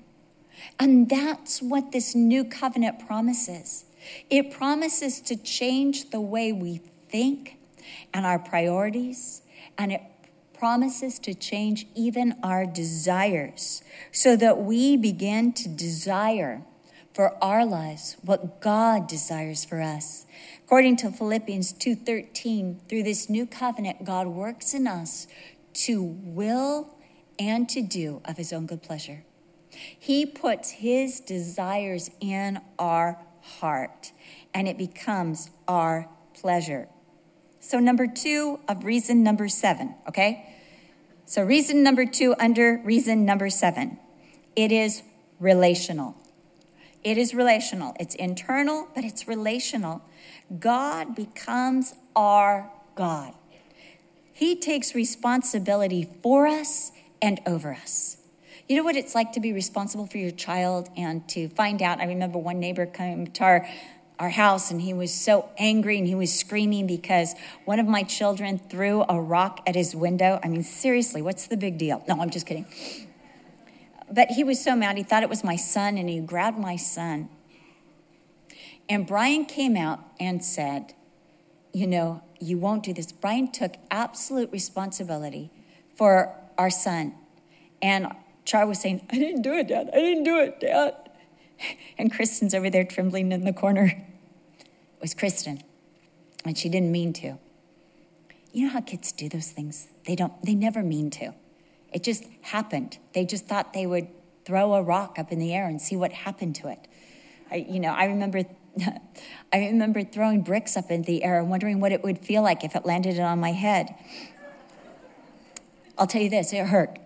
And 0.80 1.10
that's 1.10 1.62
what 1.62 1.91
this 1.91 2.16
new 2.16 2.43
covenant 2.43 3.05
promises. 3.05 3.86
It 4.30 4.51
promises 4.51 5.20
to 5.22 5.36
change 5.36 6.12
the 6.12 6.22
way 6.22 6.51
we 6.51 6.82
think 7.10 7.58
and 8.14 8.26
our 8.26 8.40
priorities, 8.40 9.42
and 9.78 9.92
it 9.92 10.02
promises 10.54 11.20
to 11.20 11.34
change 11.34 11.88
even 11.96 12.36
our 12.44 12.66
desires 12.66 13.84
so 14.12 14.36
that 14.36 14.58
we 14.58 14.98
begin 14.98 15.54
to 15.54 15.70
desire 15.70 16.64
for 17.14 17.42
our 17.44 17.66
lives 17.66 18.16
what 18.22 18.62
God 18.62 19.08
desires 19.08 19.66
for 19.66 19.82
us. 19.82 20.26
According 20.66 20.98
to 20.98 21.12
Philippians 21.12 21.74
2:13, 21.74 22.80
through 22.88 23.04
this 23.04 23.30
new 23.30 23.46
covenant 23.46 24.04
God 24.04 24.28
works 24.28 24.74
in 24.74 24.88
us 24.88 25.28
to 25.86 26.04
will 26.04 26.90
and 27.40 27.70
to 27.70 27.82
do 27.82 28.22
of 28.26 28.38
his 28.38 28.54
own 28.54 28.66
good 28.66 28.82
pleasure. 28.82 29.24
He 29.72 30.26
puts 30.26 30.72
his 30.72 31.20
desires 31.20 32.10
in 32.20 32.60
our 32.80 33.20
heart 33.42 34.12
and 34.54 34.68
it 34.68 34.78
becomes 34.78 35.50
our 35.68 36.10
pleasure. 36.34 36.88
So, 37.68 37.80
number 37.80 38.07
two 38.07 38.61
of 38.70 38.86
reason 38.86 39.24
number 39.24 39.49
seven, 39.49 39.93
okay? 40.07 40.55
So, 41.26 41.43
reason 41.43 41.84
number 41.84 42.05
two 42.05 42.34
under 42.39 42.82
reason 42.86 43.26
number 43.26 43.49
seven 43.49 43.99
it 44.55 44.72
is 44.72 45.03
relational. 45.38 46.15
It 47.03 47.18
is 47.18 47.34
relational. 47.34 47.93
It's 47.99 48.15
internal, 48.15 48.88
but 48.95 49.03
it's 49.03 49.28
relational. 49.28 50.01
God 50.57 51.13
becomes 51.13 51.93
our 52.15 52.72
God. 52.95 53.34
He 54.32 54.55
takes 54.55 54.95
responsibility 54.95 56.07
for 56.24 56.47
us 56.47 56.93
and 57.22 57.41
over 57.45 57.74
us. 57.74 58.15
You 58.70 58.78
know 58.78 58.84
what 58.84 58.95
it's 58.95 59.13
like 59.13 59.34
to 59.34 59.41
be 59.41 59.51
responsible 59.51 60.07
for 60.07 60.20
your 60.20 60.32
child 60.32 60.88
and 60.95 61.28
to 61.30 61.49
find 61.49 61.82
out? 61.82 61.99
I 61.99 62.05
remember 62.05 62.38
one 62.38 62.61
neighbor 62.61 62.86
came 62.86 63.28
to 63.28 63.43
our, 63.43 63.70
our 64.20 64.30
house 64.30 64.72
and 64.72 64.82
he 64.82 64.93
was 64.93 65.13
so 65.13 65.49
angry 65.57 65.97
and 65.97 66.07
he 66.07 66.15
was 66.15 66.34
screaming 66.34 66.88
because 66.88 67.36
one 67.65 67.80
of 67.80 67.88
my 67.88 68.03
children 68.03 68.57
threw 68.57 69.05
a 69.07 69.20
rock 69.20 69.61
at 69.68 69.76
his 69.76 69.95
window. 69.95 70.39
I 70.43 70.47
mean, 70.47 70.63
seriously, 70.63 71.22
what's 71.22 71.47
the 71.47 71.57
big 71.57 71.78
deal? 71.78 72.03
No, 72.07 72.20
I'm 72.20 72.30
just 72.30 72.45
kidding. 72.45 72.65
But 74.11 74.30
he 74.30 74.43
was 74.43 74.63
so 74.63 74.76
mad. 74.76 74.97
He 74.97 75.03
thought 75.03 75.24
it 75.24 75.30
was 75.30 75.43
my 75.43 75.55
son 75.55 75.97
and 75.97 76.09
he 76.09 76.20
grabbed 76.20 76.57
my 76.57 76.78
son. 76.78 77.30
And 78.89 79.05
Brian 79.05 79.45
came 79.45 79.76
out 79.76 79.99
and 80.20 80.43
said, 80.43 80.93
You 81.74 81.88
know, 81.88 82.24
you 82.39 82.57
won't 82.57 82.84
do 82.84 82.93
this. 82.93 83.11
Brian 83.11 83.51
took 83.51 83.76
absolute 83.91 84.51
responsibility 84.51 85.51
for 85.95 86.34
our 86.57 86.70
son. 86.70 87.13
And 87.82 88.13
Char 88.45 88.65
was 88.65 88.80
saying, 88.80 89.05
I 89.11 89.15
didn't 89.20 89.41
do 89.41 89.53
it, 89.53 89.68
Dad. 89.68 89.89
I 89.93 89.97
didn't 89.97 90.24
do 90.24 90.39
it, 90.39 90.59
Dad. 90.59 90.95
And 91.97 92.13
Kristen's 92.13 92.53
over 92.53 92.70
there 92.70 92.84
trembling 92.84 93.32
in 93.32 93.43
the 93.43 93.51
corner. 93.51 94.07
Was 95.02 95.14
Kristen. 95.14 95.64
And 96.45 96.58
she 96.58 96.70
didn't 96.70 96.91
mean 96.91 97.14
to. 97.14 97.38
You 98.52 98.68
know 98.68 98.74
how 98.74 98.82
kids 98.82 99.12
do 99.12 99.30
those 99.30 99.52
things? 99.52 99.88
They 100.06 100.16
don't, 100.16 100.34
they 100.43 100.56
never 100.56 100.82
mean 100.82 101.10
to. 101.12 101.34
It 101.91 102.04
just 102.04 102.24
happened. 102.41 102.98
They 103.14 103.26
just 103.26 103.45
thought 103.45 103.74
they 103.74 103.86
would 103.86 104.08
throw 104.45 104.74
a 104.74 104.82
rock 104.82 105.20
up 105.20 105.32
in 105.32 105.39
the 105.39 105.54
air 105.54 105.68
and 105.68 105.82
see 105.82 105.95
what 105.95 106.12
happened 106.12 106.56
to 106.56 106.70
it. 106.70 106.80
I, 107.52 107.66
you 107.70 107.80
know, 107.80 107.91
I 107.91 108.06
remember, 108.06 108.43
I 109.54 109.58
remember 109.58 110.04
throwing 110.04 110.41
bricks 110.41 110.78
up 110.78 110.89
in 110.89 111.04
the 111.04 111.24
air 111.24 111.39
and 111.39 111.50
wondering 111.50 111.80
what 111.80 111.91
it 111.91 112.04
would 112.04 112.20
feel 112.20 112.41
like 112.41 112.64
if 112.64 112.76
it 112.76 112.86
landed 112.86 113.20
on 113.20 113.39
my 113.39 113.52
head. 113.52 113.93
I'll 115.98 116.08
tell 116.08 116.22
you 116.22 116.30
this, 116.30 116.54
it 116.54 116.66
hurt. 116.66 117.00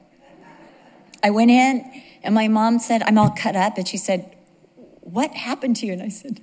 I 1.24 1.30
went 1.30 1.52
in 1.52 2.04
and 2.24 2.36
my 2.36 2.48
mom 2.48 2.80
said, 2.80 3.04
I'm 3.04 3.18
all 3.18 3.32
cut 3.32 3.56
up. 3.56 3.78
And 3.78 3.88
she 3.88 3.98
said, 3.98 4.36
What 5.02 5.32
happened 5.32 5.78
to 5.78 5.86
you? 5.86 5.94
And 5.94 6.02
I 6.02 6.10
said, 6.10 6.42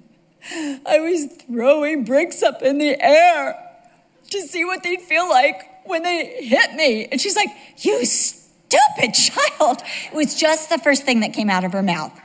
I 0.86 1.00
was 1.00 1.26
throwing 1.46 2.04
bricks 2.04 2.42
up 2.42 2.62
in 2.62 2.78
the 2.78 2.96
air 3.00 3.56
to 4.30 4.40
see 4.42 4.64
what 4.64 4.82
they'd 4.82 5.00
feel 5.00 5.28
like 5.28 5.62
when 5.84 6.02
they 6.02 6.44
hit 6.44 6.74
me. 6.74 7.06
And 7.06 7.20
she's 7.20 7.36
like, 7.36 7.48
You 7.78 8.04
stupid 8.04 9.14
child. 9.14 9.82
It 10.12 10.14
was 10.14 10.34
just 10.34 10.68
the 10.70 10.78
first 10.78 11.04
thing 11.04 11.20
that 11.20 11.32
came 11.32 11.50
out 11.50 11.64
of 11.64 11.72
her 11.72 11.82
mouth. 11.82 12.18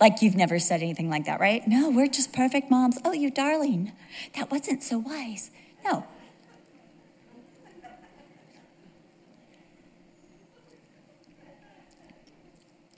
Like 0.00 0.20
you've 0.20 0.36
never 0.36 0.58
said 0.58 0.82
anything 0.82 1.08
like 1.08 1.24
that, 1.24 1.40
right? 1.40 1.66
No, 1.66 1.90
we're 1.90 2.08
just 2.08 2.32
perfect 2.32 2.70
moms. 2.70 2.98
Oh, 3.04 3.12
you 3.12 3.30
darling. 3.30 3.92
That 4.34 4.50
wasn't 4.50 4.82
so 4.82 4.98
wise. 4.98 5.50
No, 5.84 6.04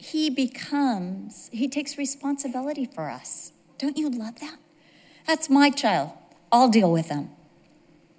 he 0.09 0.31
becomes, 0.31 1.51
he 1.53 1.69
takes 1.69 1.99
responsibility 1.99 2.87
for 2.87 3.11
us. 3.11 3.53
Don't 3.79 3.97
you 3.97 4.11
love 4.11 4.41
that? 4.41 4.59
That's 5.27 5.49
my 5.49 5.71
child. 5.71 6.11
I'll 6.51 6.69
deal 6.69 6.91
with 6.91 7.09
them. 7.09 7.31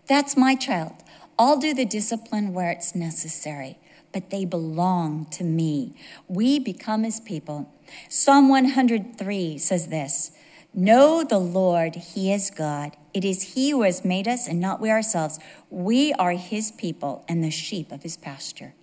That's 0.08 0.38
my 0.38 0.56
child. 0.56 0.94
I'll 1.38 1.58
do 1.58 1.74
the 1.74 1.86
discipline 1.86 2.54
where 2.54 2.72
it's 2.72 2.96
necessary, 2.96 3.78
but 4.12 4.30
they 4.30 4.46
belong 4.46 5.26
to 5.32 5.44
me. 5.44 5.96
We 6.28 6.60
become 6.60 7.04
his 7.04 7.20
people. 7.20 7.72
Psalm 8.10 8.50
103 8.50 9.58
says 9.58 9.88
this 9.88 10.32
Know 10.74 11.24
the 11.24 11.40
Lord, 11.40 11.96
he 11.96 12.32
is 12.32 12.52
God. 12.52 12.96
It 13.14 13.26
is 13.26 13.54
he 13.54 13.72
who 13.72 13.82
has 13.82 14.06
made 14.06 14.28
us 14.28 14.48
and 14.48 14.60
not 14.60 14.80
we 14.80 14.92
ourselves. 14.92 15.40
We 15.70 16.14
are 16.14 16.34
his 16.34 16.72
people 16.72 17.26
and 17.28 17.44
the 17.44 17.52
sheep 17.52 17.92
of 17.92 18.04
his 18.04 18.18
pasture. 18.18 18.74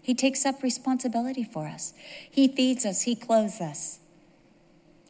He 0.00 0.14
takes 0.14 0.46
up 0.46 0.62
responsibility 0.62 1.44
for 1.44 1.66
us. 1.66 1.92
He 2.30 2.46
feeds 2.46 2.86
us, 2.86 3.02
He 3.02 3.16
clothes 3.16 3.60
us, 3.60 3.98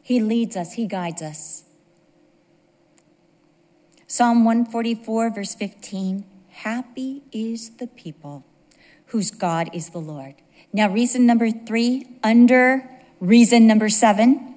He 0.07 0.21
leads 0.21 0.55
us, 0.55 0.71
He 0.71 0.87
guides 0.87 1.21
us. 1.21 1.65
Psalm 4.07 4.45
144, 4.45 5.31
verse 5.31 5.53
15 5.53 6.23
Happy 6.47 7.23
is 7.33 7.71
the 7.71 7.87
people 7.87 8.45
whose 9.07 9.31
God 9.31 9.69
is 9.73 9.89
the 9.89 9.99
Lord. 9.99 10.35
Now, 10.71 10.89
reason 10.89 11.25
number 11.25 11.51
three, 11.51 12.07
under 12.23 12.89
reason 13.19 13.67
number 13.67 13.89
seven, 13.89 14.55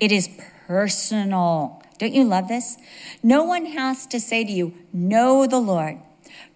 it 0.00 0.12
is 0.12 0.30
personal. 0.66 1.82
Don't 1.98 2.14
you 2.14 2.24
love 2.24 2.48
this? 2.48 2.78
No 3.22 3.44
one 3.44 3.66
has 3.66 4.06
to 4.06 4.18
say 4.18 4.44
to 4.44 4.50
you, 4.50 4.72
Know 4.94 5.46
the 5.46 5.60
Lord. 5.60 5.98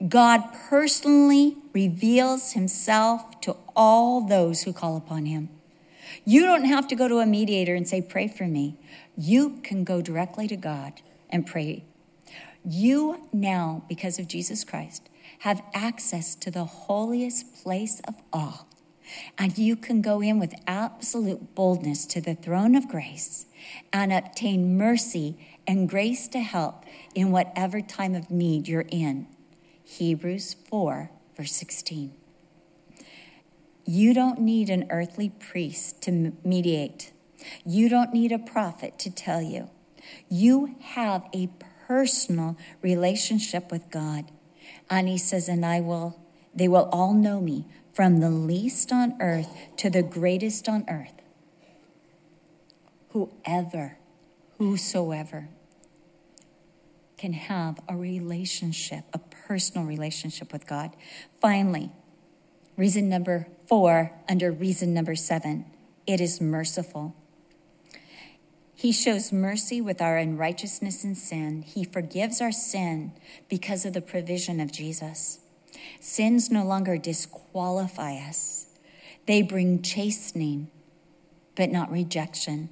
God 0.08 0.44
personally 0.70 1.58
reveals 1.74 2.52
himself 2.52 3.38
to 3.42 3.54
all 3.76 4.22
those 4.22 4.62
who 4.62 4.72
call 4.72 4.96
upon 4.96 5.26
him. 5.26 5.50
You 6.24 6.42
don't 6.42 6.64
have 6.64 6.88
to 6.88 6.96
go 6.96 7.08
to 7.08 7.18
a 7.18 7.26
mediator 7.26 7.74
and 7.74 7.86
say, 7.86 8.00
Pray 8.00 8.28
for 8.28 8.44
me. 8.44 8.78
You 9.16 9.60
can 9.62 9.84
go 9.84 10.00
directly 10.00 10.48
to 10.48 10.56
God 10.56 11.02
and 11.30 11.46
pray. 11.46 11.84
You 12.64 13.28
now, 13.32 13.84
because 13.88 14.18
of 14.18 14.26
Jesus 14.26 14.64
Christ, 14.64 15.08
have 15.40 15.62
access 15.74 16.34
to 16.36 16.50
the 16.50 16.64
holiest 16.64 17.62
place 17.62 18.00
of 18.08 18.14
all. 18.32 18.66
And 19.36 19.58
you 19.58 19.76
can 19.76 20.00
go 20.00 20.22
in 20.22 20.38
with 20.38 20.54
absolute 20.66 21.54
boldness 21.54 22.06
to 22.06 22.22
the 22.22 22.34
throne 22.34 22.74
of 22.74 22.88
grace 22.88 23.44
and 23.92 24.12
obtain 24.12 24.78
mercy 24.78 25.36
and 25.66 25.88
grace 25.88 26.26
to 26.28 26.40
help 26.40 26.84
in 27.14 27.30
whatever 27.30 27.82
time 27.82 28.14
of 28.14 28.30
need 28.30 28.66
you're 28.66 28.86
in. 28.88 29.26
Hebrews 29.84 30.54
4, 30.68 31.10
verse 31.36 31.52
16. 31.52 32.12
You 33.85 34.14
don't 34.14 34.41
need 34.41 34.70
an 34.70 34.87
earthly 34.91 35.28
priest 35.28 36.03
to 36.03 36.32
mediate. 36.45 37.12
You 37.66 37.89
don't 37.89 38.12
need 38.12 38.32
a 38.32 38.39
prophet 38.39 38.99
to 39.01 39.11
tell 39.11 39.43
you. 39.43 39.68
You 40.28 40.76
have 40.80 41.26
a 41.35 41.49
personal 41.87 42.57
relationship 42.82 43.70
with 43.70 43.91
God. 43.91 44.30
And 44.89 45.09
he 45.09 45.18
says, 45.18 45.49
and 45.49 45.64
I 45.64 45.80
will, 45.80 46.18
they 46.55 46.68
will 46.68 46.89
all 46.93 47.12
know 47.12 47.41
me 47.41 47.66
from 47.93 48.20
the 48.20 48.30
least 48.30 48.93
on 48.93 49.16
earth 49.20 49.55
to 49.76 49.91
the 49.91 50.03
greatest 50.03 50.68
on 50.68 50.85
earth. 50.89 51.12
Whoever, 53.11 53.99
whosoever 54.59 55.49
can 57.16 57.32
have 57.32 57.80
a 57.89 57.97
relationship, 57.97 59.05
a 59.12 59.18
personal 59.18 59.87
relationship 59.87 60.53
with 60.53 60.66
God. 60.66 60.97
Finally, 61.41 61.93
reason 62.76 63.09
number 63.09 63.47
four, 63.66 64.12
under 64.28 64.50
reason 64.50 64.94
number 64.94 65.14
seven, 65.14 65.64
it 66.06 66.20
is 66.20 66.40
merciful. 66.40 67.14
He 68.74 68.92
shows 68.92 69.32
mercy 69.32 69.80
with 69.80 70.02
our 70.02 70.18
unrighteousness 70.18 71.04
and 71.04 71.16
sin. 71.16 71.62
He 71.62 71.84
forgives 71.84 72.40
our 72.40 72.52
sin 72.52 73.12
because 73.48 73.84
of 73.84 73.92
the 73.92 74.00
provision 74.00 74.60
of 74.60 74.72
Jesus. 74.72 75.38
Sins 76.00 76.50
no 76.50 76.64
longer 76.64 76.98
disqualify 76.98 78.16
us, 78.16 78.66
they 79.26 79.40
bring 79.40 79.80
chastening, 79.80 80.70
but 81.54 81.70
not 81.70 81.90
rejection. 81.90 82.68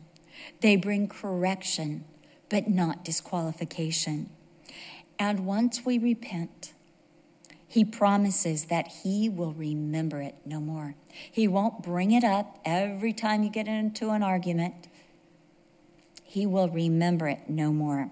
They 0.60 0.76
bring 0.76 1.08
correction, 1.08 2.04
but 2.48 2.68
not 2.68 3.04
disqualification. 3.04 4.28
And 5.18 5.46
once 5.46 5.84
we 5.84 5.98
repent, 5.98 6.72
he 7.72 7.86
promises 7.86 8.66
that 8.66 8.86
he 9.02 9.30
will 9.30 9.54
remember 9.54 10.20
it 10.20 10.34
no 10.44 10.60
more. 10.60 10.94
He 11.08 11.48
won't 11.48 11.82
bring 11.82 12.12
it 12.12 12.22
up 12.22 12.58
every 12.66 13.14
time 13.14 13.42
you 13.42 13.48
get 13.48 13.66
into 13.66 14.10
an 14.10 14.22
argument. 14.22 14.88
He 16.22 16.44
will 16.44 16.68
remember 16.68 17.28
it 17.28 17.48
no 17.48 17.72
more. 17.72 18.10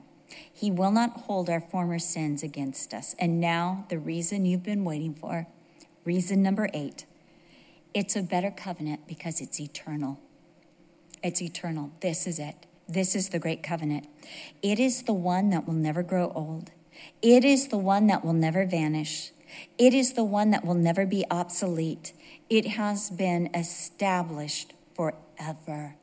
He 0.51 0.71
will 0.71 0.91
not 0.91 1.11
hold 1.11 1.51
our 1.51 1.61
former 1.61 1.99
sins 1.99 2.43
against 2.43 2.95
us. 2.95 3.15
And 3.19 3.39
now, 3.39 3.85
the 3.91 3.99
reason 3.99 4.47
you've 4.47 4.63
been 4.63 4.83
waiting 4.83 5.13
for, 5.13 5.47
reason 6.07 6.43
number 6.43 6.71
eight, 6.73 7.05
it's 7.93 8.17
a 8.17 8.23
better 8.23 8.51
covenant 8.51 9.07
because 9.07 9.43
it's 9.43 9.61
eternal. 9.61 10.19
It's 11.23 11.43
eternal. 11.43 11.91
This 12.01 12.27
is 12.27 12.39
it. 12.39 12.55
This 12.89 13.15
is 13.15 13.29
the 13.29 13.39
great 13.39 13.63
covenant. 13.63 14.09
It 14.63 14.81
is 14.81 15.03
the 15.03 15.13
one 15.13 15.51
that 15.51 15.67
will 15.67 15.75
never 15.75 16.03
grow 16.03 16.33
old. 16.35 16.71
It 17.21 17.45
is 17.45 17.69
the 17.69 17.77
one 17.77 18.07
that 18.07 18.25
will 18.25 18.33
never 18.33 18.65
vanish. 18.65 19.33
It 19.79 19.95
is 19.95 20.13
the 20.13 20.25
one 20.25 20.51
that 20.51 20.65
will 20.65 20.75
never 20.75 21.07
be 21.07 21.25
obsolete. 21.31 22.13
It 22.49 22.67
has 22.67 23.11
been 23.11 23.51
established 23.55 24.75
forever. 24.95 25.97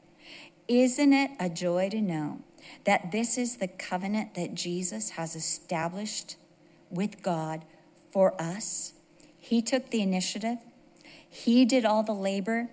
Isn't 0.68 1.14
it 1.14 1.32
a 1.39 1.50
joy 1.50 1.89
to 1.89 2.02
know 2.02 2.41
that 2.84 3.12
this 3.12 3.38
is 3.38 3.58
the 3.58 3.68
covenant 3.68 4.34
that 4.36 4.54
Jesus 4.54 5.12
has 5.12 5.36
established 5.36 6.36
with 6.89 7.22
God 7.22 7.64
for 8.12 8.39
us? 8.41 8.93
He 9.39 9.62
took 9.62 9.89
the 9.89 10.02
initiative, 10.02 10.58
He 11.30 11.64
did 11.64 11.86
all 11.86 12.04
the 12.04 12.14
labor, 12.14 12.70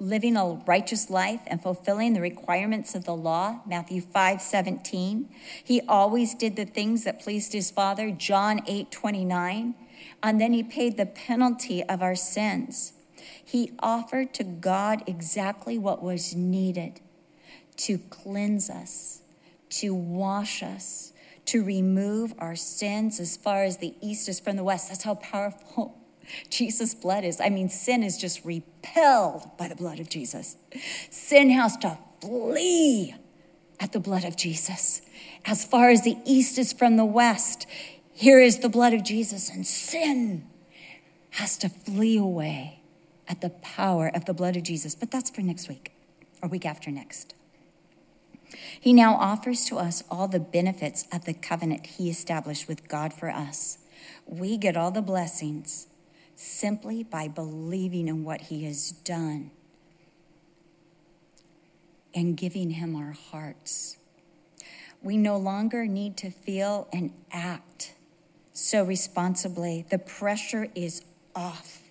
living 0.00 0.36
a 0.36 0.44
righteous 0.66 1.10
life 1.10 1.40
and 1.46 1.62
fulfilling 1.62 2.12
the 2.12 2.20
requirements 2.20 2.94
of 2.94 3.04
the 3.04 3.14
law 3.14 3.60
matthew 3.66 4.00
5 4.00 4.40
17 4.40 5.28
he 5.64 5.80
always 5.88 6.34
did 6.34 6.54
the 6.54 6.64
things 6.64 7.02
that 7.04 7.20
pleased 7.20 7.52
his 7.52 7.70
father 7.70 8.10
john 8.12 8.60
8 8.66 8.92
29 8.92 9.74
and 10.22 10.40
then 10.40 10.52
he 10.52 10.62
paid 10.62 10.96
the 10.96 11.06
penalty 11.06 11.82
of 11.84 12.02
our 12.02 12.14
sins 12.14 12.92
he 13.44 13.72
offered 13.80 14.32
to 14.34 14.44
god 14.44 15.02
exactly 15.06 15.78
what 15.78 16.02
was 16.02 16.34
needed 16.34 17.00
to 17.76 17.98
cleanse 18.10 18.70
us 18.70 19.22
to 19.68 19.94
wash 19.94 20.62
us 20.62 21.12
to 21.44 21.64
remove 21.64 22.34
our 22.38 22.56
sins 22.56 23.20
as 23.20 23.36
far 23.36 23.64
as 23.64 23.78
the 23.78 23.94
east 24.00 24.28
is 24.28 24.40
from 24.40 24.56
the 24.56 24.64
west 24.64 24.88
that's 24.88 25.04
how 25.04 25.14
powerful 25.14 25.98
Jesus' 26.50 26.94
blood 26.94 27.24
is. 27.24 27.40
I 27.40 27.48
mean, 27.48 27.68
sin 27.68 28.02
is 28.02 28.16
just 28.16 28.44
repelled 28.44 29.56
by 29.56 29.68
the 29.68 29.76
blood 29.76 30.00
of 30.00 30.08
Jesus. 30.08 30.56
Sin 31.10 31.50
has 31.50 31.76
to 31.78 31.98
flee 32.20 33.14
at 33.80 33.92
the 33.92 34.00
blood 34.00 34.24
of 34.24 34.36
Jesus. 34.36 35.02
As 35.44 35.64
far 35.64 35.90
as 35.90 36.02
the 36.02 36.16
east 36.24 36.58
is 36.58 36.72
from 36.72 36.96
the 36.96 37.04
west, 37.04 37.66
here 38.18 38.40
is 38.40 38.58
the 38.58 38.68
blood 38.68 38.94
of 38.94 39.04
Jesus, 39.04 39.48
and 39.48 39.64
sin 39.64 40.44
has 41.30 41.56
to 41.58 41.68
flee 41.68 42.16
away 42.18 42.80
at 43.28 43.40
the 43.40 43.50
power 43.50 44.10
of 44.12 44.24
the 44.24 44.34
blood 44.34 44.56
of 44.56 44.64
Jesus. 44.64 44.96
But 44.96 45.12
that's 45.12 45.30
for 45.30 45.40
next 45.40 45.68
week 45.68 45.92
or 46.42 46.48
week 46.48 46.66
after 46.66 46.90
next. 46.90 47.34
He 48.80 48.92
now 48.92 49.14
offers 49.14 49.66
to 49.66 49.78
us 49.78 50.02
all 50.10 50.26
the 50.26 50.40
benefits 50.40 51.06
of 51.12 51.26
the 51.26 51.32
covenant 51.32 51.86
he 51.86 52.10
established 52.10 52.66
with 52.66 52.88
God 52.88 53.14
for 53.14 53.30
us. 53.30 53.78
We 54.26 54.56
get 54.56 54.76
all 54.76 54.90
the 54.90 55.00
blessings 55.00 55.86
simply 56.34 57.04
by 57.04 57.28
believing 57.28 58.08
in 58.08 58.24
what 58.24 58.40
He 58.40 58.64
has 58.64 58.90
done 58.90 59.52
and 62.12 62.36
giving 62.36 62.70
Him 62.70 62.96
our 62.96 63.12
hearts. 63.12 63.96
We 65.00 65.16
no 65.16 65.36
longer 65.36 65.86
need 65.86 66.16
to 66.16 66.30
feel 66.32 66.88
and 66.92 67.12
act 67.30 67.94
so 68.58 68.82
responsibly. 68.82 69.86
The 69.88 69.98
pressure 69.98 70.68
is 70.74 71.02
off. 71.34 71.82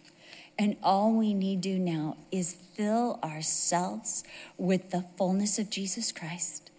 And 0.60 0.76
all 0.82 1.14
we 1.14 1.34
need 1.34 1.62
do 1.62 1.78
now 1.78 2.18
is 2.32 2.54
fill 2.54 3.20
ourselves 3.24 4.24
with 4.58 4.90
the 4.90 5.06
fullness 5.18 5.60
of 5.60 5.70
Jesus 5.70 6.12
Christ 6.12 6.72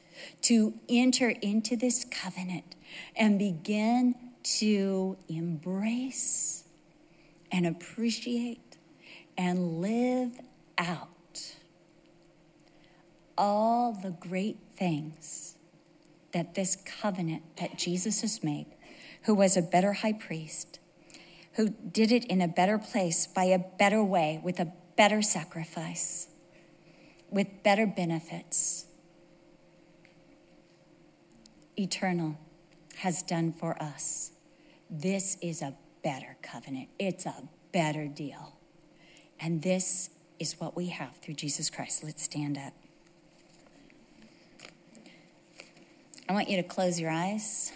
to 0.42 0.74
enter 0.88 1.30
into 1.30 1.76
this 1.76 2.04
covenant 2.04 2.74
and 3.16 3.38
begin 3.38 4.14
to 4.42 5.16
embrace 5.28 6.64
and 7.52 7.66
appreciate 7.66 8.76
and 9.36 9.80
live 9.80 10.32
out 10.76 11.08
all 13.36 13.92
the 13.92 14.10
great 14.10 14.58
things 14.76 15.54
that 16.32 16.54
this 16.54 16.76
covenant 16.76 17.42
that 17.56 17.78
Jesus 17.78 18.20
has 18.20 18.42
made, 18.42 18.66
who 19.28 19.34
was 19.34 19.58
a 19.58 19.62
better 19.62 19.92
high 19.92 20.14
priest, 20.14 20.78
who 21.56 21.68
did 21.68 22.10
it 22.10 22.24
in 22.24 22.40
a 22.40 22.48
better 22.48 22.78
place 22.78 23.26
by 23.26 23.44
a 23.44 23.58
better 23.58 24.02
way 24.02 24.40
with 24.42 24.58
a 24.58 24.72
better 24.96 25.20
sacrifice, 25.20 26.28
with 27.28 27.46
better 27.62 27.86
benefits, 27.86 28.86
eternal, 31.78 32.38
has 32.96 33.22
done 33.22 33.52
for 33.52 33.76
us. 33.82 34.30
This 34.88 35.36
is 35.42 35.60
a 35.60 35.74
better 36.02 36.38
covenant. 36.40 36.88
It's 36.98 37.26
a 37.26 37.34
better 37.70 38.06
deal. 38.06 38.56
And 39.38 39.60
this 39.60 40.08
is 40.38 40.58
what 40.58 40.74
we 40.74 40.86
have 40.86 41.14
through 41.18 41.34
Jesus 41.34 41.68
Christ. 41.68 42.02
Let's 42.02 42.22
stand 42.22 42.56
up. 42.56 42.72
I 46.30 46.32
want 46.32 46.48
you 46.48 46.56
to 46.56 46.62
close 46.62 46.98
your 46.98 47.10
eyes. 47.10 47.74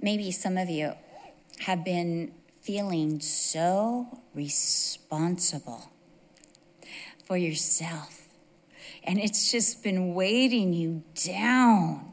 Maybe 0.00 0.30
some 0.30 0.56
of 0.56 0.68
you 0.68 0.92
have 1.60 1.84
been 1.84 2.32
feeling 2.62 3.20
so 3.20 4.20
responsible 4.34 5.90
for 7.24 7.36
yourself, 7.36 8.28
and 9.04 9.18
it's 9.18 9.50
just 9.50 9.82
been 9.82 10.14
weighting 10.14 10.72
you 10.72 11.02
down 11.14 12.10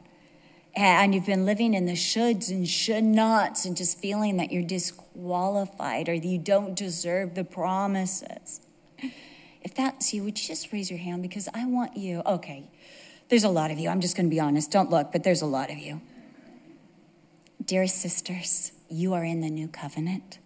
and 0.78 1.16
you've 1.16 1.26
been 1.26 1.44
living 1.44 1.74
in 1.74 1.88
the 1.88 1.94
shoulds 1.94 2.52
and 2.52 2.68
should 2.70 3.04
nots 3.04 3.66
and 3.66 3.76
just 3.76 4.00
feeling 4.00 4.38
that 4.38 4.52
you're 4.52 4.62
disqualified 4.62 6.08
or 6.08 6.14
you 6.14 6.38
don't 6.38 6.76
deserve 6.76 7.34
the 7.34 7.44
promises. 7.44 8.62
If 9.64 9.74
that's 9.74 10.14
you, 10.14 10.24
would 10.24 10.40
you 10.40 10.48
just 10.48 10.72
raise 10.72 10.92
your 10.92 11.00
hand? 11.00 11.24
Because 11.24 11.50
I 11.52 11.66
want 11.66 11.98
you, 11.98 12.22
okay, 12.28 12.70
there's 13.28 13.44
a 13.44 13.50
lot 13.50 13.72
of 13.72 13.80
you. 13.80 13.90
I'm 13.90 14.02
just 14.02 14.16
going 14.16 14.28
to 14.28 14.30
be 14.30 14.40
honest. 14.40 14.70
Don't 14.70 14.92
look, 14.92 15.12
but 15.12 15.24
there's 15.24 15.42
a 15.42 15.48
lot 15.48 15.72
of 15.72 15.80
you. 15.80 16.00
Dear 17.68 17.86
sisters, 17.86 18.72
you 18.90 19.14
are 19.14 19.24
in 19.24 19.42
the 19.42 19.50
new 19.50 19.68
covenant. 19.68 20.40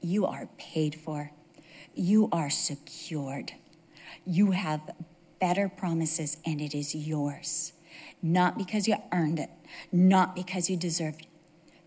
You 0.00 0.26
are 0.26 0.48
paid 0.56 0.94
for. 0.94 1.32
You 1.94 2.28
are 2.32 2.50
secured. 2.50 3.52
You 4.24 4.52
have 4.52 4.80
better 5.40 5.68
promises, 5.68 6.38
and 6.46 6.60
it 6.60 6.74
is 6.74 6.94
yours 6.94 7.72
not 8.22 8.58
because 8.58 8.88
you 8.88 8.96
earned 9.12 9.38
it, 9.38 9.50
not 9.92 10.34
because 10.34 10.68
you 10.68 10.76
deserved 10.76 11.22
it, 11.22 11.28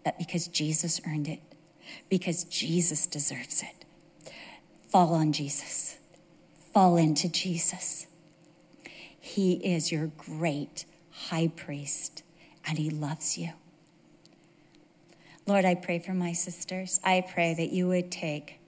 but 0.03 0.17
because 0.17 0.47
Jesus 0.47 1.01
earned 1.07 1.27
it, 1.27 1.41
because 2.09 2.43
Jesus 2.45 3.05
deserves 3.05 3.61
it. 3.61 3.85
Fall 4.89 5.13
on 5.13 5.31
Jesus, 5.31 5.97
fall 6.73 6.97
into 6.97 7.29
Jesus. 7.29 8.07
He 9.19 9.53
is 9.53 9.91
your 9.91 10.07
great 10.17 10.85
high 11.11 11.49
priest, 11.49 12.23
and 12.65 12.77
he 12.77 12.89
loves 12.89 13.37
you. 13.37 13.51
Lord, 15.51 15.65
I 15.65 15.75
pray 15.75 15.99
for 15.99 16.13
my 16.13 16.31
sisters. 16.31 17.01
I 17.03 17.19
pray 17.19 17.53
that 17.53 17.71
you 17.71 17.89
would 17.89 18.09
take 18.09 18.61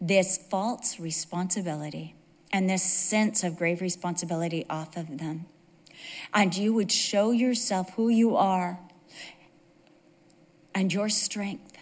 this 0.00 0.38
false 0.38 0.98
responsibility 0.98 2.14
and 2.50 2.70
this 2.70 2.82
sense 2.82 3.44
of 3.44 3.58
grave 3.58 3.82
responsibility 3.82 4.64
off 4.70 4.96
of 4.96 5.18
them 5.18 5.44
and 6.32 6.56
you 6.56 6.72
would 6.72 6.90
show 6.90 7.32
yourself 7.32 7.90
who 7.96 8.08
you 8.08 8.34
are 8.34 8.80
and 10.74 10.90
your 10.90 11.10
strength 11.10 11.76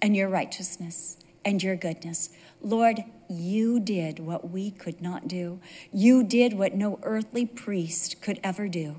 and 0.00 0.16
your 0.16 0.30
righteousness 0.30 1.18
and 1.44 1.62
your 1.62 1.76
goodness. 1.76 2.30
Lord, 2.62 3.04
you 3.28 3.80
did 3.80 4.18
what 4.18 4.48
we 4.50 4.70
could 4.70 5.02
not 5.02 5.28
do. 5.28 5.60
You 5.92 6.24
did 6.24 6.54
what 6.54 6.74
no 6.74 6.98
earthly 7.02 7.44
priest 7.44 8.22
could 8.22 8.40
ever 8.42 8.66
do. 8.66 8.96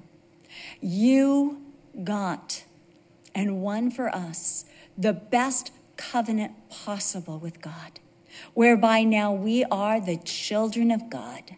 You 0.79 1.59
got 2.03 2.65
and 3.33 3.61
won 3.61 3.91
for 3.91 4.13
us 4.13 4.65
the 4.97 5.13
best 5.13 5.71
covenant 5.97 6.53
possible 6.69 7.39
with 7.39 7.61
God, 7.61 7.99
whereby 8.53 9.03
now 9.03 9.33
we 9.33 9.63
are 9.65 9.99
the 9.99 10.17
children 10.17 10.91
of 10.91 11.09
God. 11.09 11.55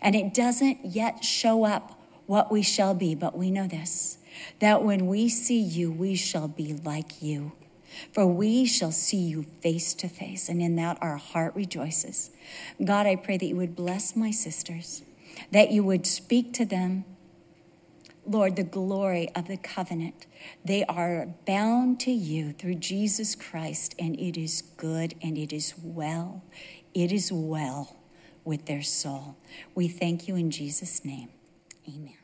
And 0.00 0.14
it 0.14 0.34
doesn't 0.34 0.84
yet 0.84 1.24
show 1.24 1.64
up 1.64 1.98
what 2.26 2.50
we 2.50 2.62
shall 2.62 2.94
be, 2.94 3.14
but 3.14 3.36
we 3.36 3.50
know 3.50 3.66
this 3.66 4.18
that 4.60 4.82
when 4.82 5.06
we 5.06 5.28
see 5.28 5.60
you, 5.60 5.90
we 5.90 6.14
shall 6.14 6.48
be 6.48 6.72
like 6.72 7.20
you. 7.20 7.52
For 8.12 8.26
we 8.26 8.64
shall 8.64 8.92
see 8.92 9.18
you 9.18 9.42
face 9.42 9.94
to 9.94 10.08
face, 10.08 10.48
and 10.48 10.62
in 10.62 10.76
that 10.76 10.98
our 11.00 11.16
heart 11.16 11.54
rejoices. 11.54 12.30
God, 12.82 13.06
I 13.06 13.16
pray 13.16 13.36
that 13.36 13.44
you 13.44 13.56
would 13.56 13.74
bless 13.74 14.14
my 14.14 14.30
sisters, 14.30 15.02
that 15.50 15.72
you 15.72 15.82
would 15.82 16.06
speak 16.06 16.52
to 16.54 16.64
them. 16.64 17.04
Lord, 18.30 18.54
the 18.54 18.62
glory 18.62 19.28
of 19.34 19.48
the 19.48 19.56
covenant. 19.56 20.26
They 20.64 20.84
are 20.84 21.34
bound 21.48 21.98
to 22.00 22.12
you 22.12 22.52
through 22.52 22.76
Jesus 22.76 23.34
Christ, 23.34 23.96
and 23.98 24.18
it 24.20 24.40
is 24.40 24.62
good 24.76 25.16
and 25.20 25.36
it 25.36 25.52
is 25.52 25.74
well. 25.82 26.44
It 26.94 27.10
is 27.10 27.32
well 27.32 27.96
with 28.44 28.66
their 28.66 28.82
soul. 28.82 29.36
We 29.74 29.88
thank 29.88 30.28
you 30.28 30.36
in 30.36 30.52
Jesus' 30.52 31.04
name. 31.04 31.30
Amen. 31.88 32.19